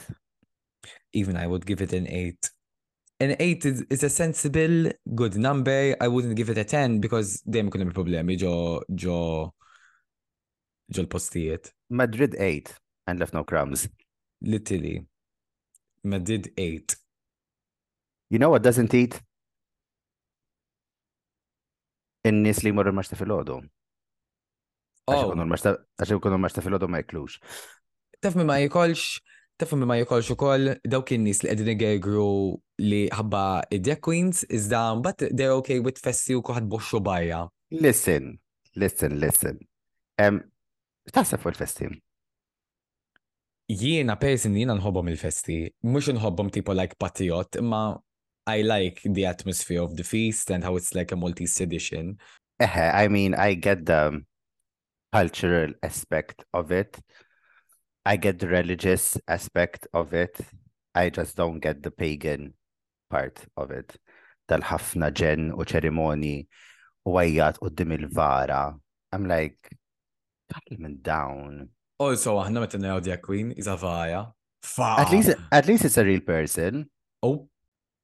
even 1.13 1.35
I 1.35 1.47
would 1.47 1.65
give 1.65 1.81
it 1.81 1.91
an 1.93 2.07
8. 2.07 2.49
An 3.19 3.35
8 3.39 3.65
is, 3.65 3.81
is 3.89 4.03
a 4.03 4.09
sensible, 4.09 4.91
good 5.13 5.35
number. 5.35 5.95
I 5.99 6.07
wouldn't 6.07 6.35
give 6.35 6.49
it 6.49 6.57
a 6.57 6.63
10 6.63 6.99
because 6.99 7.41
dejjem 7.47 7.71
kun 7.71 7.81
hemm 7.81 7.93
problemi 7.93 8.37
ġo 8.39 8.83
ġo 9.03 9.19
ġo 10.93 11.03
l-postijiet. 11.03 11.71
Madrid 11.89 12.35
eight 12.39 12.73
and 13.07 13.19
left 13.19 13.33
no 13.33 13.43
crumbs. 13.43 13.87
Literally. 14.41 15.05
Madrid 16.05 16.51
8. 16.55 16.95
You 18.29 18.39
know 18.39 18.49
what 18.49 18.63
doesn't 18.63 18.93
eat? 18.93 19.19
In-nies 22.25 22.63
li 22.65 22.71
jmorru 22.73 22.89
l-maċta 22.93 23.17
fil-ħodu. 23.19 23.59
Għax 25.05 25.21
ikunu 25.21 25.45
Oh, 25.45 26.17
ikunu 26.17 26.37
l-maċta 26.37 26.63
fil-ħodu 26.65 26.89
ma 26.89 27.01
jiklux. 27.03 27.39
taf 28.21 28.35
ma 28.41 28.57
jikolx, 28.57 29.19
taf 29.61 29.73
ma 29.77 29.99
jikolx 29.99 30.31
ukoll 30.33 30.71
dawk 30.89 31.11
in-nies 31.13 31.43
li 31.43 31.51
qegħdin 31.51 31.73
igegru 31.75 32.29
li 32.81 33.03
ħabba 33.13 33.43
id-drag 33.77 34.01
queens 34.01 34.41
iżda 34.49 34.81
mbagħad 35.01 35.35
they're 35.37 35.53
okay 35.59 35.77
with 35.79 36.01
festi 36.01 36.33
u 36.33 36.41
kuħad 36.41 36.65
boxxu 36.71 37.03
barra. 37.05 37.43
Listen, 37.69 38.39
listen, 38.75 39.19
listen. 39.21 39.61
Um, 40.17 40.41
Taħseb 41.13 41.37
fuq 41.43 41.53
il-festi. 41.53 41.91
Jiena 43.65 44.13
person 44.21 44.53
jiena 44.53 44.75
nħobbom 44.77 45.07
il-festi, 45.09 45.59
mux 45.89 46.11
nħobbom 46.13 46.51
tipo 46.53 46.73
like 46.73 46.97
patriot, 47.01 47.61
ma 47.61 47.95
I 48.47 48.61
like 48.61 49.01
the 49.03 49.25
atmosphere 49.25 49.81
of 49.81 49.95
the 49.97 50.03
feast 50.03 50.51
and 50.51 50.63
how 50.63 50.75
it's 50.75 50.93
like 50.93 51.11
a 51.11 51.15
multi-sedition. 51.15 52.19
Eħe, 52.61 52.93
I 52.93 53.07
mean, 53.07 53.33
I 53.33 53.55
get 53.55 53.87
the 53.87 54.21
cultural 55.11 55.73
aspect 55.81 56.45
of 56.53 56.71
it. 56.71 56.99
I 58.05 58.17
get 58.17 58.37
the 58.37 58.47
religious 58.47 59.17
aspect 59.27 59.87
of 59.93 60.13
it. 60.13 60.37
I 60.93 61.09
just 61.09 61.35
don't 61.35 61.59
get 61.59 61.81
the 61.81 61.89
pagan 61.89 62.53
part 63.09 63.41
of 63.57 63.71
it. 63.71 63.97
Tal-ħafna 64.47 65.09
ġen 65.09 65.49
u 65.57 65.65
ċerimoni 65.65 66.35
u 67.09 67.17
għajjat 67.17 67.57
u 67.65 67.71
il-vara. 67.97 68.77
I'm 69.11 69.25
like, 69.25 69.73
calm 70.53 70.97
down. 71.01 71.74
Also, 72.01 72.35
aħna 72.41 72.65
meta 72.65 72.79
naraw 72.81 72.99
drag 72.99 73.21
queen 73.23 73.53
is 73.55 73.67
a 73.71 73.75
vaja. 73.79 74.25
At 74.79 75.11
least, 75.11 75.35
at 75.51 75.67
least 75.67 75.85
it's 75.85 75.97
a 75.97 76.03
real 76.03 76.21
person. 76.21 76.89
Oh, 77.23 77.47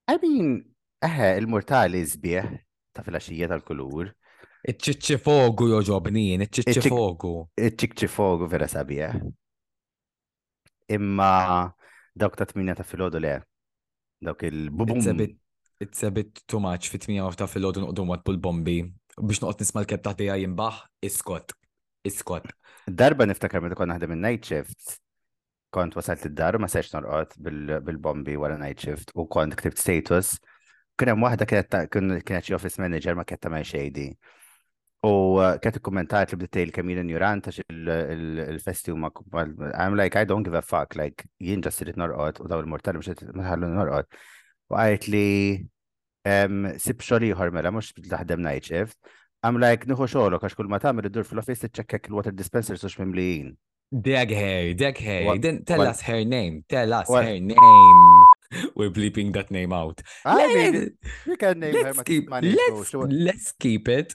I 0.08 0.18
mean, 0.22 0.62
eħe, 1.04 1.36
il-mortali 1.42 2.04
zbieħ 2.06 2.50
ta' 2.96 3.04
filaxija 3.04 3.50
tal-kulur. 3.52 4.12
iċċiċċi 4.62 5.18
fogu 5.26 5.72
joġobnin, 5.72 6.46
iċċiċċi 6.46 6.92
fogu. 6.94 7.34
Iċċikċi 7.58 8.10
fogu 8.14 8.50
vera 8.50 8.68
sabieħ. 8.70 9.16
Imma 10.94 11.32
dawk 12.14 12.38
ta' 12.38 12.46
tminja 12.46 12.78
ta' 12.78 12.86
filodu 12.86 13.20
le. 13.20 13.40
Dawk 14.22 14.46
il-bubum. 14.46 15.00
It's 15.00 15.10
a 15.10 15.16
bit, 15.18 15.38
it's 15.82 16.04
a 16.04 16.12
bit 16.12 16.44
too 16.46 16.62
much 16.62 16.92
fit 16.94 17.08
minja 17.10 17.26
ta' 17.36 17.50
fil-ħodu 17.50 17.88
nuqdu 17.88 18.06
mat 18.06 18.24
pul-bombi. 18.28 18.78
Biex 19.18 19.42
noqgħod 19.42 19.66
nisma' 19.66 19.84
l-keb 19.84 20.06
taħtija 20.06 20.38
jimbaħ, 20.44 20.78
iskot, 21.10 21.56
iskot. 22.08 22.50
Darba 22.88 23.28
niftakar 23.30 23.62
meta 23.64 23.78
konna 23.78 23.96
naħdem 23.96 24.16
il-night 24.18 24.46
shift. 24.50 24.98
Kont 25.72 25.96
wasalt 25.96 26.26
id-dar 26.28 26.58
u 26.58 26.60
ma 26.60 26.68
sex 26.68 26.92
norqot 26.92 27.38
bil-bombi 27.40 28.36
wara 28.40 28.58
night 28.60 28.82
shift 28.84 29.14
u 29.16 29.28
kont 29.32 29.56
ktibt 29.60 29.80
status. 29.80 30.34
Kien 31.00 31.14
hemm 31.14 31.24
waħda 31.24 31.48
kienet 31.48 31.70
ta- 31.72 32.42
xi 32.42 32.54
office 32.58 32.82
manager 32.82 33.16
ma 33.16 33.24
kienet 33.24 33.42
tagħmel 33.46 33.68
xejdi. 33.70 34.08
U 35.08 35.12
uh, 35.40 35.56
kienet 35.62 35.80
ikkummentat 35.80 36.34
li 36.34 36.38
bdejt 36.44 36.74
kemm 36.76 36.92
jien 36.92 37.00
ignorant 37.06 37.48
għax 37.48 37.62
il- 37.64 37.94
il- 38.16 38.42
il-festi 38.50 38.92
huma 38.92 39.10
I'm 39.74 39.96
like 39.96 40.16
I 40.20 40.26
don't 40.26 40.44
give 40.44 40.54
a 40.58 40.62
fuck 40.62 40.96
like 40.96 41.26
jien 41.40 41.62
ġas 41.64 41.80
irid 41.82 41.98
norqot 41.98 42.42
u 42.44 42.48
daw 42.52 42.60
il-mortal 42.62 43.00
biex 43.00 43.24
maħallu 43.34 43.72
norqot. 43.72 44.12
U 44.70 44.76
għajt 44.76 45.08
li 45.08 45.26
em, 46.26 46.68
sib 46.78 47.00
xogħol 47.02 47.32
ieħor 47.32 47.52
mela 47.56 47.72
mhux 47.72 47.94
taħdem 48.12 48.44
night 48.46 48.68
shift. 48.70 48.98
I'm 49.44 49.58
like, 49.58 49.88
nħu 49.90 50.06
xolok, 50.06 50.44
għax 50.46 50.58
kull 50.58 50.70
ma 50.70 50.78
tamir 50.82 51.08
id-dur 51.10 51.26
fil-office 51.26 51.66
t-ċekkek 51.66 52.12
il-water 52.12 52.34
dispenser 52.36 52.78
sux 52.78 52.94
mimlijin. 53.00 53.56
Deg 53.92 54.30
hey, 54.32 54.74
deg 54.78 55.00
hey, 55.04 55.38
then 55.44 55.64
tell 55.66 55.82
us 55.82 56.00
her 56.08 56.24
name, 56.24 56.64
tell 56.70 56.94
us 56.94 57.10
her 57.10 57.40
name. 57.40 57.58
We're 58.76 58.92
bleeping 58.92 59.34
that 59.34 59.50
name 59.50 59.74
out. 59.74 60.02
I 60.24 60.48
mean, 60.48 60.92
we 61.28 61.36
can 61.36 61.60
name 61.60 61.84
her. 61.84 61.94
Keep, 62.04 62.30
let's, 62.32 62.94
let's 62.94 63.52
keep 63.60 63.90
it. 63.90 64.14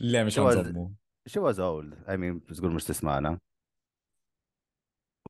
Lem 0.00 0.28
She 1.26 1.38
was 1.38 1.58
old, 1.58 1.94
I 2.06 2.16
mean, 2.16 2.42
zgur 2.52 2.72
mux 2.72 2.84
tismana. 2.84 3.38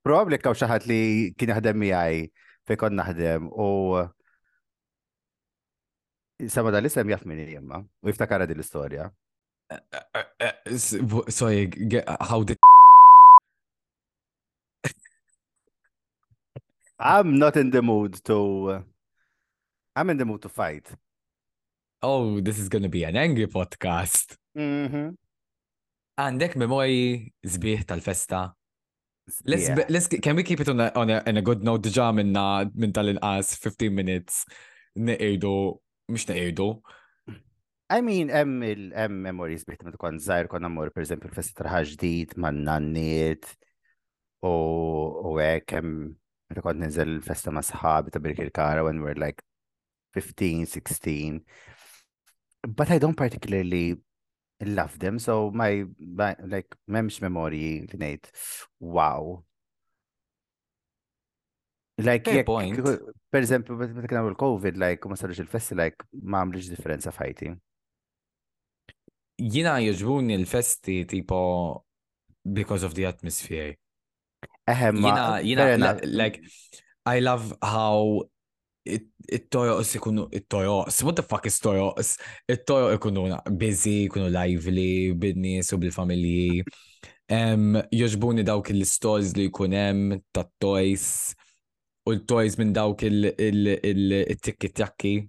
Probably 0.02 0.40
kaw 0.42 0.57
xaħat 0.57 0.88
li 0.90 1.35
kien 1.38 1.52
jaħdem 1.52 1.78
miħaj 1.85 2.24
fejkon 2.66 2.96
naħdem 2.98 3.46
u 3.52 3.68
sama 6.50 6.72
dal-isem 6.74 7.12
jaf 7.12 7.22
minni 7.28 7.46
jemma 7.52 7.78
u 7.85 8.11
jiftakara 8.11 8.48
dil-istoria. 8.50 9.07
Sorry, 10.77 11.66
ge- 11.68 12.05
how 12.20 12.42
did 12.42 12.59
I'm 16.98 17.38
not 17.38 17.57
in 17.57 17.70
the 17.70 17.83
mood 17.83 18.20
to. 18.24 18.85
I'm 19.96 20.11
in 20.11 20.16
the 20.16 20.24
mood 20.24 20.42
to 20.42 20.48
fight. 20.48 20.87
Oh, 22.03 22.40
this 22.40 22.59
is 22.59 22.68
gonna 22.68 22.88
be 22.88 23.05
an 23.05 23.16
angry 23.16 23.46
podcast. 23.46 24.37
Mhm. 24.57 25.16
Għandek 26.20 26.55
memori 26.55 27.33
zbieħ 27.44 27.85
tal-festa? 27.87 28.55
Let's, 29.44 29.68
Yeah. 29.68 29.85
let's, 29.88 30.07
can 30.07 30.37
we 30.37 30.42
keep 30.44 30.61
it 30.61 30.68
on 30.68 30.81
a, 30.81 30.92
on 30.94 31.11
a, 31.11 31.22
on 31.27 31.37
a 31.38 31.42
good 31.42 31.64
note 31.64 31.83
diġa 31.83 32.14
minna 32.14 32.70
minn 32.74 32.92
tal-inqas 32.92 33.57
15 33.59 33.90
minutes 33.90 34.44
neqirdu, 34.96 35.79
mux 36.09 36.27
neqirdu. 36.29 36.68
I 37.94 38.00
mean, 38.02 38.30
hemm 38.35 38.62
hemm 38.98 39.18
memories 39.22 39.62
bieħt 39.68 39.85
meta 39.87 39.98
kont 40.02 40.22
żgħir 40.24 40.48
konna 40.50 40.66
mmur 40.70 40.90
pereżempju 40.94 41.28
l-festa 41.30 41.62
tal 41.62 41.85
ġdid 41.87 42.33
man 42.42 42.57
nanniet 42.66 43.46
u 44.42 44.54
u 45.30 45.35
hekk 45.38 45.76
hemm 45.76 46.00
meta 46.50 46.64
kont 46.64 46.80
ninżel 46.83 47.20
festa 47.22 47.52
ma' 47.54 47.62
sħabi 47.62 48.14
ta' 48.14 48.22
Birkir 48.24 48.50
Kara 48.57 48.83
when 48.83 48.98
we're 49.04 49.20
like 49.20 49.44
15, 50.18 50.66
16. 50.66 51.44
But 52.66 52.90
I 52.90 52.98
don't 52.98 53.14
particularly 53.14 54.00
love 54.61 54.98
them, 54.98 55.20
so 55.20 55.52
my, 55.54 55.85
my 55.98 56.35
like 56.54 56.74
memx 56.90 57.20
memorji 57.22 57.68
li 57.92 58.00
ngħid 58.00 58.30
wow. 58.80 59.37
Like, 62.02 62.42
point. 62.48 62.80
per 63.30 63.46
eżempju, 63.46 63.78
meta 63.78 64.11
kien 64.11 64.26
il 64.26 64.35
COVID, 64.40 64.83
like, 64.83 65.07
ma 65.07 65.14
sarux 65.14 65.38
il-festi, 65.44 65.78
like, 65.78 66.09
ma 66.26 66.42
għamlix 66.42 66.72
differenza 66.72 67.14
fajti. 67.14 67.52
Jina 69.38 69.79
jġbuni 69.83 70.37
l-festi 70.40 71.05
tipo 71.11 71.85
because 72.44 72.85
of 72.87 72.94
the 72.94 73.05
atmosphere. 73.07 73.77
Eħem, 74.68 74.97
Jina, 75.42 75.62
jina, 75.77 75.94
like, 76.07 76.40
I 77.07 77.20
love 77.20 77.55
how 77.62 78.23
it- 78.85 79.09
it-tojoqs 79.29 79.94
ikunu, 79.99 80.29
it-tojoqs, 80.33 81.03
what 81.03 81.16
the 81.16 81.23
fuck 81.23 81.47
is 81.47 81.59
tojoqs? 81.61 82.18
It-tojoq 82.49 82.94
ikunu 82.99 83.40
busy, 83.59 84.05
ikunu 84.09 84.29
lively, 84.31 85.12
bid-nies 85.14 85.73
u 85.73 85.79
bil-familji. 85.79 86.62
Um, 87.29 87.75
joġbuni 87.90 88.44
dawk 88.44 88.70
il-stalls 88.70 89.35
li 89.37 89.49
jkunem 89.49 90.20
ta' 90.33 90.44
toys 90.61 91.35
u 92.07 92.12
l-toys 92.12 92.57
minn 92.59 92.73
dawk 92.73 93.03
il-tikki-takki. 93.03 95.20
ta' 95.25 95.29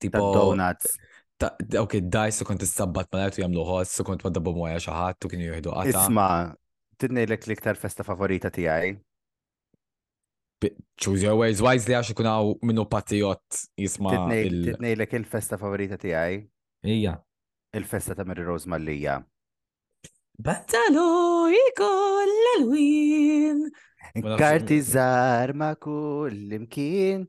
Tipo, 0.00 0.32
donuts. 0.32 0.96
Ta- 1.38 1.54
dawk 1.62 1.94
id-dajs 1.98 2.40
u 2.42 2.44
kont 2.48 2.62
s-sabbat 2.66 3.08
ma 3.12 3.26
u 3.30 3.40
jamlu 3.42 3.64
ħoss 3.68 4.00
u 4.02 4.06
kont 4.08 4.24
maddabu 4.26 4.54
mwaja 4.56 4.80
xaħat 4.86 5.24
u 5.24 5.30
kienu 5.32 5.50
jihdu 5.52 5.70
għata. 5.74 6.06
Isma, 6.06 6.28
tidnejlek 6.98 7.46
l-iktar 7.46 7.76
festa 7.78 8.02
favorita 8.06 8.50
tijaj. 8.50 8.96
Choose 10.98 11.22
your 11.22 11.36
words 11.38 11.60
wisely 11.62 11.94
għax 11.94 12.10
ikun 12.16 12.26
għaw 12.26 12.48
minnu 12.66 12.84
patriot 12.90 13.60
jisma 13.78 14.16
il- 14.34 14.64
Tidnejlek 14.72 15.12
il-festa 15.20 15.56
favorita 15.60 15.96
tijaj. 15.96 16.40
Ija. 16.82 17.14
Il-festa 17.74 18.14
ta' 18.18 18.24
Mary 18.26 18.42
Rose 18.42 18.66
Mallija. 18.66 19.20
Battalo 20.42 21.46
ikol 21.50 22.26
l-Halloween. 22.26 23.70
Ma 24.16 24.28
nafx- 24.34 24.38
Karti 24.38 24.80
zar 24.82 25.52
ma 25.54 25.74
kull 25.76 26.50
imkien. 26.58 27.28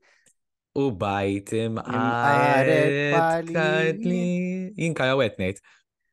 U 0.78 0.92
bajt 0.94 1.50
imqaret 1.58 3.16
partli. 3.16 4.70
Jinka 4.78 5.08
jawet 5.10 5.40
nejt. 5.42 5.58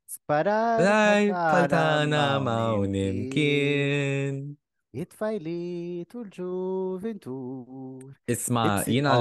Sparaj 0.09 1.29
patana 1.35 2.41
mawnim 2.41 3.29
kien. 3.31 4.57
Jitfajli 4.97 6.07
tul-ġuventur. 6.09 8.17
Isma, 8.33 8.81
jina 8.89 9.13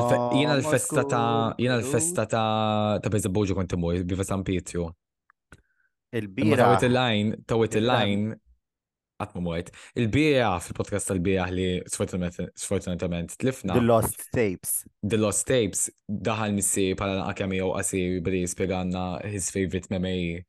l-festa 0.55 1.03
ta' 1.03 1.51
jina 1.59 1.75
l-festa 1.81 2.23
ta' 2.31 2.95
ta' 3.03 3.11
bezzaboġu 3.11 3.51
konti 3.57 3.75
moj, 3.75 3.99
bifa 4.07 4.23
San 4.23 4.47
Pietru. 4.47 4.87
Il-bira. 6.15 6.63
Tawit 6.63 6.87
il-lajn, 6.87 7.35
tawit 7.43 7.75
il-lajn, 7.75 8.31
għatmu 9.21 9.41
mwajt. 9.45 9.69
Il-bira 10.01 10.49
fil-podcast 10.59 11.07
tal-bira 11.07 11.45
li 11.51 11.67
sfortunatament- 11.87 13.37
tlifna. 13.39 13.73
The 13.77 13.81
Lost 13.85 14.25
Tapes. 14.35 14.83
The 15.07 15.17
Lost 15.17 15.45
Tapes 15.47 15.89
daħal 16.09 16.53
missi 16.57 16.93
pala 16.99 17.21
naqa 17.21 17.35
kemm 17.41 17.55
jew 17.55 17.69
qasir 17.77 18.21
bri 18.25 18.43
spieganna 18.47 19.05
his 19.23 19.49
favorite 19.55 19.87
memory 19.89 20.43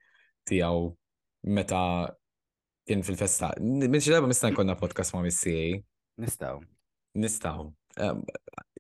tiegħu 0.50 0.94
meta 1.46 1.83
kien 2.87 3.02
fil-festa. 3.07 3.52
Minn 3.61 4.00
xi 4.00 4.11
darba 4.14 4.26
mistan 4.31 4.55
konna 4.55 4.74
podcast 4.79 5.14
ma' 5.14 5.22
missi 5.22 5.83
Nistaw. 6.18 6.61
nistaw. 7.14 7.70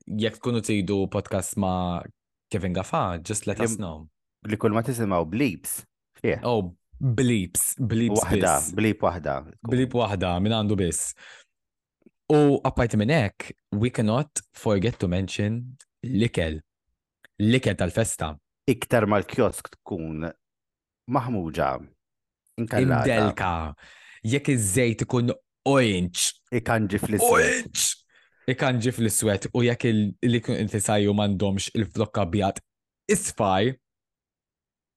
Jekk 0.06 0.38
tkunu 0.40 0.60
tridu 0.62 1.06
podcast 1.10 1.56
ma' 1.56 2.02
Kevin 2.50 2.74
Gaffa, 2.74 3.18
just 3.22 3.46
let 3.46 3.60
us 3.60 3.76
know. 3.76 4.08
Li 4.46 4.56
kull 4.56 4.70
ma 4.74 4.82
tisimaw 4.82 5.24
bleeps. 5.26 5.84
Oh, 6.42 6.74
bleeps, 7.00 7.74
bleeps 7.78 8.22
Wahda, 8.22 8.54
bleep 8.76 9.02
wahda. 9.02 9.34
Bleep 9.66 9.92
waħda 9.96 10.36
minn 10.40 10.54
għandu 10.56 10.78
biss. 10.80 11.12
U 12.32 12.56
apparti 12.66 12.98
minn 12.98 13.12
hekk, 13.14 13.52
we 13.78 13.90
cannot 13.90 14.40
forget 14.56 14.98
to 14.98 15.08
mention 15.08 15.76
l-ikel. 16.04 16.60
L-ikel 17.42 17.76
tal-festa. 17.78 18.32
Iktar 18.66 19.06
mal-kiosk 19.06 19.68
tkun 19.76 20.24
maħmuġa. 21.12 21.68
Imdelka. 22.58 23.52
Jekk 24.26 24.48
iż-żejt 24.56 25.04
ikun 25.06 25.30
orange. 25.68 26.32
Ikanġi 26.56 26.98
fl-iswed. 27.02 27.30
Orange! 27.30 27.84
Ikanġi 28.50 28.92
fl-iswet 28.94 29.48
u 29.54 29.62
jekk 29.66 29.84
il- 29.90 30.14
li 30.22 30.40
kun 30.40 30.56
inti 30.58 30.80
sajju 30.82 31.14
mandomx 31.14 31.68
il-flokka 31.74 32.24
bijat 32.30 32.60
isfaj, 33.10 33.74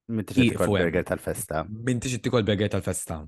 Min 0.09 0.25
tiġi 0.25 0.47
Iqfu 0.47 0.57
tikol 0.57 0.65
hemm. 0.67 0.83
burger 0.89 1.03
tal-festa. 1.05 1.63
min 1.69 1.99
tiġi 2.01 2.19
tikol 2.25 2.43
berger 2.47 2.69
tal-festa. 2.73 3.19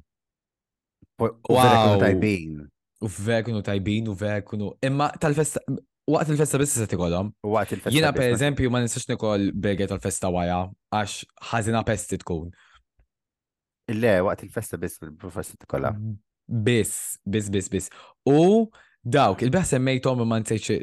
U 1.21 1.27
vera 1.53 1.77
Wow. 1.77 1.85
kunu 1.87 1.99
tajbin. 2.01 2.55
U 3.01 3.07
ver 3.07 3.43
kunu 3.45 3.61
tajbin 3.61 4.07
u 4.09 4.13
ver 4.17 4.41
kunu. 4.41 4.71
Imma 4.81 5.11
tal-festa, 5.21 5.59
waqt 6.09 6.29
il-festa 6.33 6.57
biss 6.57 6.73
se 6.79 6.87
tikolhom. 6.89 7.29
Għat 7.45 7.71
il-festa. 7.75 7.93
Jina 7.93 8.11
biss 8.11 8.41
per 8.57 8.69
ma- 8.71 8.81
nistax 8.81 9.07
nikol 9.09 9.51
berger 9.53 9.87
tal-festa 9.93 10.31
wara 10.33 10.71
għax 10.93 11.23
ħażina 11.51 11.83
pesti 11.85 12.17
tkun. 12.17 12.49
Le, 13.91 14.15
waqt 14.25 14.43
il-festa 14.47 14.77
biss 14.81 14.97
bil-professor 15.01 15.57
tikolla. 15.61 15.93
Biss, 16.47 17.19
biss, 17.25 17.49
biss, 17.49 17.69
biss. 17.69 17.89
U 18.25 18.69
dawk, 19.03 19.41
il-beħ 19.45 19.65
semmejtom 19.75 20.25
ma 20.27 20.39
nsejċ, 20.41 20.81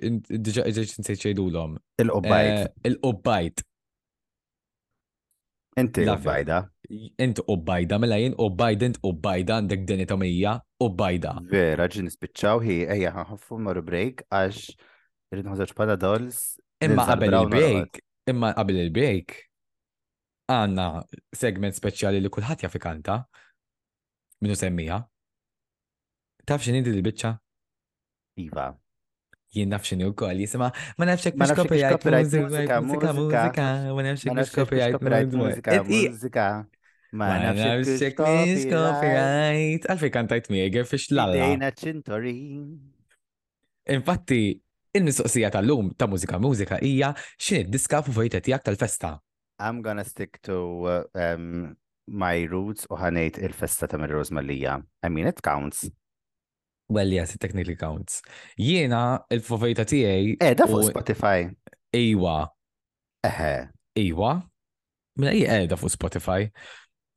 nsejċ 1.03 1.33
jdulom. 1.35 1.77
Il-qobbajt. 1.99 2.73
Il-qobbajt. 2.85 3.65
Inti 5.79 6.05
u 6.09 6.17
bajda. 6.25 6.59
Inti 7.23 7.45
u 7.47 7.57
bajda, 7.69 7.99
mela 8.03 8.19
jien 8.19 8.35
u 8.39 8.49
bajda, 8.51 8.89
inti 8.91 9.03
u 9.05 9.13
bajda, 9.13 9.59
għandek 9.61 9.85
dini 9.89 10.07
tamija, 10.09 10.55
u 10.83 10.89
bajda. 11.01 11.35
Vera, 11.51 11.89
ġin 11.93 12.11
spiċċaw 12.13 12.63
hi, 12.65 12.79
eja, 12.97 13.13
ħafu 13.31 13.59
marru 13.63 13.85
break, 13.87 14.25
għax 14.33 14.73
rridnħozaċ 15.35 15.77
pala 15.79 15.99
dolls. 16.01 16.57
Imma 16.85 17.05
qabel 17.11 17.37
il-break, 17.43 18.01
imma 18.33 18.53
qabel 18.57 18.83
il-break, 18.87 19.37
għanna 20.49 20.89
segment 21.37 21.77
speċjali 21.77 22.23
li 22.23 22.33
kullħat 22.33 22.65
jafikanta, 22.67 23.21
minu 24.43 24.57
semmija. 24.59 25.03
Taf 26.49 26.65
xinidi 26.65 26.95
il-bicċa? 26.97 27.35
Iva 28.41 28.71
jien 29.55 29.71
nafxini 29.73 30.05
u 30.09 30.15
koll, 30.19 30.43
jisima, 30.43 30.71
ma 30.99 31.09
nafxek 31.09 31.39
mux 31.41 31.55
copyright 31.57 32.05
muzika 32.05 32.81
muzika. 32.83 33.13
mużika, 33.17 33.69
ma 33.97 34.03
nafxek 34.09 34.35
mux 34.37 34.53
copyright 34.55 35.33
muzika, 35.33 35.83
muzika, 35.85 36.49
e, 36.67 36.79
Ma 37.13 37.39
nafxek 37.41 38.19
mux 38.21 38.67
copyright. 38.69 39.87
Għalfej 39.89 40.13
kantajt 40.13 40.51
mieger 40.53 40.85
fiex 40.89 41.09
lalla. 41.17 41.39
Dejna 41.41 41.71
ċintori. 41.73 42.35
Infatti, 43.95 44.43
il-mistoqsija 44.93 45.49
tal-lum 45.55 45.95
ta' 45.97 46.09
mużika 46.11 46.39
mużika 46.39 46.79
hija 46.85 47.15
xini 47.41 47.65
diska 47.73 48.03
favorita 48.03 48.43
jak 48.45 48.63
tal-festa. 48.63 49.17
I'm 49.59 49.81
gonna 49.83 50.05
stick 50.05 50.39
to 50.43 51.09
um, 51.15 51.77
my 52.07 52.45
roots 52.47 52.87
u 52.91 52.97
ħanejt 53.01 53.41
il-festa 53.43 53.89
ta' 53.89 53.99
mir-Rosmalija. 53.99 54.77
I 55.03 55.09
mean, 55.09 55.27
it 55.27 55.41
counts. 55.43 55.89
Well, 56.89 57.13
yes, 57.13 57.35
it 57.35 57.41
technically 57.41 57.77
counts. 57.77 58.23
Jiena 58.57 59.21
il-favorita 59.31 59.85
tiegħi. 59.85 60.37
Eh, 60.41 60.55
da 60.57 60.65
fuq 60.67 60.87
Spotify. 60.89 61.43
Iwa, 61.99 62.37
Eħe. 63.29 63.51
iwa. 64.01 64.31
Mela 65.19 65.33
hija 65.37 65.59
qiegħda 65.59 65.77
fuq 65.81 65.93
Spotify. 65.93 66.47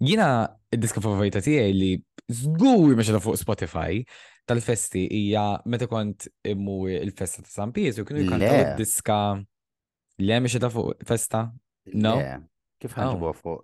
Jiena 0.02 0.28
id-diska 0.74 1.00
favorita 1.04 1.40
tiegħi 1.46 1.72
li 1.78 1.92
żgur 2.32 2.98
qiegħda 3.00 3.22
fuq 3.24 3.40
Spotify 3.40 4.02
tal-festi 4.50 5.06
hija 5.14 5.62
meta 5.70 5.88
kont 5.88 6.28
immur 6.52 6.90
il-festa 6.92 7.44
ta' 7.46 7.52
San 7.54 7.72
Pietru 7.72 8.04
kienu 8.08 8.26
jkantaw 8.26 8.58
id-diska 8.74 9.20
le 10.26 10.40
miex 10.44 10.60
ta' 10.60 10.72
fuq 10.74 11.06
festa? 11.08 11.46
No? 11.94 12.18
Kif 12.82 12.98
ħanġibu 12.98 13.32
fuq? 13.40 13.64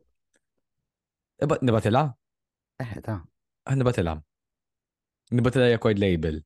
Iba- 1.44 1.60
Nibatila? 1.62 2.06
Eh, 2.80 2.96
ta' 3.04 3.20
Nibatila. 3.76 4.16
Nibatila 5.32 5.68
record 5.72 6.00
label. 6.00 6.40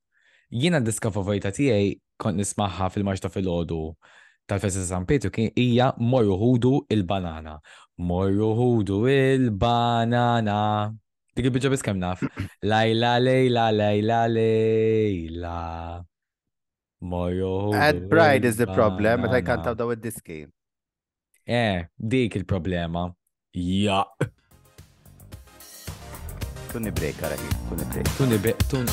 Jiena 0.51 0.79
d-diska 0.81 1.11
favorita 1.13 1.51
tiegħi 1.53 1.93
kont 2.21 2.39
nismaħħa 2.39 2.89
fil-marx 2.93 3.23
ta' 3.23 3.29
fil-ħodu 3.31 3.81
tal-festa 4.49 4.81
ta' 4.81 4.89
San 4.89 5.05
Pietru 5.05 5.31
kien 5.31 5.51
hija 5.55 5.91
Morru 5.99 6.37
Ħudu 6.41 6.73
il-banana. 6.95 7.59
Morru 8.09 8.49
Ħudu 8.57 8.97
il-banana. 9.13 10.57
Dik 11.35 11.47
il-bidġa 11.47 11.71
bis 11.71 11.85
naf. 11.95 12.25
Lajla 12.71 13.13
lejla 13.21 13.69
lejla 13.71 14.19
lejla. 14.33 15.55
Morru 17.01 17.53
Ħudu. 17.67 17.77
At 17.77 18.03
Pride 18.09 18.49
is 18.49 18.57
the 18.57 18.67
problem, 18.67 19.21
meta 19.27 19.39
jkantaw 19.45 19.77
daw 19.77 19.93
id-diski. 19.93 20.43
Eh, 21.45 21.85
dik 21.97 22.35
il-problema. 22.41 23.11
Ja. 23.53 24.03
Tunni 26.71 26.91
break, 26.95 27.17
għaraħi, 27.27 27.49
tunni 27.69 27.87
break. 27.91 28.11
Tuni 28.17 28.37
be, 28.45 28.53
tun, 28.71 28.87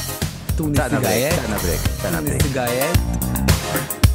tuni 0.58 0.74
Tana 0.80 0.98
break, 1.04 1.36
tana 1.38 1.58
break, 1.62 1.86
Tuni 2.02 2.22
break. 2.26 2.42
sigaret. 2.48 4.08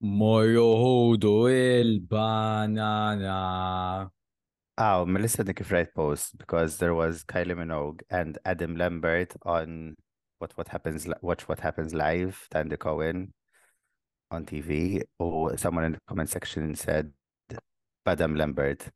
Morru 0.00 0.66
ħudu 0.78 1.32
il-banana. 1.52 3.38
Oh, 4.80 5.04
Melissa 5.06 5.42
Nicky 5.42 5.64
Fright 5.64 5.92
post 5.92 6.38
because 6.38 6.76
there 6.78 6.94
was 6.94 7.24
Kylie 7.24 7.56
Minogue 7.58 8.02
and 8.08 8.38
Adam 8.44 8.76
Lambert 8.76 9.34
on 9.44 9.96
what 10.38 10.56
what 10.56 10.68
happens 10.68 11.08
watch 11.20 11.48
what 11.48 11.58
happens 11.58 11.92
live 11.94 12.46
Tandy 12.52 12.76
Cohen 12.76 13.32
on 14.30 14.44
TV 14.44 15.02
or 15.18 15.56
someone 15.56 15.84
in 15.84 15.92
the 15.92 15.98
comment 16.06 16.28
section 16.28 16.74
said 16.74 17.12
Adam 18.06 18.36
Lambert. 18.36 18.88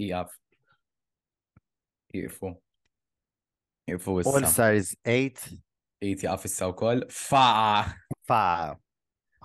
Jaf. 0.00 0.28
Jifu. 2.14 2.56
Jifu 3.88 4.24
All. 4.26 4.44
Stars 4.44 4.96
8 5.04 5.52
Jiti 6.02 6.24
jaf 6.26 6.44
issa 6.48 6.68
u 6.68 6.72
koll. 6.72 7.02
Faqa. 7.12 7.92
fa 8.26 8.76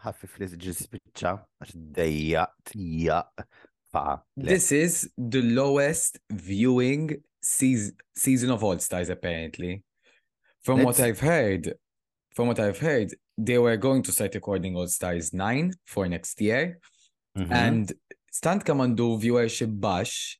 ħaffif 0.05 0.37
li 0.39 0.47
ġis 0.61 0.83
spiċċa 0.85 1.31
għax 1.61 1.77
dejjaq 1.97 2.51
tijaq 2.69 3.43
fa. 3.91 4.03
This 4.37 4.71
is 4.71 5.09
the 5.17 5.41
lowest 5.41 6.19
viewing 6.29 7.15
season, 7.41 7.95
season 8.15 8.51
of 8.51 8.63
All 8.63 8.79
Stars, 8.79 9.09
apparently. 9.09 9.83
From 10.61 10.83
what 10.83 10.97
Let's- 10.97 11.01
I've 11.01 11.19
heard, 11.19 11.73
from 12.35 12.47
what 12.47 12.59
I've 12.59 12.79
heard, 12.79 13.09
they 13.37 13.57
were 13.57 13.77
going 13.77 14.03
to 14.03 14.11
start 14.11 14.35
recording 14.35 14.75
All 14.75 14.87
Stars 14.87 15.33
9 15.33 15.73
for 15.85 16.07
next 16.07 16.39
year. 16.41 16.79
Mhm. 17.37 17.51
And 17.51 17.93
stand 18.31 18.63
kamandu 18.65 19.17
viewership 19.21 19.71
bash 19.79 20.37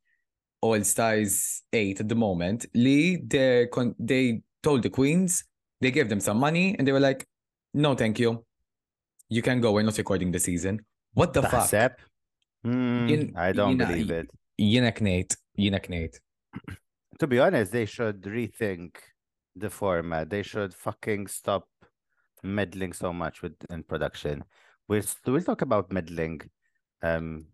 All 0.62 0.84
Stars 0.84 1.64
8 1.74 2.00
at 2.02 2.08
the 2.10 2.16
moment. 2.16 2.66
Lee, 2.74 3.18
they 3.18 3.68
con- 3.68 3.96
they 4.00 4.42
told 4.62 4.84
the 4.84 4.90
queens, 4.90 5.44
they 5.82 5.92
gave 5.92 6.10
them 6.10 6.20
some 6.20 6.40
money, 6.40 6.76
and 6.78 6.88
they 6.88 6.92
were 6.92 7.00
like, 7.10 7.26
no, 7.74 7.96
thank 7.96 8.20
you. 8.20 8.46
You 9.30 9.42
can 9.42 9.60
go. 9.62 9.72
We're 9.72 9.84
not 9.84 9.98
recording 9.98 10.32
the 10.32 10.40
season. 10.40 10.86
What 11.14 11.34
the 11.34 11.42
fuck? 11.42 11.70
Taħseb? 11.70 11.92
Hmm, 12.64 13.08
Jien- 13.08 13.36
I 13.36 13.52
don't 13.54 13.72
jina- 13.78 13.88
believe 13.88 14.12
it. 14.12 14.28
Jiena 14.60 14.92
knejt, 14.92 15.36
jiena 15.58 15.80
knejt. 15.80 16.20
To 17.20 17.28
be 17.28 17.40
honest, 17.40 17.72
they 17.72 17.86
should 17.86 18.22
rethink 18.24 18.96
the 19.56 19.70
format. 19.70 20.30
They 20.30 20.44
should 20.44 20.74
fucking 20.74 21.28
stop 21.28 21.68
meddling 22.44 22.94
so 22.94 23.14
much 23.14 23.42
with 23.42 23.56
in 23.70 23.84
production. 23.84 24.44
We'll 24.88 25.06
we'll 25.26 25.44
talk 25.44 25.62
about 25.62 25.92
meddling 25.92 26.42
um 27.02 27.48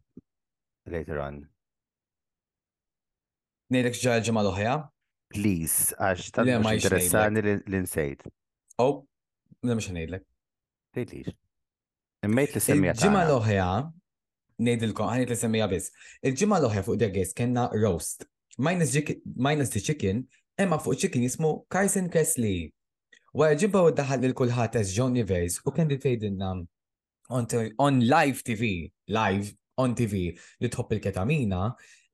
later 0.86 1.20
on. 1.22 1.48
Nejdek 3.72 3.96
ġarġa 3.96 4.34
mal-oħja? 4.36 4.74
Please, 5.32 5.94
għax 5.96 6.34
mhux 6.36 6.64
ma 6.66 6.74
interessani 6.76 7.44
li 7.46 7.54
li 7.72 7.80
nsejt. 7.86 8.26
Oh, 8.84 9.06
la 9.64 9.78
mux 9.78 9.88
nejdlek. 9.96 10.26
Tgħidlix. 10.92 11.38
Immejt 12.28 12.58
li 12.58 12.62
semmija 12.66 12.98
tagħna. 12.98 13.22
l-oħja, 13.30 13.68
nejdilkom, 14.68 15.08
ħanit 15.14 15.32
li 15.32 15.38
semmija 15.40 15.70
biz. 15.72 15.88
Il-ġimma 16.28 16.60
l-oħja 16.60 16.84
fuq 16.86 17.00
Degis 17.00 17.32
kena 17.38 17.70
roast. 17.78 18.28
Minus, 18.60 18.92
the 18.92 19.80
chicken, 19.80 20.28
emma 20.60 20.78
fuq 20.78 21.00
chicken 21.00 21.24
jismu 21.24 21.64
Carson 21.72 22.10
Kressley. 22.10 22.74
Wara 23.32 23.56
ġimba 23.56 23.80
u 23.88 23.92
daħal 23.96 24.26
il-kulħat 24.28 24.74
as 24.76 24.90
John 24.92 25.14
Rivers 25.16 25.62
u 25.64 25.72
kendi 25.72 25.96
fejdinna 26.04 26.50
um, 26.52 26.66
on, 27.32 27.46
on 27.80 28.02
live 28.04 28.44
TV, 28.44 28.92
live 29.08 29.54
on 29.80 29.96
TV 29.96 30.34
li 30.60 30.70
tħobb 30.70 30.98
il-ketamina, 30.98 31.70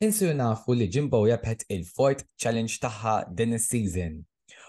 insu 0.06 0.30
nafu 0.38 0.76
li 0.78 0.86
Jimbo 0.94 1.24
jabħet 1.26 1.66
il-Fort 1.74 2.22
Challenge 2.38 2.78
taħħa 2.84 3.16
din 3.34 3.58
is-season. 3.58 4.20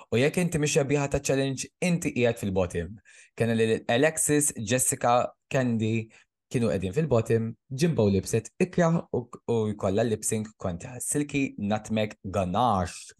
U 0.08 0.16
jekk 0.16 0.40
inti 0.40 0.62
mhix 0.62 0.86
biħa 0.88 1.10
ta' 1.12 1.20
challenge, 1.20 1.68
inti 1.84 2.14
qiegħed 2.16 2.40
fil-bottom. 2.40 2.96
Kena 3.36 3.52
li 3.52 3.82
Alexis, 3.92 4.54
Jessica, 4.56 5.28
Candy 5.52 6.08
kienu 6.48 6.72
qegħdin 6.72 6.96
fil-bottom, 6.96 7.52
Jimbo 7.68 8.08
libset 8.08 8.48
ikra 8.56 8.88
u 9.12 9.26
u 9.28 9.60
jkollha 9.74 10.08
lip-sync 10.08 10.54
kontra 10.56 10.96
Silky 11.04 11.50
Nutmeg 11.60 12.16
Ganache. 12.24 13.17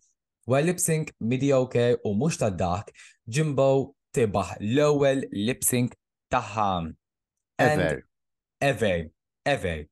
Wara 0.48 0.64
lip-sync 0.64 1.12
mediocre 1.20 1.98
u 2.04 2.14
mhux 2.16 2.38
ta' 2.40 2.48
dak, 2.50 2.92
Jimbo 3.28 3.94
tibaħ 4.16 4.54
l-ewwel 4.61 5.26
lip-sync 5.32 5.92
tagħha. 6.32 6.94
And 7.58 7.80
Ever. 7.82 8.02
ever, 8.61 9.11
ever. 9.44 9.84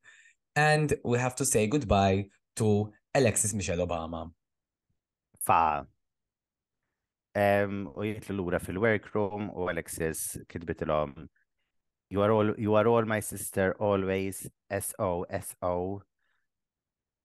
And 0.54 0.94
we 1.04 1.18
have 1.18 1.34
to 1.36 1.44
say 1.44 1.66
goodbye 1.66 2.28
to 2.56 2.92
Alexis 3.14 3.52
Michelle 3.52 3.84
Obama. 3.86 4.30
Fa. 5.44 5.86
Um, 7.34 7.92
u 7.94 8.06
jitlu 8.08 8.36
lura 8.36 8.58
fil-workroom 8.58 9.50
u 9.52 9.68
Alexis 9.68 10.38
kitbitilhom 10.48 11.28
You 12.08 12.22
are 12.22 12.30
all 12.32 12.54
you 12.56 12.74
are 12.76 12.86
all 12.88 13.04
my 13.04 13.20
sister 13.20 13.74
always 13.78 14.48
SO 14.70 15.26
SO 15.28 16.02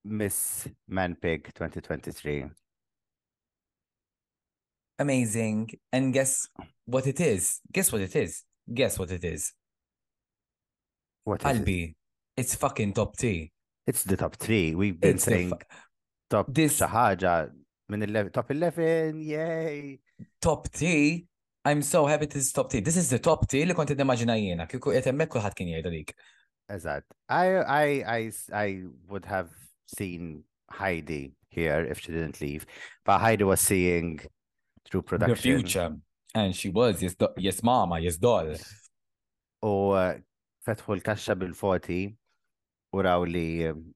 Miss 0.03 0.67
Manpig 0.89 1.53
2023. 1.53 2.60
Amazing. 5.01 5.69
And 5.91 6.13
guess 6.13 6.47
what 6.85 7.07
it 7.07 7.19
is? 7.19 7.59
Guess 7.71 7.91
what 7.91 8.01
it 8.01 8.15
is? 8.15 8.43
Guess 8.71 8.99
what 8.99 9.09
it 9.11 9.23
is? 9.23 9.51
What 11.23 11.43
is 11.45 11.59
it? 11.59 11.95
It's 12.37 12.55
fucking 12.55 12.93
top 12.93 13.17
three. 13.17 13.51
It's 13.87 14.03
the 14.03 14.17
top 14.17 14.35
three. 14.35 14.75
We've 14.75 14.99
been 14.99 15.15
It's 15.15 15.23
saying 15.25 15.49
fu- 15.49 15.65
top 16.29 16.53
this- 16.53 16.79
ħaġa 16.81 17.49
minn 17.89 18.03
il 18.03 18.29
top 18.29 18.51
11, 18.51 19.19
yay! 19.21 19.99
top 20.41 20.67
3 20.69 21.25
I'm 21.65 21.81
so 21.81 22.05
happy 22.05 22.25
this 22.25 22.45
is 22.45 22.51
top 22.51 22.71
T. 22.71 22.79
This 22.79 22.97
is 22.97 23.09
the 23.09 23.19
top 23.19 23.47
T 23.47 23.65
li 23.65 23.73
kont 23.73 23.89
nimmaġina 23.93 24.35
jiena. 24.37 24.65
Kieku 24.69 24.93
qed 24.95 25.09
hemmhekk 25.09 25.33
kulħadd 25.35 25.57
kien 25.57 25.69
dik. 25.83 26.13
Eżatt. 26.71 27.03
I, 27.29 27.47
I, 27.57 27.85
I, 28.17 28.31
I 28.53 28.83
would 29.09 29.25
have 29.25 29.49
seen 29.85 30.43
Heidi 30.71 31.33
here 31.49 31.83
if 31.85 31.99
she 31.99 32.11
didn't 32.13 32.41
leave. 32.41 32.65
But 33.05 33.19
Heidi 33.19 33.43
was 33.43 33.61
seeing 33.61 34.21
through 34.89 35.01
The 35.01 35.07
production. 35.07 35.35
future. 35.37 35.95
And 36.33 36.55
she 36.55 36.69
was, 36.69 37.01
yes, 37.01 37.15
do- 37.15 37.33
yes 37.37 37.61
mama, 37.63 37.99
yes 37.99 38.17
doll. 38.17 38.55
U 39.63 39.73
fetħu 40.65 40.95
l-kaxxa 40.97 41.35
bil-40 41.37 42.15
u 42.93 43.01
raw 43.01 43.19
li 43.21 43.67
um, 43.67 43.93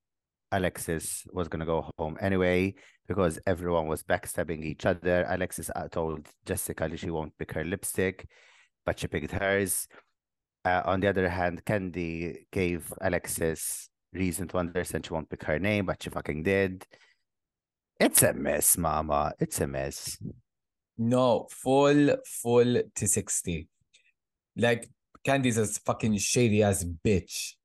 Alexis 0.51 1.25
was 1.33 1.47
gonna 1.47 1.65
go 1.65 1.89
home 1.97 2.17
anyway 2.21 2.73
because 3.07 3.39
everyone 3.45 3.87
was 3.87 4.03
backstabbing 4.03 4.63
each 4.63 4.85
other. 4.85 5.25
Alexis 5.29 5.69
uh, 5.75 5.87
told 5.89 6.27
Jessica 6.45 6.87
that 6.89 6.99
she 6.99 7.09
won't 7.09 7.37
pick 7.37 7.51
her 7.53 7.63
lipstick, 7.63 8.27
but 8.85 8.99
she 8.99 9.07
picked 9.07 9.31
hers. 9.31 9.87
Uh, 10.63 10.81
on 10.85 10.99
the 10.99 11.07
other 11.07 11.29
hand, 11.29 11.63
Candy 11.65 12.47
gave 12.51 12.91
Alexis 13.01 13.89
reason 14.13 14.47
to 14.47 14.57
understand 14.57 15.05
she 15.05 15.13
won't 15.13 15.29
pick 15.29 15.43
her 15.43 15.59
name, 15.59 15.85
but 15.85 16.01
she 16.01 16.09
fucking 16.09 16.41
did. 16.43 16.85
It's 17.99 18.23
a 18.23 18.33
mess, 18.33 18.77
mama. 18.77 19.33
It's 19.39 19.61
a 19.61 19.67
mess. 19.67 20.17
No, 20.97 21.47
full, 21.51 22.15
full 22.25 22.81
to 22.95 23.07
60. 23.07 23.67
Like, 24.57 24.89
Candy's 25.25 25.57
a 25.57 25.65
fucking 25.65 26.17
shady 26.17 26.63
ass 26.63 26.85
bitch 27.05 27.55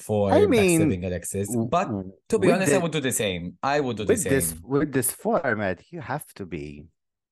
for 0.00 0.32
I 0.32 0.46
mean, 0.46 0.80
backstabbing 0.80 1.06
Alexis. 1.06 1.54
But 1.54 1.88
to 2.30 2.38
be 2.38 2.50
honest, 2.50 2.72
I 2.72 2.78
would 2.78 2.92
do 2.92 3.00
the 3.00 3.12
same. 3.12 3.58
I 3.62 3.80
would 3.80 3.98
do 3.98 4.04
the 4.04 4.14
with 4.14 4.22
same. 4.22 4.32
this 4.32 4.54
with 4.62 4.92
this 4.92 5.10
format 5.10 5.82
you 5.90 6.00
have 6.00 6.26
to 6.34 6.46
be 6.46 6.86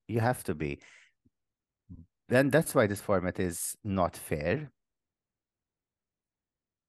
you 0.07 0.21
have 0.21 0.45
to 0.45 0.55
be 0.55 0.81
then 2.29 2.51
that's 2.51 2.75
why 2.75 2.87
this 2.87 3.01
format 3.01 3.41
is 3.41 3.75
not 3.85 4.17
fair 4.17 4.71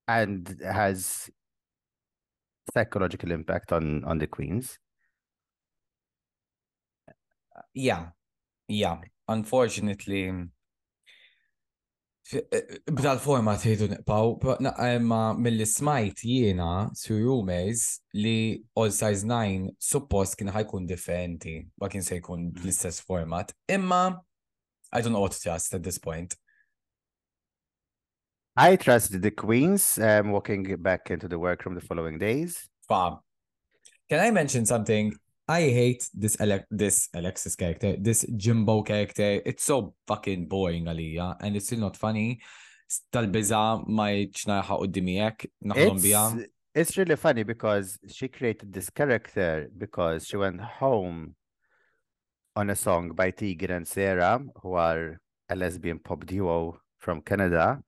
and 0.08 0.60
has 0.62 1.30
psychological 2.74 3.32
impact 3.32 3.72
on 3.72 4.04
on 4.04 4.18
the 4.18 4.28
queens. 4.28 4.78
Yeah, 7.74 8.08
yeah. 8.70 9.02
Unfortunately, 9.28 10.32
b'tal-forma 12.30 13.56
tħidu 13.58 13.88
niqpaw, 13.90 14.36
imma 14.86 15.22
mill-li 15.34 15.66
smajt 15.66 16.22
jiena 16.30 16.90
su 16.98 17.18
rumors 17.18 18.02
li 18.14 18.62
All 18.78 18.92
Stars 18.94 19.24
9 19.26 19.74
suppost 19.82 20.38
kien 20.38 20.52
ħajkun 20.54 20.86
differenti, 20.90 21.56
ma 21.82 21.90
kien 21.90 22.06
se 22.06 22.20
jkun 22.20 22.52
bl-istess 22.54 23.02
mm. 23.02 23.08
format. 23.08 23.54
Imma, 23.68 24.22
I 24.94 25.02
don't 25.02 25.14
know 25.14 25.22
what 25.22 25.34
to 25.34 25.42
trust 25.42 25.74
at 25.74 25.84
this 25.84 25.98
point. 25.98 26.36
I 28.56 28.76
trust 28.76 29.22
the 29.22 29.32
queens 29.32 29.98
um, 29.98 30.32
walking 30.32 30.76
back 30.82 31.10
into 31.10 31.28
the 31.28 31.40
workroom 31.40 31.76
the 31.76 31.82
following 31.82 32.18
days. 32.20 32.68
Fa, 32.88 33.18
can 34.10 34.20
I 34.20 34.32
mention 34.32 34.66
something? 34.66 35.16
I 35.50 35.62
hate 35.62 36.08
this 36.14 36.40
Ale 36.40 36.64
this 36.70 37.10
Alexis 37.16 37.56
character, 37.56 37.96
this 37.98 38.24
Jimbo 38.38 38.84
character. 38.84 39.42
It's 39.44 39.64
so 39.64 39.96
fucking 40.06 40.46
boring 40.48 40.86
għalija, 40.86 41.38
and 41.42 41.56
it's 41.56 41.66
still 41.66 41.80
not 41.80 41.98
funny. 41.98 42.38
Tal-biza 43.12 43.62
ma 43.90 44.12
jċnarħa 44.14 44.78
qoddimijek, 44.84 45.48
naħdom 45.72 46.04
bija. 46.04 46.22
It's, 46.38 46.52
it's 46.76 46.98
really 47.00 47.16
funny 47.16 47.42
because 47.42 47.98
she 48.08 48.28
created 48.28 48.72
this 48.72 48.92
character 48.92 49.72
because 49.76 50.28
she 50.28 50.38
went 50.38 50.62
home 50.62 51.34
on 52.56 52.70
a 52.70 52.76
song 52.76 53.10
by 53.18 53.32
Tegan 53.32 53.72
and 53.72 53.88
Sara, 53.88 54.40
who 54.62 54.76
are 54.76 55.20
a 55.50 55.56
lesbian 55.56 55.98
pop 55.98 56.28
duo 56.28 56.78
from 57.00 57.22
Canada. 57.22 57.82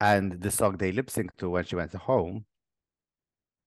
And 0.00 0.40
the 0.40 0.50
song 0.50 0.78
they 0.78 0.90
lip 0.90 1.10
sync 1.10 1.36
to 1.36 1.48
when 1.48 1.64
she 1.64 1.76
went 1.76 1.94
home 1.94 2.44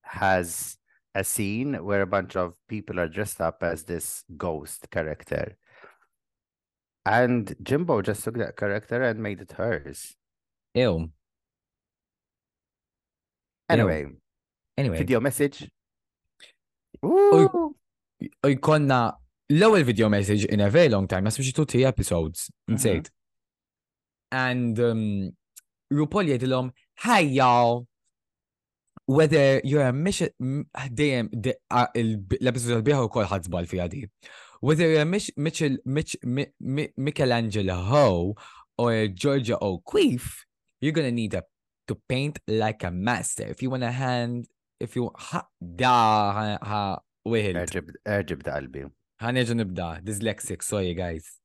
has 0.04 0.79
a 1.20 1.24
scene 1.24 1.74
where 1.84 2.02
a 2.02 2.08
bunch 2.08 2.38
of 2.38 2.56
people 2.70 3.00
are 3.00 3.10
dressed 3.10 3.42
up 3.42 3.62
as 3.62 3.84
this 3.84 4.24
ghost 4.38 4.90
character. 4.90 5.58
And 7.06 7.54
Jimbo 7.62 8.02
just 8.02 8.24
took 8.24 8.38
that 8.38 8.56
character 8.56 9.04
and 9.04 9.22
made 9.22 9.42
it 9.42 9.52
hers. 9.52 10.16
Ew. 10.74 11.12
Anyway, 13.70 14.08
Anyway, 14.78 14.98
video 14.98 15.20
message. 15.20 15.70
Ooh. 17.06 17.76
jkonna 18.46 19.14
l-ewwel 19.50 19.84
video 19.84 20.08
message 20.10 20.46
in 20.46 20.62
a 20.62 20.70
very 20.70 20.88
long 20.88 21.06
time, 21.08 21.26
ma 21.26 21.30
smiex 21.30 21.54
two 21.54 21.66
three 21.66 21.84
episodes, 21.84 22.50
nsejt. 22.70 23.10
And 24.32 24.80
um, 24.80 25.32
RuPaul 25.92 26.30
jgħidilhom, 26.30 26.72
hi 27.00 27.20
y'all, 27.20 27.89
whether 29.10 29.60
you're 29.64 29.88
a 29.88 29.92
mission, 29.92 30.30
dejjem 30.94 31.32
u 31.34 33.10
kol 33.10 33.26
ħadżbal 33.26 33.66
fija 33.72 33.88
di. 33.90 34.04
Whether 34.62 34.90
you're 34.92 35.02
a 35.02 35.06
Mich- 35.06 35.32
Mitchell, 35.36 35.78
Mich, 35.86 36.16
Mi- 36.22 36.52
Mi- 36.60 36.92
Michelangelo 36.96 37.74
Ho 37.90 38.36
or 38.78 39.08
Georgia 39.08 39.58
O'Keeffe, 39.60 40.46
you're 40.80 40.94
gonna 40.94 41.12
need 41.12 41.34
a, 41.34 41.42
to 41.88 41.96
paint 41.96 42.38
like 42.48 42.84
a 42.84 42.92
master. 42.92 43.48
If 43.48 43.64
you 43.64 43.72
want 43.72 43.84
a 43.84 43.92
hand, 43.92 44.46
if 44.80 44.96
you 44.96 45.10
ha, 45.16 45.48
da 45.60 46.32
ha, 46.38 46.58
ha 46.62 47.00
wihilt. 47.26 47.58
Erġib, 48.06 48.44
da 48.46 48.60
qalbi. 48.60 48.86
Ħanerġu 49.24 49.58
nibda, 49.58 49.90
dyslexic, 50.06 50.62
sorry 50.62 50.94
guys. 50.94 51.40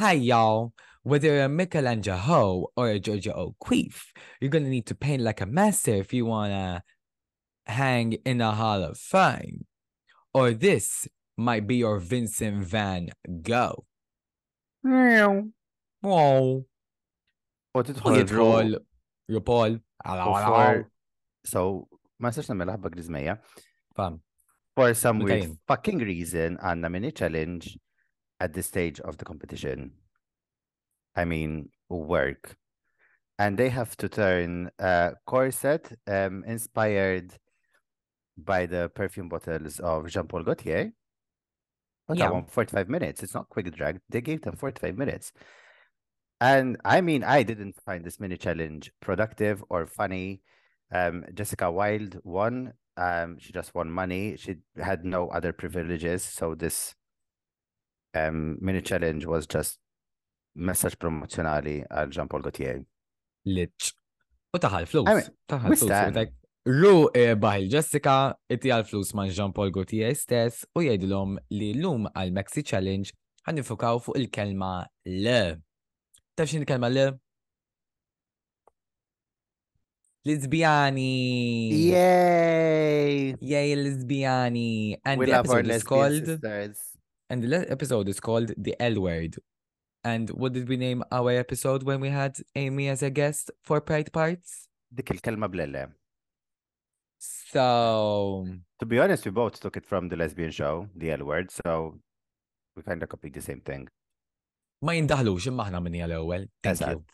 Hi 0.00 0.14
y'all, 0.14 0.72
whether 1.04 1.28
you're 1.28 1.44
a 1.44 1.48
Michelangelo 1.48 2.68
or 2.76 2.88
a 2.88 2.98
Georgia 2.98 3.36
O'Keeffe, 3.36 4.12
you're 4.40 4.50
gonna 4.50 4.68
need 4.68 4.86
to 4.86 4.94
paint 4.94 5.22
like 5.22 5.40
a 5.40 5.46
master 5.46 5.94
if 5.94 6.12
you 6.12 6.26
wanna 6.26 6.82
hang 7.66 8.14
in 8.24 8.40
a 8.40 8.52
Hall 8.52 8.82
of 8.82 8.98
Fame. 8.98 9.66
Or 10.32 10.50
this 10.52 11.06
might 11.36 11.66
be 11.66 11.76
your 11.76 11.98
Vincent 12.00 12.64
Van 12.64 13.10
Gogh. 13.42 13.84
Oh, 16.04 16.64
U 17.74 17.80
u 17.80 17.82
tidħol 17.82 18.18
jidħol 18.20 18.74
RuPaul, 19.34 19.78
għala 20.04 20.26
u 20.28 20.34
għala 20.36 20.50
for- 20.52 20.90
So, 21.44 21.88
ma 22.20 22.28
nistax 22.30 22.48
nagħmel 22.52 22.70
ħabba 22.76 22.90
grizmeja. 22.92 23.38
fam. 23.96 24.20
For 24.76 24.92
some 24.94 25.20
weird 25.20 25.56
fucking 25.68 25.98
reason, 26.00 26.56
għanna 26.58 26.90
mini 26.90 27.12
challenge 27.12 27.78
at 28.40 28.52
this 28.54 28.66
stage 28.66 28.98
of 29.00 29.16
the 29.18 29.24
competition. 29.24 29.92
I 31.16 31.24
mean, 31.24 31.70
work. 31.88 32.56
And 33.38 33.58
they 33.58 33.68
have 33.68 33.96
to 33.98 34.08
turn 34.08 34.70
a 34.78 35.14
corset 35.26 35.92
um, 36.06 36.44
inspired 36.46 37.34
by 38.36 38.66
the 38.66 38.90
perfume 38.94 39.28
bottles 39.28 39.80
of 39.80 40.08
Jean 40.08 40.26
Paul 40.26 40.44
Gaultier. 40.44 40.92
But 42.06 42.18
Yeah. 42.18 42.26
that 42.26 42.34
one, 42.34 42.46
45 42.46 42.88
minutes. 42.88 43.22
It's 43.22 43.34
not 43.34 43.48
quick 43.48 43.72
drag. 43.74 44.00
They 44.08 44.20
gave 44.20 44.42
them 44.42 44.56
45 44.56 44.96
minutes. 44.96 45.32
And 46.40 46.76
I 46.84 47.00
mean, 47.00 47.24
I 47.24 47.42
didn't 47.42 47.76
find 47.84 48.04
this 48.04 48.20
mini 48.20 48.36
challenge 48.36 48.92
productive 49.00 49.64
or 49.70 49.86
funny. 49.86 50.42
Um, 50.92 51.24
Jessica 51.32 51.70
Wild 51.70 52.20
won. 52.24 52.74
Um, 52.96 53.38
she 53.38 53.52
just 53.52 53.74
won 53.74 53.90
money. 53.90 54.36
She 54.36 54.56
had 54.76 55.04
no 55.04 55.28
other 55.28 55.52
privileges. 55.52 56.22
So 56.24 56.54
this 56.54 56.94
um 58.14 58.58
mini 58.60 58.80
challenge 58.80 59.26
was 59.26 59.46
just 59.46 59.78
message 60.54 60.98
promozjonali 61.00 61.82
għal 61.90 62.14
Jean 62.14 62.30
Paul 62.30 62.44
Gaultier. 62.46 62.80
Litx. 63.46 63.92
U 64.54 64.60
taħal 64.62 64.86
flus. 64.88 65.30
Taħal 65.50 65.76
flus. 65.76 66.32
Ru 66.64 67.10
baħil 67.12 67.68
Jessica, 67.68 68.32
itti 68.48 68.70
għal 68.72 68.86
flus 68.88 69.12
man 69.16 69.28
Jean 69.28 69.52
Paul 69.52 69.72
Gaultier 69.74 70.14
stess 70.16 70.64
u 70.72 70.80
jgħidilhom 70.80 71.36
li 71.52 71.74
l-lum 71.74 72.08
għal 72.14 72.32
Maxi 72.32 72.64
Challenge 72.64 73.12
għan 73.44 73.60
nifukaw 73.60 74.00
fuq 74.00 74.16
il-kelma 74.16 74.78
le. 75.04 75.42
Taf 76.34 76.48
xin 76.48 76.64
il-kelma 76.64 76.88
le? 76.88 77.10
Lesbiani. 80.24 81.12
Yay! 81.90 83.34
Yay, 83.44 83.76
lesbiani. 83.76 84.96
And 85.04 85.20
we 85.20 85.26
the 85.26 85.32
love 85.32 85.50
our 85.50 85.58
episode 85.58 85.74
is 85.76 85.84
called 85.84 86.24
sisters. 86.24 86.94
and 87.28 87.42
the 87.42 87.70
episode 87.70 88.08
is 88.08 88.20
called 88.20 88.52
The 88.56 88.74
L 88.80 89.02
Word. 89.02 89.36
And 90.04 90.28
what 90.30 90.52
did 90.52 90.68
we 90.68 90.76
name 90.76 91.02
our 91.10 91.30
episode 91.30 91.82
when 91.82 92.00
we 92.00 92.10
had 92.10 92.36
Amy 92.54 92.88
as 92.88 93.02
a 93.02 93.10
guest 93.10 93.50
for 93.62 93.80
Pride 93.80 94.12
Parts? 94.12 94.68
Dik 94.94 95.10
il-kelma. 95.10 95.48
So 97.18 98.46
To 98.78 98.86
be 98.86 98.98
honest, 98.98 99.24
we 99.24 99.30
both 99.30 99.60
took 99.60 99.78
it 99.78 99.86
from 99.86 100.08
the 100.08 100.16
lesbian 100.16 100.50
show, 100.50 100.88
the 100.94 101.10
L 101.12 101.24
word, 101.24 101.50
so 101.50 101.98
we 102.76 102.82
kind 102.82 103.02
of 103.02 103.08
copied 103.08 103.32
the 103.32 103.40
same 103.40 103.60
thing. 103.60 103.88
ma 104.84 104.92
jindaħlux 104.92 105.46
imma 105.48 105.64
aħna 105.64 105.80
minni 105.80 106.02
għal-ewwel. 106.04 106.42
Thank 106.62 106.80
you. 106.84 107.04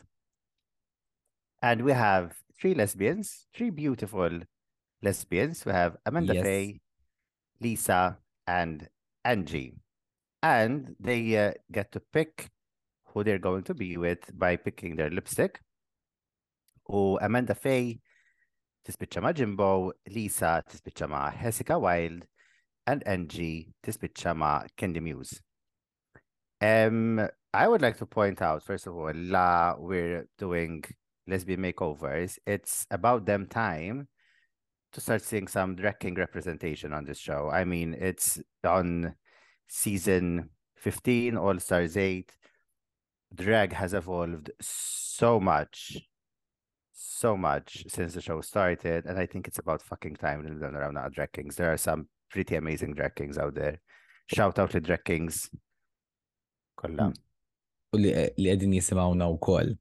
And 1.61 1.83
we 1.87 1.93
have 1.93 2.33
three 2.59 2.73
lesbians, 2.73 3.47
three 3.55 3.69
beautiful 3.69 4.41
lesbians. 5.01 5.63
We 5.65 5.71
have 5.71 5.95
Amanda 6.05 6.33
Yes. 6.35 6.43
Faye, 6.43 6.81
Lisa, 7.61 8.17
and 8.47 8.89
Angie. 9.23 9.77
And 10.43 10.95
they 10.99 11.37
uh, 11.37 11.53
get 11.71 11.93
to 11.93 12.01
pick 12.01 12.49
who 13.13 13.23
they're 13.23 13.39
going 13.39 13.63
to 13.63 13.73
be 13.73 13.97
with 13.97 14.19
by 14.37 14.55
picking 14.55 14.95
their 14.95 15.09
lipstick. 15.09 15.59
U 16.89 17.17
Amanda 17.21 17.55
Faye 17.55 17.99
tispiċċa 18.87 19.21
ma' 19.21 19.33
Jimbo, 19.37 19.91
Lisa 20.09 20.61
tispiċċa 20.67 21.09
ma' 21.09 21.29
Jessica 21.41 21.77
Wild, 21.79 22.25
and 22.87 23.03
Angie 23.05 23.73
tispiċċa 23.85 24.35
ma' 24.35 24.63
Candy 24.75 24.99
Muse. 24.99 25.39
Um, 26.61 27.19
I 27.53 27.67
would 27.67 27.81
like 27.81 27.97
to 27.97 28.05
point 28.05 28.41
out, 28.41 28.63
first 28.63 28.87
of 28.87 28.95
all, 28.95 29.11
la 29.13 29.75
we're 29.77 30.27
doing 30.37 30.83
lesbian 31.27 31.61
makeovers. 31.61 32.37
It's 32.45 32.85
about 32.91 33.25
them 33.25 33.47
time 33.47 34.07
to 34.93 35.01
start 35.01 35.21
seeing 35.21 35.47
some 35.47 35.75
drag 35.75 35.99
king 35.99 36.15
representation 36.15 36.93
on 36.93 37.05
this 37.05 37.17
show. 37.17 37.49
I 37.49 37.65
mean, 37.65 37.95
it's 37.99 38.39
on 38.63 39.15
season 39.67 40.49
15, 40.77 41.37
All 41.37 41.59
Stars 41.59 41.97
8. 41.97 42.31
Drag 43.33 43.73
has 43.73 43.93
evolved 43.93 44.51
so 44.61 45.39
much, 45.39 45.97
so 46.91 47.37
much 47.37 47.85
since 47.87 48.13
the 48.13 48.21
show 48.21 48.41
started. 48.41 49.05
And 49.05 49.17
I 49.17 49.25
think 49.25 49.47
it's 49.47 49.59
about 49.59 49.81
fucking 49.81 50.15
time 50.15 50.43
to 50.43 50.53
learn 50.53 50.75
around 50.75 50.97
our 50.97 51.09
drag 51.09 51.31
kings. 51.31 51.55
There 51.55 51.71
are 51.71 51.77
some 51.77 52.07
pretty 52.29 52.55
amazing 52.55 52.93
drag 52.93 53.15
kings 53.15 53.37
out 53.37 53.55
there. 53.55 53.79
Shout 54.27 54.59
out 54.59 54.71
to 54.71 54.79
drag 54.79 55.03
kings. 55.05 55.49
Kolla. 56.77 57.11
U 57.91 57.99
li 57.99 58.11
li 58.15 58.47
qegħdin 58.47 58.75
jisimgħuna 58.77 59.27
wkoll. 59.35 59.73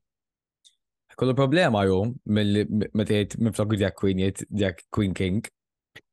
Kollu 1.21 1.35
problema 1.37 1.85
ju 1.85 1.99
meta 2.27 3.13
jgħid 3.13 3.37
miflok 3.45 3.77
Jack 3.79 3.99
Queen 4.01 4.19
jgħid 4.19 4.47
Jack 4.51 4.87
Queen 4.91 5.15
King. 5.15 5.45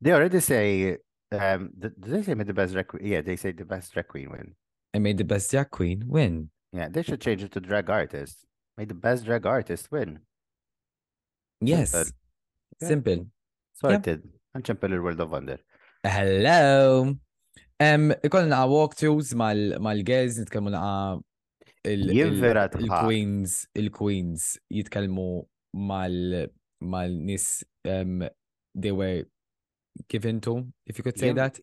They 0.02 0.12
already 0.12 0.40
say, 0.42 0.98
um, 1.32 1.70
did 1.78 1.96
they 1.98 2.22
say 2.22 2.36
made 2.36 2.48
the 2.48 2.54
best 2.54 2.74
drag 2.74 2.88
queen? 2.88 3.06
Yeah, 3.06 3.22
they 3.22 3.36
say 3.36 3.52
the 3.52 3.66
best 3.66 3.94
drag 3.94 4.08
queen 4.08 4.30
win. 4.30 4.54
I 4.94 5.00
made 5.00 5.18
the 5.18 5.24
best 5.24 5.52
Jack 5.52 5.72
Queen 5.72 6.04
win. 6.06 6.50
Yeah, 6.78 6.90
they 6.90 7.02
should 7.02 7.22
change 7.22 7.44
it 7.44 7.52
to 7.54 7.60
drag 7.60 7.90
artist. 7.90 8.46
Made 8.78 8.90
the 8.90 8.94
best 8.94 9.26
drag 9.26 9.46
artist 9.48 9.92
win. 9.92 10.20
Yes. 11.60 11.92
Simple. 11.92 12.12
Yeah. 12.82 12.88
Simple. 12.88 13.26
Sorted. 13.74 14.22
Unchampel 14.56 14.94
il-World 14.94 15.20
of 15.22 15.32
Wonder. 15.32 15.58
Hello. 16.04 17.16
Um, 17.80 18.14
ikollna 18.28 18.50
naqa 18.54 18.70
walkthroughs 18.74 19.34
mal-girls, 19.36 20.38
nitkellmu 20.42 20.72
naqa 20.76 21.22
Jien 21.88 22.38
vera 22.42 22.68
tħaq. 22.70 22.84
il-queens, 22.84 23.58
il-queens 23.82 24.46
jitkellmu 24.78 25.28
mal 25.74 26.48
mal-nis 26.82 27.64
um, 27.86 28.24
they 28.76 28.92
were 28.92 29.24
given 30.08 30.40
to, 30.42 30.68
if 30.86 30.98
you 31.00 31.04
could 31.04 31.18
say 31.18 31.32
that. 31.34 31.60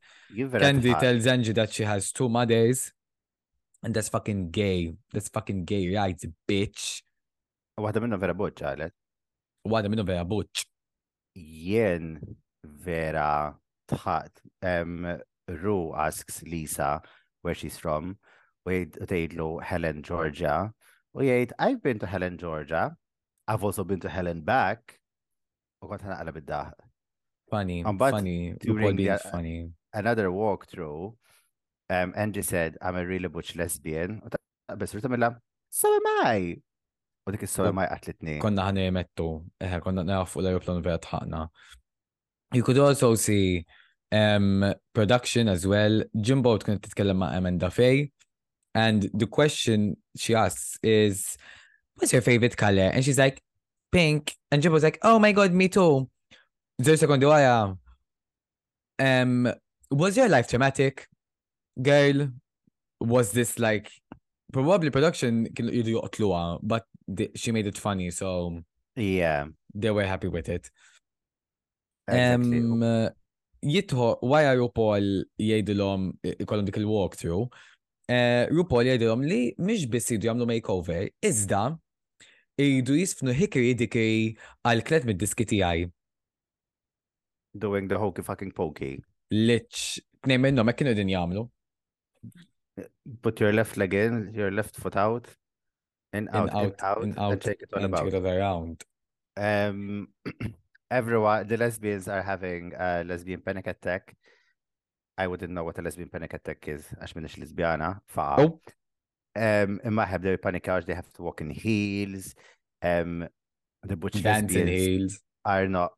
Candy 0.58 0.94
tells 0.94 1.26
Angie 1.26 1.52
that 1.52 1.72
she 1.72 1.84
has 1.84 2.10
two 2.10 2.28
mothers. 2.28 2.92
And 3.84 3.94
that's 3.94 4.08
fucking 4.08 4.50
gay. 4.50 4.94
That's 5.12 5.28
fucking 5.28 5.64
gay, 5.66 5.94
right, 5.94 6.20
bitch. 6.48 7.02
Waħda 7.78 8.00
minnhom 8.00 8.20
vera 8.22 8.34
boċ 8.34 8.54
ġalet. 8.62 8.92
Wada 9.66 9.88
minnu 9.88 10.04
vera 10.06 10.24
butch. 10.24 10.64
Jien 11.36 12.18
vera 12.64 13.54
tħaqt. 13.90 14.42
Um, 14.62 15.06
Ru 15.48 15.92
asks 15.94 16.42
Lisa 16.42 17.02
where 17.42 17.54
she's 17.54 17.76
from. 17.76 18.16
U 18.64 18.70
tgħidlu 18.70 19.62
Helen, 19.62 20.02
Georgia. 20.02 20.72
U 21.14 21.20
jgħid, 21.20 21.52
I've 21.58 21.82
been 21.82 21.98
to 21.98 22.06
Helen, 22.06 22.38
Georgia. 22.38 22.96
I've 23.46 23.62
also 23.64 23.84
been 23.84 24.00
to 24.00 24.08
Helen 24.08 24.40
back. 24.42 24.98
U 25.82 25.88
kont 25.90 26.02
ħanaqla 26.06 26.32
bid-daħ. 26.38 26.72
Funny, 27.50 27.82
But 27.84 28.10
funny. 28.16 28.54
during 28.60 28.96
the- 28.96 29.18
funny. 29.30 29.72
another 29.92 30.30
walkthrough, 30.30 31.14
um, 31.90 32.12
Angie 32.16 32.42
said, 32.42 32.76
I'm 32.80 32.96
a 32.96 33.04
really 33.04 33.28
butch 33.28 33.56
lesbian. 33.56 34.20
U 34.24 34.30
ta' 34.30 34.76
bes 34.76 34.92
tamilla, 34.92 35.36
so 35.70 35.94
am 35.94 36.06
I. 36.24 36.56
U 37.26 37.32
dik 37.32 37.42
is-so 37.42 37.66
am 37.66 37.78
I 37.78 37.86
qatlitni. 37.86 38.40
Konna 38.40 38.68
ħana 38.68 38.88
jemettu. 38.88 39.28
Eħe, 39.60 39.80
konna 39.84 40.04
nafu 40.04 40.42
l-aeroplan 40.42 40.82
vera 40.82 40.98
tħaqna. 40.98 41.48
You 42.52 42.62
could 42.62 42.78
also 42.78 43.14
see 43.14 43.66
um, 44.12 44.74
production 44.94 45.48
as 45.48 45.66
well. 45.66 46.02
Jimbo 46.20 46.58
tkun 46.58 46.78
titkellem 46.80 47.16
ma' 47.16 47.32
Amanda 47.36 47.70
Faye. 47.70 48.10
And 48.74 49.08
the 49.14 49.26
question 49.26 49.96
she 50.16 50.34
asks 50.34 50.78
is, 50.82 51.36
what's 51.94 52.12
your 52.12 52.22
favorite 52.22 52.56
color? 52.56 52.90
And 52.92 53.04
she's 53.04 53.18
like, 53.18 53.40
pink. 53.92 54.34
And 54.50 54.62
Jimbo's 54.62 54.82
like, 54.82 54.98
oh 55.02 55.18
my 55.18 55.32
God, 55.32 55.52
me 55.52 55.68
too. 55.68 56.08
Zero 56.82 56.96
secondi 56.96 57.24
wara. 57.24 57.78
Um, 58.98 59.52
was 59.90 60.16
your 60.16 60.28
life 60.28 60.48
traumatic? 60.48 61.08
Girl, 61.80 62.28
was 63.00 63.32
this 63.32 63.58
like, 63.58 63.90
probably 64.52 64.90
production 64.90 65.46
kienu 65.54 65.72
jidu 65.74 65.96
joqtluha, 65.98 66.60
but 66.62 66.84
the, 67.08 67.30
she 67.34 67.52
made 67.52 67.66
it 67.66 67.78
funny, 67.78 68.10
so 68.10 68.60
Yeah, 68.96 69.46
they 69.74 69.90
were 69.90 70.06
happy 70.06 70.28
with 70.28 70.48
it. 70.48 70.70
exactly. 72.06 72.58
Um, 72.58 73.10
jitħo, 73.64 74.08
wara 74.22 74.52
RuPaul 74.58 75.24
jgħidilhom 75.40 76.10
ikollhom 76.44 76.66
dik 76.68 76.78
il-walkthrough, 76.82 77.48
uh, 77.48 78.44
RuPaul 78.52 78.90
jgħidilhom 78.90 79.24
li 79.26 79.40
mhix 79.58 79.88
biss 79.90 80.12
jridu 80.12 80.28
jagħmlu 80.28 80.46
makeover, 80.52 81.08
iżda 81.24 81.62
jridu 82.60 82.98
jisfnu 83.00 83.34
hikri 83.34 83.72
dikri 83.80 84.36
għal 84.62 84.84
klet 84.86 85.08
mid-diski 85.08 85.48
tiegħi. 85.54 85.88
Doing 87.56 87.88
the 87.88 87.98
hokey 87.98 88.22
fucking 88.22 88.52
pokey. 88.54 89.00
Liċ, 89.32 89.98
tnejn 90.22 90.42
minnhom 90.44 90.70
hekk 90.70 90.84
kienu 90.84 90.94
din 90.98 91.10
jagħmlu. 91.14 91.48
Put 93.22 93.40
your 93.40 93.52
left 93.52 93.76
leg 93.76 93.94
in, 93.94 94.32
your 94.34 94.50
left 94.50 94.76
foot 94.76 94.96
out. 94.96 95.28
In, 96.12 96.28
In 96.28 96.28
out, 96.34 96.50
in, 96.50 96.56
out, 96.56 96.74
out, 96.82 97.02
in 97.02 97.10
and 97.10 97.18
out, 97.18 97.42
shake 97.42 97.62
it 97.62 97.68
all 97.72 97.82
and 97.82 97.86
about. 97.86 98.04
shake 98.04 98.14
it 98.14 98.16
all 98.16 98.32
around. 98.32 98.84
Um, 99.36 100.08
everyone, 100.90 101.46
the 101.46 101.56
lesbians 101.56 102.08
are 102.08 102.22
having 102.22 102.72
a 102.78 103.04
lesbian 103.04 103.40
panic 103.40 103.66
attack. 103.66 104.16
I 105.16 105.26
wouldn't 105.26 105.52
know 105.52 105.64
what 105.64 105.78
a 105.78 105.82
lesbian 105.82 106.08
panic 106.08 106.34
attack 106.34 106.66
is, 106.68 106.86
għax 107.00 107.14
minnix 107.14 107.38
lesbjana, 107.38 108.00
fa. 108.06 108.36
Oh. 108.38 108.60
Um, 109.36 109.80
imma 109.84 110.06
have 110.06 110.22
their 110.22 110.38
panic 110.38 110.68
hours, 110.68 110.84
they 110.84 110.94
have 110.94 111.12
to 111.14 111.22
walk 111.22 111.40
in 111.40 111.50
heels. 111.50 112.34
Um, 112.82 113.28
the 113.82 113.96
butch 113.96 114.22
lesbians 114.22 114.70
heels. 114.70 115.20
are 115.44 115.68
not, 115.68 115.92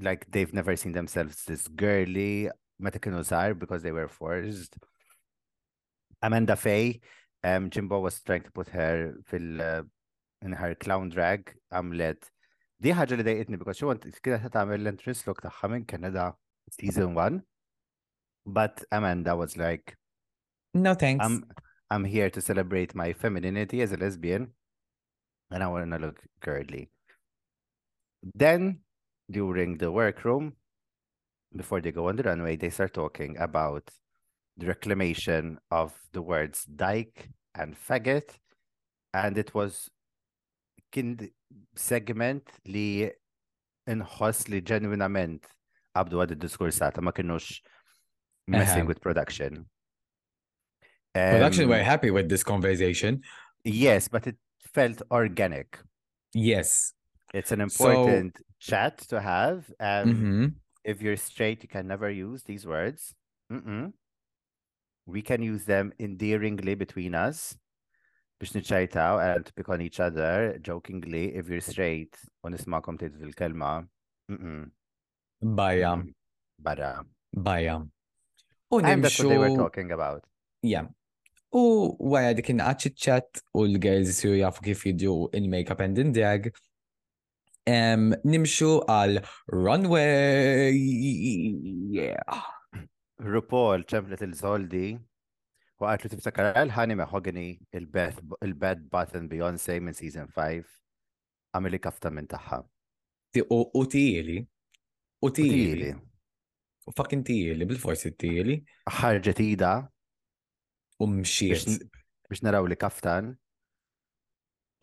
like, 0.00 0.26
they've 0.30 0.52
never 0.52 0.76
seen 0.76 0.92
themselves 0.92 1.44
this 1.44 1.66
girly, 1.68 2.50
meta 2.78 2.98
kienu 2.98 3.58
because 3.58 3.82
they 3.82 3.92
were 3.92 4.08
forced. 4.08 4.76
Amanda 6.24 6.56
Faye, 6.56 7.00
um, 7.44 7.68
Jimbo 7.68 8.00
was 8.00 8.20
trying 8.22 8.42
to 8.42 8.50
put 8.50 8.68
her 8.68 9.14
fil, 9.26 9.60
uh, 9.60 9.82
in 10.40 10.52
her 10.52 10.74
clown 10.74 11.10
drag, 11.10 11.52
għamlet. 11.72 12.30
Di 12.80 12.92
ħaġa 12.96 13.18
li 13.18 13.26
dejqitni 13.26 13.58
because 13.60 13.76
she 13.76 13.84
wanted, 13.88 14.16
kienet 14.24 14.48
tagħmel 14.52 14.80
l-entrance 14.80 15.26
look 15.28 15.42
tagħha 15.44 15.70
minn 15.72 15.84
Canada 15.84 16.32
season 16.72 17.14
one. 17.14 17.42
But 18.46 18.82
Amanda 18.90 19.36
was 19.36 19.56
like, 19.56 19.96
No 20.74 20.94
thanks. 20.94 21.24
I'm 21.24 21.44
I'm 21.90 22.04
here 22.04 22.30
to 22.30 22.40
celebrate 22.40 22.94
my 22.94 23.12
femininity 23.12 23.82
as 23.82 23.92
a 23.92 23.96
lesbian, 23.96 24.48
and 25.50 25.62
I 25.62 25.68
want 25.68 25.90
to 25.92 25.98
look 25.98 26.20
girly. 26.40 26.90
Then, 28.34 28.80
during 29.30 29.76
the 29.76 29.92
workroom, 29.92 30.54
before 31.54 31.80
they 31.80 31.92
go 31.92 32.08
on 32.08 32.16
the 32.16 32.24
runway, 32.24 32.56
they 32.56 32.70
start 32.70 32.94
talking 32.94 33.36
about 33.38 33.88
the 34.56 34.66
reclamation 34.66 35.58
of 35.70 35.92
the 36.12 36.22
words 36.22 36.64
dyke 36.64 37.28
and 37.54 37.76
faggot, 37.76 38.38
and 39.12 39.36
it 39.38 39.54
was 39.54 39.88
kind 40.92 41.28
segment 41.76 42.48
li 42.66 43.10
inħoss 43.88 44.48
li 44.48 44.60
ġenwinament 44.62 45.44
qabdu 45.94 46.20
għad 46.22 46.34
id-diskursata 46.36 47.02
ma 47.02 47.12
kienux 47.12 47.60
messing 48.48 48.86
with 48.86 49.00
production. 49.00 49.66
Production 51.14 51.64
Um, 51.64 51.70
were 51.70 51.82
happy 51.82 52.10
with 52.10 52.28
this 52.28 52.42
conversation. 52.42 53.22
Yes, 53.64 54.08
but 54.08 54.26
it 54.26 54.36
felt 54.74 55.02
organic. 55.10 55.78
Yes. 56.32 56.92
It's 57.32 57.52
an 57.52 57.68
So- 57.70 57.90
important 57.90 58.40
chat 58.58 58.98
to 59.08 59.20
have. 59.20 59.70
Um, 59.80 60.14
Mhm. 60.14 60.54
If 60.84 61.00
you're 61.00 61.16
straight, 61.16 61.62
you 61.62 61.68
can 61.68 61.86
never 61.86 62.10
use 62.10 62.42
these 62.44 62.66
words. 62.66 63.14
Mm-mm. 63.50 63.92
We 65.06 65.22
can 65.22 65.42
use 65.42 65.64
them 65.64 65.92
endearingly 65.98 66.74
between 66.74 67.14
us. 67.14 67.56
biex 68.42 68.54
niċċajtaw 68.56 69.20
and 69.22 69.50
pick 69.54 69.68
on 69.70 69.80
each 69.80 70.00
other 70.00 70.58
jokingly 70.58 71.34
if 71.38 71.48
you're 71.48 71.62
straight 71.64 72.18
u 72.44 72.50
nismakom 72.50 72.98
tgħidu 72.98 73.28
il-kelma. 73.30 73.70
Bajja. 75.60 75.92
Barra. 76.58 77.04
bajja. 77.36 77.76
U 78.70 78.80
And 78.80 79.04
that's 79.04 79.18
what 79.20 79.28
they 79.28 79.38
were 79.38 79.56
talking 79.56 79.92
about. 79.92 80.24
yeah. 80.62 80.86
U 81.54 81.94
wara 82.00 82.34
dik 82.34 82.48
inqaċ 82.50 82.94
chat 82.98 83.42
u 83.54 83.64
l-girls 83.68 84.08
jisiru 84.10 84.40
jafu 84.40 84.64
kif 84.66 84.82
jidju 84.88 85.28
il-makeup 85.38 85.80
and 85.80 85.98
in 85.98 86.12
drag. 86.12 86.50
Um, 87.66 88.12
nimxu 88.24 88.82
għal 88.90 89.20
runway. 89.48 90.74
Yeah. 91.94 92.42
RuPaul 93.24 93.84
ċemplet 93.88 94.22
il-żoldi 94.26 94.86
u 95.80 95.86
għatlu 95.88 96.10
tiftakar 96.12 96.52
għal-ħani 96.60 96.96
meħogni 97.00 97.46
il-bad 97.78 98.84
button 98.92 99.28
Beyonce 99.30 99.78
minn 99.80 99.96
season 99.96 100.28
5 100.36 100.68
għamili 101.54 101.80
kafta 101.82 102.10
minn 102.10 102.28
taħħa. 102.30 102.60
U 103.50 103.82
tieli. 103.90 104.38
U 105.24 105.30
tieli. 105.34 105.64
Tili. 105.74 105.90
U 106.86 106.92
fucking 106.92 107.24
tieli, 107.26 107.64
bil-forsi 107.66 108.12
tieli. 108.18 108.58
ħarġet 109.00 109.40
ida 109.40 109.74
U 111.00 111.06
mxiet. 111.10 111.64
n- 111.66 111.88
biex 112.28 112.42
naraw 112.44 112.66
li 112.68 112.76
kaftan. 112.76 113.32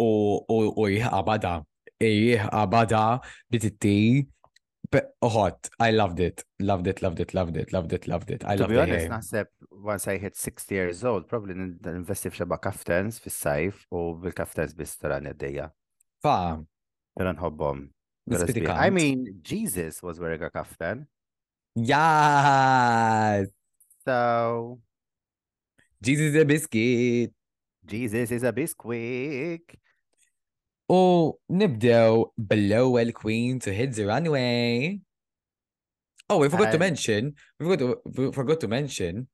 U 0.01 0.09
u 0.49 0.57
u 0.75 0.87
jħa 0.89 1.21
bada. 1.25 1.61
Jħa 4.91 4.99
bada 4.99 5.07
bititti. 5.07 5.17
Oh, 5.21 5.29
hot. 5.29 5.69
I 5.79 5.91
loved 5.91 6.19
it. 6.19 6.43
Loved 6.59 6.87
it, 6.87 7.01
loved 7.01 7.19
it, 7.19 7.33
loved 7.33 7.57
it, 7.57 7.71
loved 7.73 7.93
it, 7.93 8.07
loved 8.07 8.31
it. 8.31 8.43
I 8.45 8.55
To 8.55 8.61
loved 8.63 8.71
be 8.73 8.79
honest, 8.79 9.07
hair. 9.07 9.09
naħseb 9.09 9.47
once 9.83 10.07
I 10.07 10.17
hit 10.17 10.35
60 10.35 10.75
years 10.75 11.03
old, 11.03 11.27
probably 11.27 11.53
investi 11.55 12.29
f'xeba 12.31 12.59
kaftans 12.59 13.19
fis-sajf 13.19 13.85
u 13.91 14.15
bil-kaftans 14.21 14.73
biss 14.75 14.97
tara 14.97 15.19
neddeja. 15.21 15.71
Fa, 16.21 16.59
Pero 17.17 17.31
nħobbhom. 17.33 17.89
Vera 18.27 18.45
nispiti 18.45 18.61
sbieħ. 18.65 18.77
I 18.79 18.89
mean, 18.89 19.25
Jesus 19.43 20.01
was 20.03 20.19
wearing 20.19 20.41
a 20.43 20.49
kaftan. 20.49 21.07
Yes! 21.75 23.47
So, 24.05 24.79
Jesus 26.01 26.33
is 26.33 26.41
a 26.41 26.45
biscuit. 26.45 27.33
Jesus 27.85 28.31
is 28.31 28.43
a 28.43 28.51
bisquick. 28.53 29.75
U 30.91 31.39
nibdew 31.49 32.25
bil-ewwel 32.37 33.13
queen 33.13 33.59
to 33.59 33.73
hit 33.73 33.93
the 33.93 34.05
runway. 34.05 34.99
Oh, 36.29 36.37
we 36.39 36.49
forgot 36.49 36.71
to 36.73 36.79
mention, 36.79 37.35
we 37.59 37.65
forgot 37.65 37.79
to, 37.79 37.97
we 38.05 38.31
forgot 38.31 38.59
to 38.61 38.67
mention 38.67 39.27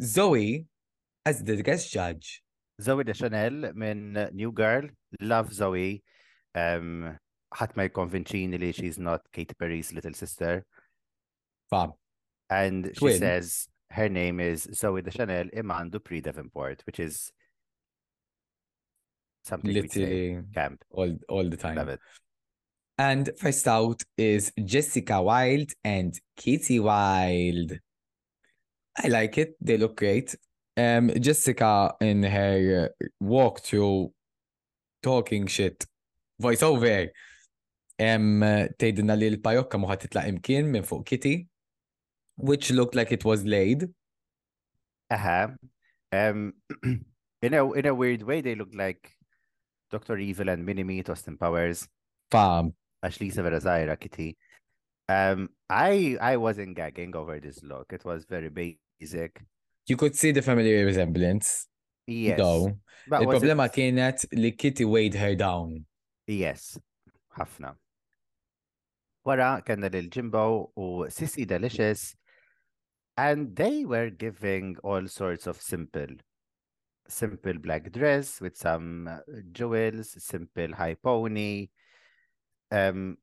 Zooey 0.00 0.66
as 1.24 1.42
the 1.42 1.62
guest 1.62 1.90
judge. 1.90 2.42
Zooey 2.80 3.04
Deschanel 3.06 3.72
minn 3.74 4.28
New 4.32 4.52
Girl. 4.52 4.88
Love 5.20 5.50
Zooey. 5.50 6.02
Um, 6.54 7.18
ħadd 7.54 7.76
ma 7.76 7.88
jkonvinċini 7.88 8.60
li 8.60 8.72
she's 8.72 8.98
not 8.98 9.22
Katy 9.32 9.54
Perry's 9.58 9.92
little 9.92 10.12
sister. 10.12 10.64
Fab. 11.70 11.92
And 12.50 12.92
she 12.98 13.12
says 13.16 13.68
her 13.90 14.08
name 14.08 14.40
is 14.40 14.68
Zoe 14.74 15.02
de 15.02 15.10
Chanel 15.10 15.46
Imandu 15.56 16.02
Pre 16.02 16.20
Devonport, 16.20 16.82
which 16.86 17.00
is 17.00 17.32
something 19.48 19.72
we 19.72 19.88
say 19.88 20.00
Literally 20.00 20.42
camp. 20.54 20.84
all, 20.90 21.16
all 21.28 21.48
the 21.48 21.56
time. 21.56 21.76
Love 21.76 21.88
it. 21.88 22.00
And 22.98 23.30
first 23.38 23.66
out 23.68 24.02
is 24.16 24.52
Jessica 24.64 25.22
Wild 25.22 25.70
and 25.84 26.18
Katie 26.36 26.80
Wilde. 26.80 27.78
I 28.96 29.08
like 29.08 29.38
it. 29.38 29.56
They 29.60 29.76
look 29.76 29.96
great. 29.96 30.34
Um, 30.76 31.10
Jessica 31.20 31.94
in 32.00 32.22
her 32.22 32.90
walkthrough 33.22 34.10
talking 35.02 35.46
shit 35.46 35.86
voiceover. 36.42 37.08
Um, 38.00 38.42
tejdina 38.78 39.16
li 39.18 39.32
l-pajokka 39.32 39.78
muħat 39.82 40.04
titlaq 40.06 40.28
imkien 40.30 40.68
minn 40.70 40.86
fuq 40.86 41.04
Kitty, 41.06 41.48
which 42.36 42.70
looked 42.70 42.94
like 42.94 43.10
it 43.10 43.24
was 43.24 43.44
laid. 43.44 43.88
Uh-huh. 45.10 45.48
Um, 46.12 46.52
in 47.42 47.54
a 47.54 47.72
in 47.72 47.86
a 47.86 47.94
weird 47.94 48.22
way, 48.22 48.40
they 48.40 48.54
look 48.54 48.70
like 48.74 49.17
Doctor 49.90 50.18
Evil 50.18 50.48
and 50.50 50.64
Mini-Me, 50.64 51.02
Austin 51.08 51.36
Powers, 51.36 51.88
Fam. 52.30 52.74
Ashley 53.02 53.26
Lisa 53.26 53.42
Vera 53.42 53.60
Zaira, 53.60 53.98
Kitty. 53.98 54.36
Um, 55.08 55.48
I 55.70 56.16
I 56.20 56.36
wasn't 56.36 56.76
gagging 56.76 57.16
over 57.16 57.40
this 57.40 57.62
look. 57.62 57.92
It 57.92 58.04
was 58.04 58.24
very 58.28 58.50
basic. 58.50 59.40
You 59.86 59.96
could 59.96 60.14
see 60.14 60.32
the 60.32 60.42
family 60.42 60.82
resemblance, 60.84 61.66
Yes. 62.06 62.38
though. 62.38 62.76
But 63.08 63.24
was 63.24 63.42
Il-problema 63.42 63.66
it- 63.66 63.72
kienet 63.72 64.24
li 64.32 64.52
Kitty 64.52 64.84
weighed 64.84 65.14
her 65.14 65.34
down. 65.34 65.86
Yes. 66.26 66.78
ħafna. 67.38 67.74
Wara 69.26 69.62
kena 69.64 69.90
lil 69.92 70.08
Jimbo 70.10 70.72
u 70.76 71.06
Sissy 71.08 71.46
Delicious 71.46 72.14
and 73.16 73.54
they 73.56 73.84
were 73.84 74.10
giving 74.10 74.76
all 74.82 75.06
sorts 75.08 75.46
of 75.46 75.60
simple 75.60 76.06
simple 77.08 77.54
black 77.54 77.90
dress 77.92 78.40
with 78.40 78.56
some 78.56 79.08
uh, 79.08 79.18
jewels, 79.52 80.14
simple 80.22 80.74
high 80.74 80.94
pony. 80.94 81.68
Um, 82.70 83.16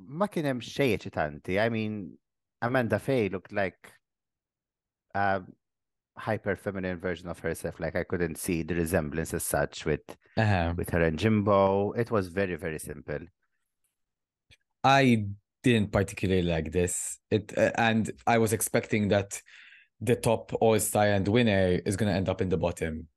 ma 0.00 0.26
kien 0.26 0.44
hemm 0.44 0.60
xejn 0.60 0.98
eċitanti. 0.98 1.60
I 1.60 1.68
mean, 1.68 2.18
Amanda 2.62 2.98
Faye 2.98 3.28
looked 3.28 3.52
like 3.52 3.92
a 5.14 5.42
hyper 6.16 6.56
feminine 6.56 6.98
version 6.98 7.28
of 7.28 7.38
herself. 7.38 7.80
Like 7.80 7.96
I 7.96 8.04
couldn't 8.04 8.36
see 8.38 8.62
the 8.62 8.74
resemblance 8.74 9.34
as 9.34 9.44
such 9.44 9.84
with 9.86 10.02
Uh-huh. 10.36 10.74
with 10.76 10.90
her 10.90 11.02
and 11.02 11.18
Jimbo. 11.18 11.92
It 11.92 12.10
was 12.10 12.28
very, 12.28 12.56
very 12.56 12.78
simple. 12.78 13.20
I 14.84 15.26
didn't 15.62 15.92
particularly 15.92 16.42
like 16.42 16.72
this. 16.72 17.18
It 17.30 17.52
uh, 17.56 17.72
and 17.76 18.10
I 18.26 18.38
was 18.38 18.52
expecting 18.52 19.08
that 19.08 19.40
the 20.00 20.16
top 20.16 20.52
all-star 20.60 21.06
and 21.06 21.26
winner 21.28 21.80
is 21.84 21.96
gonna 21.96 22.12
end 22.12 22.28
up 22.28 22.40
in 22.40 22.48
the 22.48 22.56
bottom. 22.56 23.08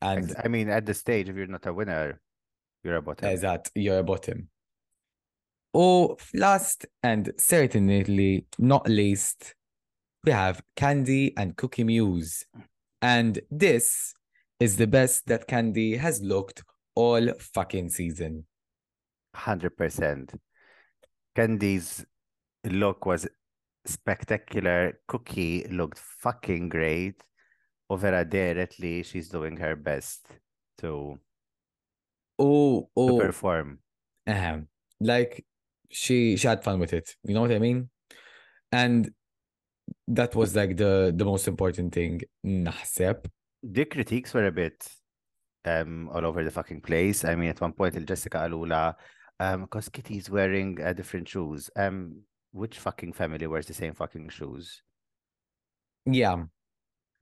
And 0.00 0.34
I 0.42 0.48
mean, 0.48 0.68
at 0.68 0.86
the 0.86 0.94
stage, 0.94 1.28
if 1.28 1.36
you're 1.36 1.46
not 1.46 1.66
a 1.66 1.72
winner, 1.72 2.20
you're 2.84 2.96
a 2.96 3.02
bottom. 3.02 3.36
that 3.40 3.70
you're 3.74 3.98
a 3.98 4.04
bottom. 4.04 4.48
Oh, 5.74 6.16
last 6.34 6.86
and 7.02 7.32
certainly 7.36 8.46
not 8.58 8.88
least, 8.88 9.54
we 10.24 10.32
have 10.32 10.62
Candy 10.76 11.36
and 11.36 11.56
Cookie 11.56 11.84
Muse. 11.84 12.44
And 13.02 13.40
this 13.50 14.14
is 14.60 14.76
the 14.76 14.86
best 14.86 15.26
that 15.26 15.46
Candy 15.46 15.96
has 15.96 16.20
looked 16.22 16.64
all 16.94 17.32
fucking 17.38 17.90
season. 17.90 18.46
100%. 19.36 20.34
Candy's 21.36 22.04
look 22.64 23.06
was 23.06 23.28
spectacular. 23.86 25.00
Cookie 25.08 25.66
looked 25.70 25.98
fucking 25.98 26.68
great. 26.68 27.22
U 27.90 27.96
vera 27.96 28.24
deret 28.24 28.78
li 28.78 29.02
she's 29.02 29.28
doing 29.28 29.56
her 29.56 29.74
best 29.76 30.26
to, 30.78 31.18
Oh, 32.38 32.82
to 32.82 32.88
oh, 32.96 33.18
perform. 33.18 33.78
Uh-huh. 34.26 34.58
like 35.00 35.44
she 35.90 36.36
she 36.36 36.46
had 36.46 36.62
fun 36.62 36.78
with 36.78 36.92
it. 36.92 37.16
You 37.24 37.34
know 37.34 37.40
what 37.40 37.52
I 37.52 37.58
mean? 37.58 37.88
And 38.70 39.10
that 40.06 40.34
was 40.34 40.54
like 40.54 40.76
the 40.76 41.12
the 41.16 41.24
most 41.24 41.48
important 41.48 41.94
thing. 41.94 42.20
naħseb. 42.44 43.24
The 43.62 43.84
critiques 43.86 44.34
were 44.34 44.46
a 44.46 44.52
bit 44.52 44.86
um, 45.64 46.08
all 46.12 46.24
over 46.26 46.44
the 46.44 46.50
fucking 46.50 46.82
place. 46.82 47.24
I 47.24 47.34
mean, 47.34 47.48
at 47.48 47.60
one 47.60 47.72
point, 47.72 48.06
Jessica 48.06 48.38
Alula, 48.38 48.94
um, 49.40 49.62
because 49.62 49.88
Kitty's 49.88 50.30
wearing 50.30 50.78
uh, 50.82 50.92
different 50.92 51.28
shoes. 51.28 51.70
Um, 51.74 52.22
which 52.58 52.78
fucking 52.78 53.12
family 53.12 53.46
wears 53.46 53.66
the 53.66 53.74
same 53.74 53.94
fucking 53.94 54.28
shoes? 54.28 54.82
Yeah. 56.04 56.44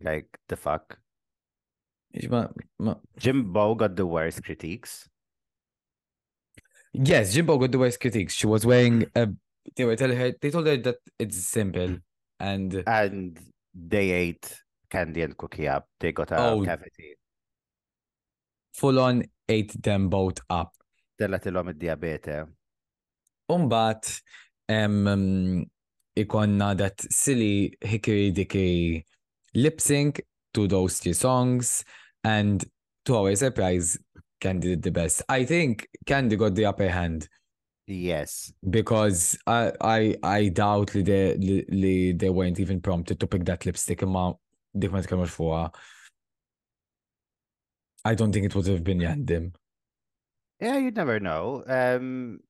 Like 0.01 0.29
the 0.49 0.57
fuck. 0.57 0.99
Jimbo 3.19 3.75
got 3.75 3.97
the 3.97 4.07
worst 4.07 4.43
critiques. 4.43 5.09
Yes, 6.93 7.35
Jimbo 7.35 7.59
got 7.59 7.73
the 7.73 7.79
worst 7.79 8.01
critiques. 8.01 8.35
She 8.35 8.47
was 8.47 8.65
wearing 8.65 9.07
a. 9.15 9.29
They 9.77 9.85
were 9.85 9.97
telling 9.97 10.17
her. 10.17 10.33
They 10.41 10.51
told 10.51 10.67
her 10.67 10.77
that 10.79 10.97
it's 11.19 11.37
simple, 11.45 11.99
and 12.41 12.83
And 12.87 13.39
they 13.75 14.11
ate 14.13 14.63
candy 14.89 15.23
and 15.23 15.37
cookie 15.37 15.69
up. 15.69 15.89
They 16.01 16.13
got 16.13 16.31
a 16.33 16.39
Oh. 16.41 16.65
cavity. 16.65 17.17
full 18.73 19.01
on 19.01 19.25
ate 19.49 19.73
them 19.83 20.09
both 20.11 20.39
up. 20.51 20.73
Della 21.19 21.39
tilhom 21.39 21.71
id-diabete. 21.71 22.45
Umbat, 23.51 24.05
um, 24.05 24.13
um, 24.13 24.21
ikonna 24.69 25.67
that 26.77 27.01
silly 27.13 27.75
hickory 27.81 28.31
dickory 28.31 29.07
lip 29.55 29.81
sync 29.81 30.23
to 30.55 30.67
those 30.67 31.01
two 31.01 31.15
songs, 31.15 31.85
and 32.25 32.65
to 33.05 33.17
our 33.17 33.35
surprise, 33.37 33.99
Candy 34.41 34.69
did 34.69 34.83
the 34.83 34.91
best. 34.91 35.23
I 35.29 35.45
think 35.45 35.89
Candy 36.07 36.37
got 36.37 36.55
the 36.55 36.67
upper 36.67 36.89
hand 36.89 37.29
Yes. 37.87 38.53
because 38.69 39.39
I 39.47 39.73
I 39.81 40.17
I 40.23 40.49
doubt 40.49 40.95
li 40.95 41.03
they 41.03 41.37
li, 41.37 41.65
li 41.69 42.13
they 42.13 42.31
weren't 42.31 42.59
even 42.59 42.81
prompted 42.81 43.21
to 43.21 43.27
pick 43.27 43.45
that 43.45 43.65
lipstick 43.65 44.03
imma 44.03 44.35
dik 44.77 44.93
ma 44.93 45.01
tkellmux 45.01 45.37
fuqha. 45.37 45.75
I 48.05 48.15
don't 48.15 48.33
think 48.33 48.47
it 48.47 48.55
would 48.55 48.67
have 48.67 48.85
been 48.85 48.99
yandim. 48.99 49.55
Yeah, 50.61 50.79
you'd 50.79 50.97
never 50.97 51.21
know. 51.21 51.65
Um, 51.67 52.41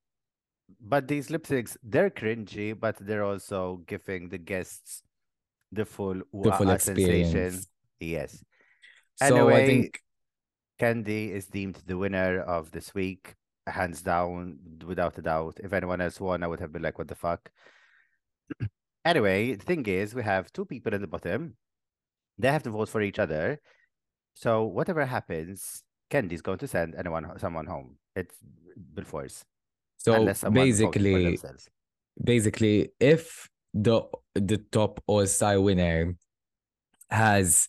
but 0.80 1.08
these 1.08 1.30
lip 1.30 1.46
syncs, 1.46 1.76
they're 1.82 2.10
cringy, 2.10 2.78
but 2.78 2.96
they're 3.00 3.24
also 3.24 3.82
giving 3.86 4.28
the 4.28 4.38
guests 4.38 5.02
the 5.72 5.84
full 5.84 6.22
The 6.42 6.52
full 6.52 6.70
uh, 6.70 6.78
sensation. 6.78 7.54
experience. 7.54 7.68
Yes. 8.00 8.44
So 9.16 9.48
I 9.50 9.56
Anyway, 9.56 9.66
think 9.66 10.00
Candy 10.78 11.32
is 11.32 11.46
deemed 11.46 11.82
the 11.86 11.96
winner 11.98 12.40
of 12.42 12.70
this 12.70 12.94
week, 12.94 13.34
hands 13.66 14.02
down, 14.02 14.58
without 14.86 15.18
a 15.18 15.22
doubt. 15.22 15.58
If 15.62 15.72
anyone 15.72 16.00
else 16.00 16.20
won, 16.20 16.42
I 16.42 16.46
would 16.46 16.60
have 16.60 16.72
been 16.72 16.82
like, 16.82 16.98
what 16.98 17.08
the 17.08 17.14
fuck? 17.14 17.50
anyway, 19.04 19.54
the 19.54 19.64
thing 19.64 19.86
is, 19.86 20.14
we 20.14 20.22
have 20.22 20.52
two 20.52 20.64
people 20.64 20.94
in 20.94 21.00
the 21.00 21.06
bottom. 21.06 21.56
They 22.38 22.50
have 22.52 22.62
to 22.64 22.70
vote 22.70 22.88
for 22.88 23.00
each 23.02 23.18
other. 23.18 23.60
So 24.34 24.64
whatever 24.64 25.04
happens, 25.06 25.82
Candy's 26.10 26.42
going 26.42 26.58
to 26.58 26.68
send 26.68 26.94
anyone, 26.94 27.38
someone 27.38 27.66
home. 27.66 27.96
It's 28.14 28.36
Bill 28.94 29.04
Force. 29.04 29.44
So 29.96 30.14
unless 30.14 30.40
someone 30.40 30.66
votes 30.66 30.80
for 30.80 30.90
basically 30.90 31.38
basically 32.22 32.90
if 33.00 33.48
the 33.74 34.02
the 34.34 34.58
top 34.70 35.02
all-star 35.06 35.60
winner 35.60 36.14
has 37.10 37.68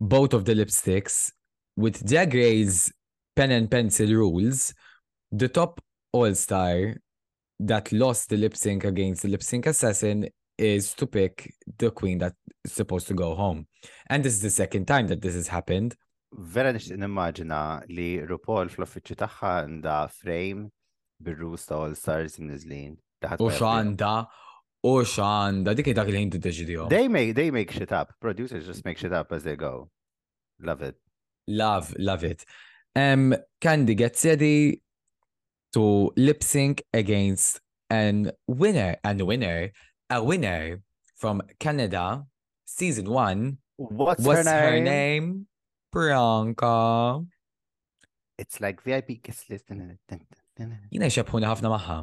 both 0.00 0.34
of 0.34 0.44
the 0.44 0.54
lipsticks 0.54 1.32
with 1.76 2.12
Race 2.12 2.92
pen 3.34 3.50
and 3.50 3.70
pencil 3.70 4.08
rules, 4.08 4.74
the 5.30 5.48
top 5.48 5.80
all-star 6.12 6.96
that 7.60 7.92
lost 7.92 8.28
the 8.28 8.36
lip 8.36 8.56
sync 8.56 8.84
against 8.84 9.22
the 9.22 9.28
lip 9.28 9.42
sync 9.42 9.66
assassin 9.66 10.28
is 10.58 10.94
to 10.94 11.06
pick 11.06 11.52
the 11.78 11.90
queen 11.90 12.18
that's 12.18 12.36
supposed 12.66 13.06
to 13.08 13.14
go 13.14 13.34
home. 13.34 13.66
And 14.08 14.24
this 14.24 14.34
is 14.34 14.42
the 14.42 14.50
second 14.50 14.86
time 14.86 15.06
that 15.08 15.20
this 15.20 15.34
has 15.34 15.48
happened. 15.48 15.94
Vera 16.32 16.72
nixtieq 16.72 16.98
nimmaġina 17.00 17.60
li 17.88 18.18
RuPaul 18.28 18.72
fl-uffiċċju 18.72 19.18
tagħha 19.20 19.52
għandha 19.62 19.98
uh, 20.04 20.08
frame 20.10 20.70
bir-rules 21.20 21.66
ta' 21.66 21.76
All 21.84 21.94
Stars 21.94 22.38
imniżlin. 22.38 22.98
U 23.38 23.50
xanda, 23.50 24.26
u 24.84 25.02
xanda, 25.04 25.74
dik 25.76 25.94
dak 25.96 26.08
li 26.08 26.20
jinti 26.20 26.38
deċidijom. 26.38 26.88
They 26.90 27.08
make 27.08 27.34
they 27.34 27.50
make 27.50 27.72
shit 27.72 27.92
up. 27.92 28.12
Producers 28.20 28.66
just 28.66 28.84
make 28.84 28.98
shit 28.98 29.12
up 29.12 29.32
as 29.32 29.42
they 29.42 29.56
go. 29.56 29.90
Love 30.60 30.82
it. 30.82 30.96
Love, 31.48 31.94
love 31.98 32.24
it. 32.24 32.44
Um, 32.94 33.34
Candy 33.60 33.94
gets 33.94 34.24
ready 34.24 34.82
to 35.72 36.12
lip 36.16 36.42
sync 36.42 36.82
against 36.92 37.60
an 37.90 38.32
winner, 38.48 38.96
and 39.04 39.22
winner, 39.22 39.70
a 40.10 40.22
winner 40.22 40.80
from 41.14 41.42
Canada, 41.58 42.24
season 42.64 43.10
one. 43.10 43.58
What's, 43.76 44.24
What's 44.24 44.48
her, 44.48 44.70
her 44.70 44.80
name? 44.80 44.84
name? 44.84 45.46
Priyanka. 45.94 47.26
It's 48.38 48.60
like 48.60 48.82
VIP 48.82 49.22
kiss 49.22 49.44
list. 49.48 49.70
Jina 50.56 51.08
xebħuni 51.12 51.48
ħafna 51.50 51.70
maħħa. 51.72 51.96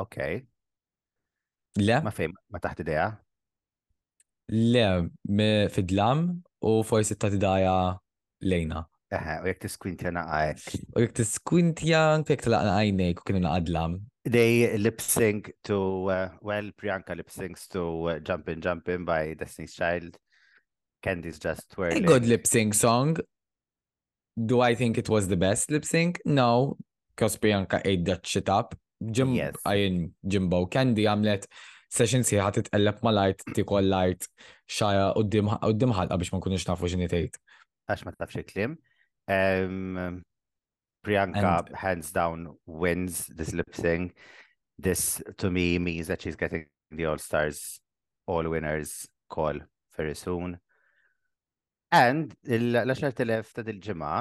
Okay. 0.00 0.42
Le, 1.80 2.00
Ma 2.02 2.10
fejn, 2.14 2.32
ma 2.50 2.58
taħt 2.62 2.84
idea? 2.84 3.08
le, 4.50 4.84
fidlam 5.70 6.24
u 6.66 6.70
forsi 6.82 7.14
ta' 7.14 7.30
tidaja 7.30 7.74
lejna. 8.42 8.82
Eħe, 9.14 9.36
u 9.42 9.46
jek 9.50 9.60
tiskwintja 9.64 10.10
naqajk. 10.14 10.64
U 10.96 11.02
jek 11.04 11.12
tiskwintja 11.18 12.00
kek 12.26 12.42
talaqna 12.46 12.74
għajnejk 12.80 13.22
u 13.22 13.26
kienu 13.28 13.42
naqadlam. 13.44 13.96
They 14.24 14.76
lip 14.78 15.00
sync 15.00 15.52
to, 15.64 15.78
uh, 16.10 16.28
well, 16.42 16.70
Priyanka 16.76 17.16
lip 17.16 17.30
syncs 17.30 17.66
to 17.72 17.84
uh, 18.10 18.18
Jumpin' 18.20 18.60
Jumpin' 18.60 19.04
by 19.06 19.34
Destiny's 19.34 19.74
Child. 19.74 20.18
Candy's 21.02 21.38
just 21.38 21.72
A 21.72 21.74
twirling. 21.74 22.04
good 22.06 22.26
lip 22.26 22.46
sync 22.46 22.74
song. 22.74 23.16
Do 24.46 24.60
I 24.60 24.74
think 24.74 24.96
it 24.98 25.08
was 25.08 25.28
the 25.28 25.36
best 25.36 25.70
lip 25.70 25.84
sync? 25.84 26.20
No, 26.24 26.76
because 27.14 27.36
Priyanka 27.36 27.80
ate 27.84 28.04
that 28.06 28.26
shit 28.26 28.48
up. 28.48 28.74
Jim, 29.10 29.34
Yes. 29.34 29.54
għajin 29.66 30.12
Jimbo 30.28 30.66
Candy 30.66 31.04
għamlet 31.04 31.46
session 31.90 32.22
siħa 32.22 32.52
titqelleb 32.54 33.00
malajt, 33.02 33.44
tikol 33.56 33.88
lajt, 33.90 34.28
xaja 34.68 35.14
uddim 35.16 35.48
ħalqa 35.96 36.18
biex 36.20 36.32
ma 36.32 36.38
nkunux 36.40 36.66
nafu 36.68 36.88
xini 36.88 37.08
tgħid. 37.08 37.38
Għax 37.90 38.04
ma 38.06 38.12
tafx 38.12 38.36
il-klim. 38.36 38.76
Um, 39.28 40.22
Priyanka, 41.04 41.66
And- 41.66 41.76
hands 41.76 42.12
down, 42.12 42.56
wins 42.66 43.26
this 43.26 43.52
lip 43.54 43.74
sync. 43.74 44.14
This, 44.78 45.22
to 45.38 45.50
me, 45.50 45.78
means 45.78 46.06
that 46.08 46.22
she's 46.22 46.36
getting 46.36 46.66
the 46.90 47.06
All 47.06 47.18
Stars 47.18 47.80
All 48.26 48.48
Winners 48.48 49.08
call 49.28 49.60
very 49.96 50.14
soon. 50.14 50.58
And 51.90 52.36
l-10,000 52.46 53.54
ta' 53.56 53.64
dil-ġimgħa 53.66 54.14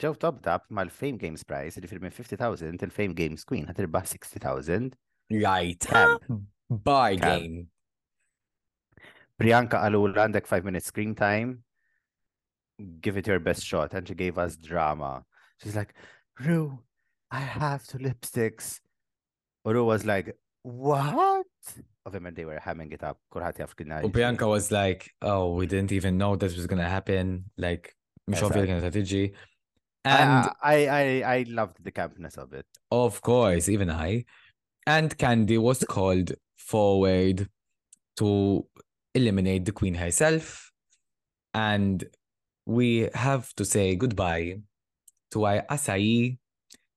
ġew 0.00 0.14
topped 0.22 0.46
up 0.46 0.68
mal-Fame 0.70 1.18
Games 1.18 1.42
Prize, 1.44 1.80
li 1.80 1.98
minn 1.98 2.14
50,000 2.14 2.84
il-Fame 2.86 3.16
Games 3.18 3.44
Queen 3.44 3.66
ħatirbaħ 3.66 4.06
60,000. 4.14 4.94
Right. 5.30 5.86
Camp. 5.90 6.22
game. 7.18 7.66
Priyanka 9.40 9.80
għalula 9.82 10.26
għandek 10.26 10.46
5 10.46 10.68
minutes 10.68 10.90
screen 10.92 11.14
time. 11.14 11.62
Give 13.00 13.16
it 13.16 13.26
your 13.26 13.40
best 13.40 13.64
shot. 13.66 13.94
And 13.94 14.06
she 14.06 14.14
gave 14.14 14.38
us 14.38 14.56
drama. 14.56 15.24
She's 15.62 15.76
like, 15.76 15.94
Ru, 16.38 16.78
I 17.30 17.40
have 17.40 17.86
two 17.86 17.98
lipsticks. 17.98 18.80
U 19.64 19.72
Ru 19.72 19.84
was 19.84 20.06
like, 20.06 20.36
what? 20.62 21.46
Ovvijament 22.08 22.36
they 22.36 22.44
were 22.44 22.60
hamming 22.64 22.92
it 22.92 23.02
up. 23.02 23.18
Kurħat 23.32 23.60
jaf 23.60 23.76
kien 23.76 23.92
U 23.92 24.10
Priyanka 24.10 24.48
was 24.48 24.70
like, 24.72 25.10
oh, 25.22 25.54
we 25.54 25.66
didn't 25.66 25.92
even 25.92 26.16
know 26.16 26.36
this 26.36 26.56
was 26.56 26.66
gonna 26.66 26.88
happen. 26.88 27.44
Like, 27.56 27.94
ovvja 28.30 28.60
li 28.62 28.68
kienet 28.68 28.92
tiġi. 28.96 29.24
And 30.04 30.48
I, 30.62 30.86
I, 30.86 31.22
I, 31.34 31.44
loved 31.48 31.84
the 31.84 31.92
campness 31.92 32.38
of 32.38 32.54
it. 32.54 32.64
Of 32.90 33.20
course, 33.20 33.68
even 33.68 33.90
I. 33.90 34.24
And 34.86 35.16
Candy 35.18 35.58
was 35.58 35.84
called 35.84 36.32
forward 36.56 37.48
to 38.16 38.64
eliminate 39.14 39.66
the 39.66 39.72
queen 39.72 39.94
herself. 39.94 40.72
And 41.52 42.02
we 42.64 43.10
have 43.14 43.52
to 43.56 43.64
say 43.66 43.94
goodbye 43.94 44.60
to 45.32 45.44
our 45.44 45.62
Asai, 45.70 46.38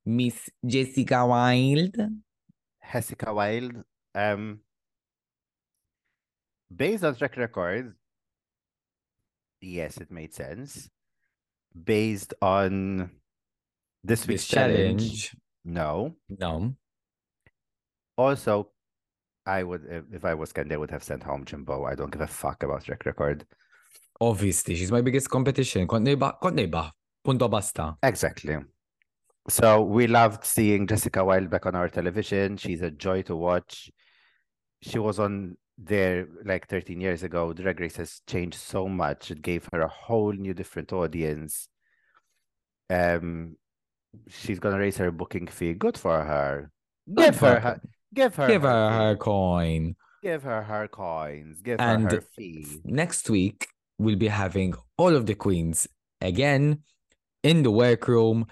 Miss 0.05 0.49
Jessica 0.65 1.25
Wild. 1.25 1.97
Jessica 2.89 3.33
Wild. 3.33 3.83
Um, 4.15 4.59
based 6.75 7.03
on 7.03 7.15
track 7.15 7.37
record, 7.37 7.95
yes, 9.61 9.97
it 9.97 10.11
made 10.11 10.33
sense. 10.33 10.89
Based 11.73 12.33
on 12.41 13.09
this 14.03 14.21
This 14.21 14.27
week's 14.27 14.47
challenge, 14.47 15.31
challenge. 15.31 15.35
no. 15.65 16.15
No. 16.29 16.75
Also, 18.17 18.69
I 19.45 19.63
would, 19.63 20.05
if, 20.11 20.23
I 20.23 20.35
was 20.35 20.53
Candy, 20.53 20.75
I 20.75 20.77
would 20.77 20.91
have 20.91 21.03
sent 21.03 21.23
home 21.23 21.45
Jimbo. 21.45 21.85
I 21.85 21.95
don't 21.95 22.11
give 22.11 22.21
a 22.21 22.27
fuck 22.27 22.63
about 22.63 22.83
track 22.83 23.05
record. 23.05 23.45
Obviously, 24.21 24.75
she's 24.75 24.91
my 24.91 25.01
biggest 25.01 25.29
competition. 25.29 25.87
Punto 25.87 27.47
basta. 27.47 27.95
Exactly. 28.03 28.57
So 29.49 29.81
we 29.81 30.07
loved 30.07 30.45
seeing 30.45 30.87
Jessica 30.87 31.23
Wild 31.25 31.49
back 31.49 31.65
on 31.65 31.75
our 31.75 31.89
television. 31.89 32.55
She's 32.57 32.81
a 32.81 32.91
joy 32.91 33.23
to 33.23 33.35
watch. 33.35 33.91
She 34.81 34.99
was 34.99 35.19
on 35.19 35.57
there 35.77 36.27
like 36.45 36.67
13 36.67 37.01
years 37.01 37.23
ago. 37.23 37.53
Drag 37.53 37.79
Race 37.79 37.95
has 37.97 38.21
changed 38.27 38.57
so 38.59 38.87
much. 38.87 39.31
It 39.31 39.41
gave 39.41 39.67
her 39.73 39.81
a 39.81 39.87
whole 39.87 40.31
new 40.33 40.53
different 40.53 40.93
audience. 40.93 41.67
Um 42.89 43.55
she's 44.27 44.59
gonna 44.59 44.77
raise 44.79 44.97
her 44.97 45.11
booking 45.11 45.47
fee. 45.47 45.73
Good 45.73 45.97
for 45.97 46.23
her. 46.23 46.71
Good 47.13 47.33
Give 47.33 47.35
for 47.35 47.47
her, 47.47 47.59
her. 47.59 47.59
her 47.59 47.81
give 48.13 48.35
her 48.35 48.47
Give 48.47 48.61
her 48.61 48.89
fee. 48.91 48.95
her 48.97 49.15
coin. 49.17 49.95
give 50.21 50.43
her 50.43 50.61
her 50.63 50.87
coins. 50.87 51.61
Give 51.61 51.79
And 51.79 52.03
her 52.03 52.17
her 52.17 52.21
fee. 52.35 52.81
next 52.83 53.29
week 53.29 53.67
we'll 53.97 54.15
be 54.17 54.27
having 54.27 54.73
all 54.97 55.15
of 55.15 55.25
the 55.25 55.35
queens 55.35 55.87
again 56.21 56.83
in 57.43 57.63
the 57.63 57.71
workroom 57.71 58.45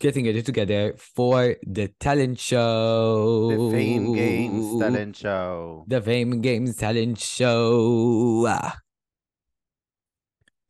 getting 0.00 0.26
it 0.26 0.44
together 0.44 0.94
for 0.98 1.56
the 1.62 1.88
talent 2.00 2.38
show 2.38 3.50
The 3.50 3.70
Fame 3.76 4.12
Games 4.14 4.80
talent 4.80 5.16
show. 5.16 5.84
the 5.88 6.00
fame 6.02 6.40
games 6.40 6.76
talent 6.76 7.18
show 7.18 8.46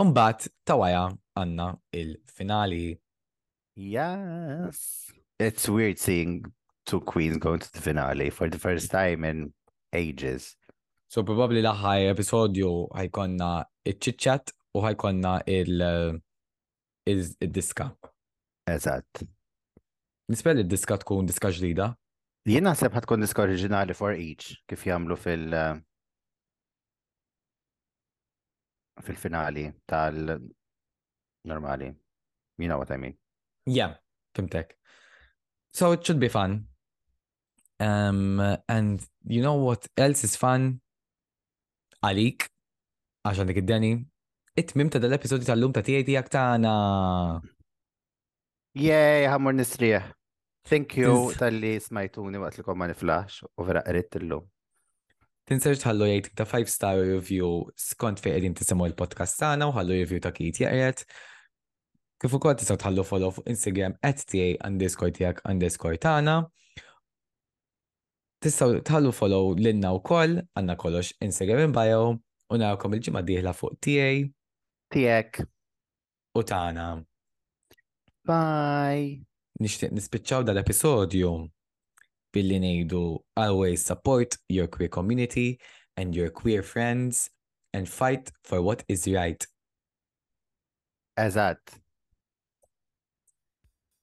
Umbat 0.03 0.49
tawaja 0.67 1.05
għanna 1.39 1.69
il-finali 1.95 2.99
Yes. 3.77 5.11
It's 5.41 5.69
weird 5.69 5.99
seeing 5.99 6.45
two 6.87 7.01
queens 7.01 7.39
going 7.39 7.59
to 7.59 7.73
the 7.73 7.81
finale 7.81 8.31
for 8.31 8.49
the 8.49 8.59
first 8.59 8.91
time 8.91 9.25
in 9.25 9.53
ages. 9.93 10.55
so 11.15 11.23
probably 11.23 11.61
l-aħħar 11.63 12.09
episodju 12.13 12.69
ħajkonna 12.99 13.49
il-chit-chat 13.87 14.51
u 14.75 14.81
ħajkonna 14.83 15.35
il- 15.47 15.83
il- 17.07 17.23
uh, 17.23 17.35
il-diska 17.45 17.87
Eżatt. 18.71 19.27
Nispel 20.33 20.63
il-diska 20.63 20.97
tkun 21.03 21.29
diska 21.29 21.51
ġdida 21.53 21.91
Jien 22.45 22.67
naħseb 22.67 22.93
ħatkun 22.93 23.23
disk 23.25 23.39
oriġinali 23.41 23.95
for 23.97 24.13
each 24.13 24.59
kif 24.69 24.83
jagħmlu 24.85 25.17
fil 25.17 25.55
fil-finali 29.05 29.65
tal-normali. 29.89 31.89
You 32.59 32.69
know 32.69 32.79
what 32.79 32.91
I 32.93 32.99
mean. 33.01 33.17
Yeah, 33.65 33.95
fimtek. 34.37 34.77
So 35.73 35.93
it 35.93 36.05
should 36.05 36.21
be 36.21 36.29
fun. 36.29 36.67
Um, 37.81 38.59
and 38.69 39.01
you 39.27 39.41
know 39.41 39.55
what 39.55 39.89
else 39.97 40.25
is 40.25 40.37
fun? 40.37 40.83
Għalik, 42.05 42.51
għaxan 43.25 43.49
dik 43.49 43.65
id-deni, 43.65 44.05
it-mim 44.61 44.93
ta' 44.93 45.01
dal-episodi 45.01 45.49
tal-lum 45.49 45.73
ta' 45.73 45.81
tijaj 45.81 46.05
tijak 46.05 46.29
tana. 46.29 47.41
Yay, 48.75 49.29
ħammur 49.31 49.55
nisrieħ. 49.55 50.07
Thank 50.67 50.97
you 50.99 51.31
tal-li 51.39 51.77
smajtuni 51.79 52.41
waqt 52.43 52.59
li 52.59 52.65
komma 52.67 52.89
niflax 52.91 53.45
u 53.47 53.67
vera 53.69 53.85
qrit 53.87 54.17
illum. 54.19 54.49
Tinsarġ 55.47 55.83
tħallu 55.83 56.09
jgħid 56.09 56.33
ta' 56.41 56.47
5 56.49 56.73
star 56.73 56.99
review 56.99 57.69
skont 57.79 58.23
fej 58.25 58.33
qegħdin 58.33 58.57
tisimgħu 58.59 58.89
il-podcast 58.91 59.39
tagħna 59.43 59.69
u 59.69 59.77
ħallu 59.77 60.01
review 60.01 60.25
ta' 60.25 60.33
kit 60.35 60.59
jaqret. 60.65 61.05
Kif 62.19 62.35
ukoll 62.41 62.59
tistgħu 62.59 62.81
tħallu 62.81 63.07
follow 63.07 63.37
fuq 63.37 63.55
Instagram 63.55 63.95
at 64.03 64.27
TA 64.27 64.51
underscore 64.67 65.15
tiegħek 65.21 65.45
underscore 65.53 66.01
tagħna. 66.01 66.37
Tistgħu 68.43 68.83
tħallu 68.89 69.15
follow 69.15 69.55
lilna 69.61 69.95
wkoll 70.01 70.41
għandna 70.43 70.81
kollox 70.81 71.15
Instagram 71.23 71.69
in 71.69 71.79
bio 71.79 72.05
u 72.11 72.59
narawkom 72.59 72.99
il-ġimgħa 72.99 73.27
dieħla 73.31 73.55
fuq 73.55 73.79
TA 73.85 74.13
Tiek. 74.91 75.45
u 76.35 76.43
tagħna. 76.43 76.89
Bye. 78.25 79.21
Nixtieq 79.61 79.93
nispiċċaw 79.95 80.47
dal-episodju 80.49 81.33
billi 82.35 82.59
ngħidu 82.59 83.03
always 83.39 83.85
support 83.87 84.39
your 84.49 84.67
queer 84.67 84.89
community 84.89 85.59
and 85.97 86.17
your 86.17 86.31
queer 86.31 86.63
friends 86.63 87.31
and 87.73 87.89
fight 87.89 88.33
for 88.43 88.63
what 88.63 88.83
is 88.89 89.07
right. 89.07 89.47
Eżatt. 91.19 91.79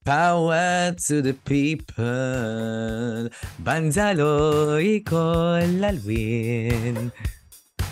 Power 0.06 0.96
to 1.08 1.22
the 1.22 1.34
people, 1.46 3.30
Banzalo 3.62 4.80
jikolla 4.82 5.92
l-win. 5.94 7.12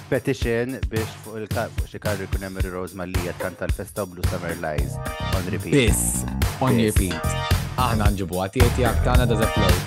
Petition 0.10 0.80
biex 0.89 1.10
fuq 1.24 1.36
il-kar 1.38 1.68
fuq 1.76 1.86
xi 1.91 1.99
karri 2.01 2.26
kun 2.34 2.41
hemm 2.47 2.57
Rose 2.74 2.97
Malija 2.97 3.34
tkanta 3.38 3.68
l-festa 3.68 4.05
Blue 4.10 4.26
Summer 4.32 4.55
Lies 4.64 4.97
on 5.38 5.51
repeat. 5.53 5.74
This 5.76 6.26
on 6.60 6.82
repeat. 6.82 7.38
Aħna 7.78 8.10
nġibu 8.16 8.41
għatieti 8.41 8.89
għaktana 8.89 9.30
da 9.30 9.51
flow. 9.53 9.78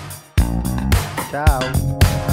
Ciao. 1.27 2.32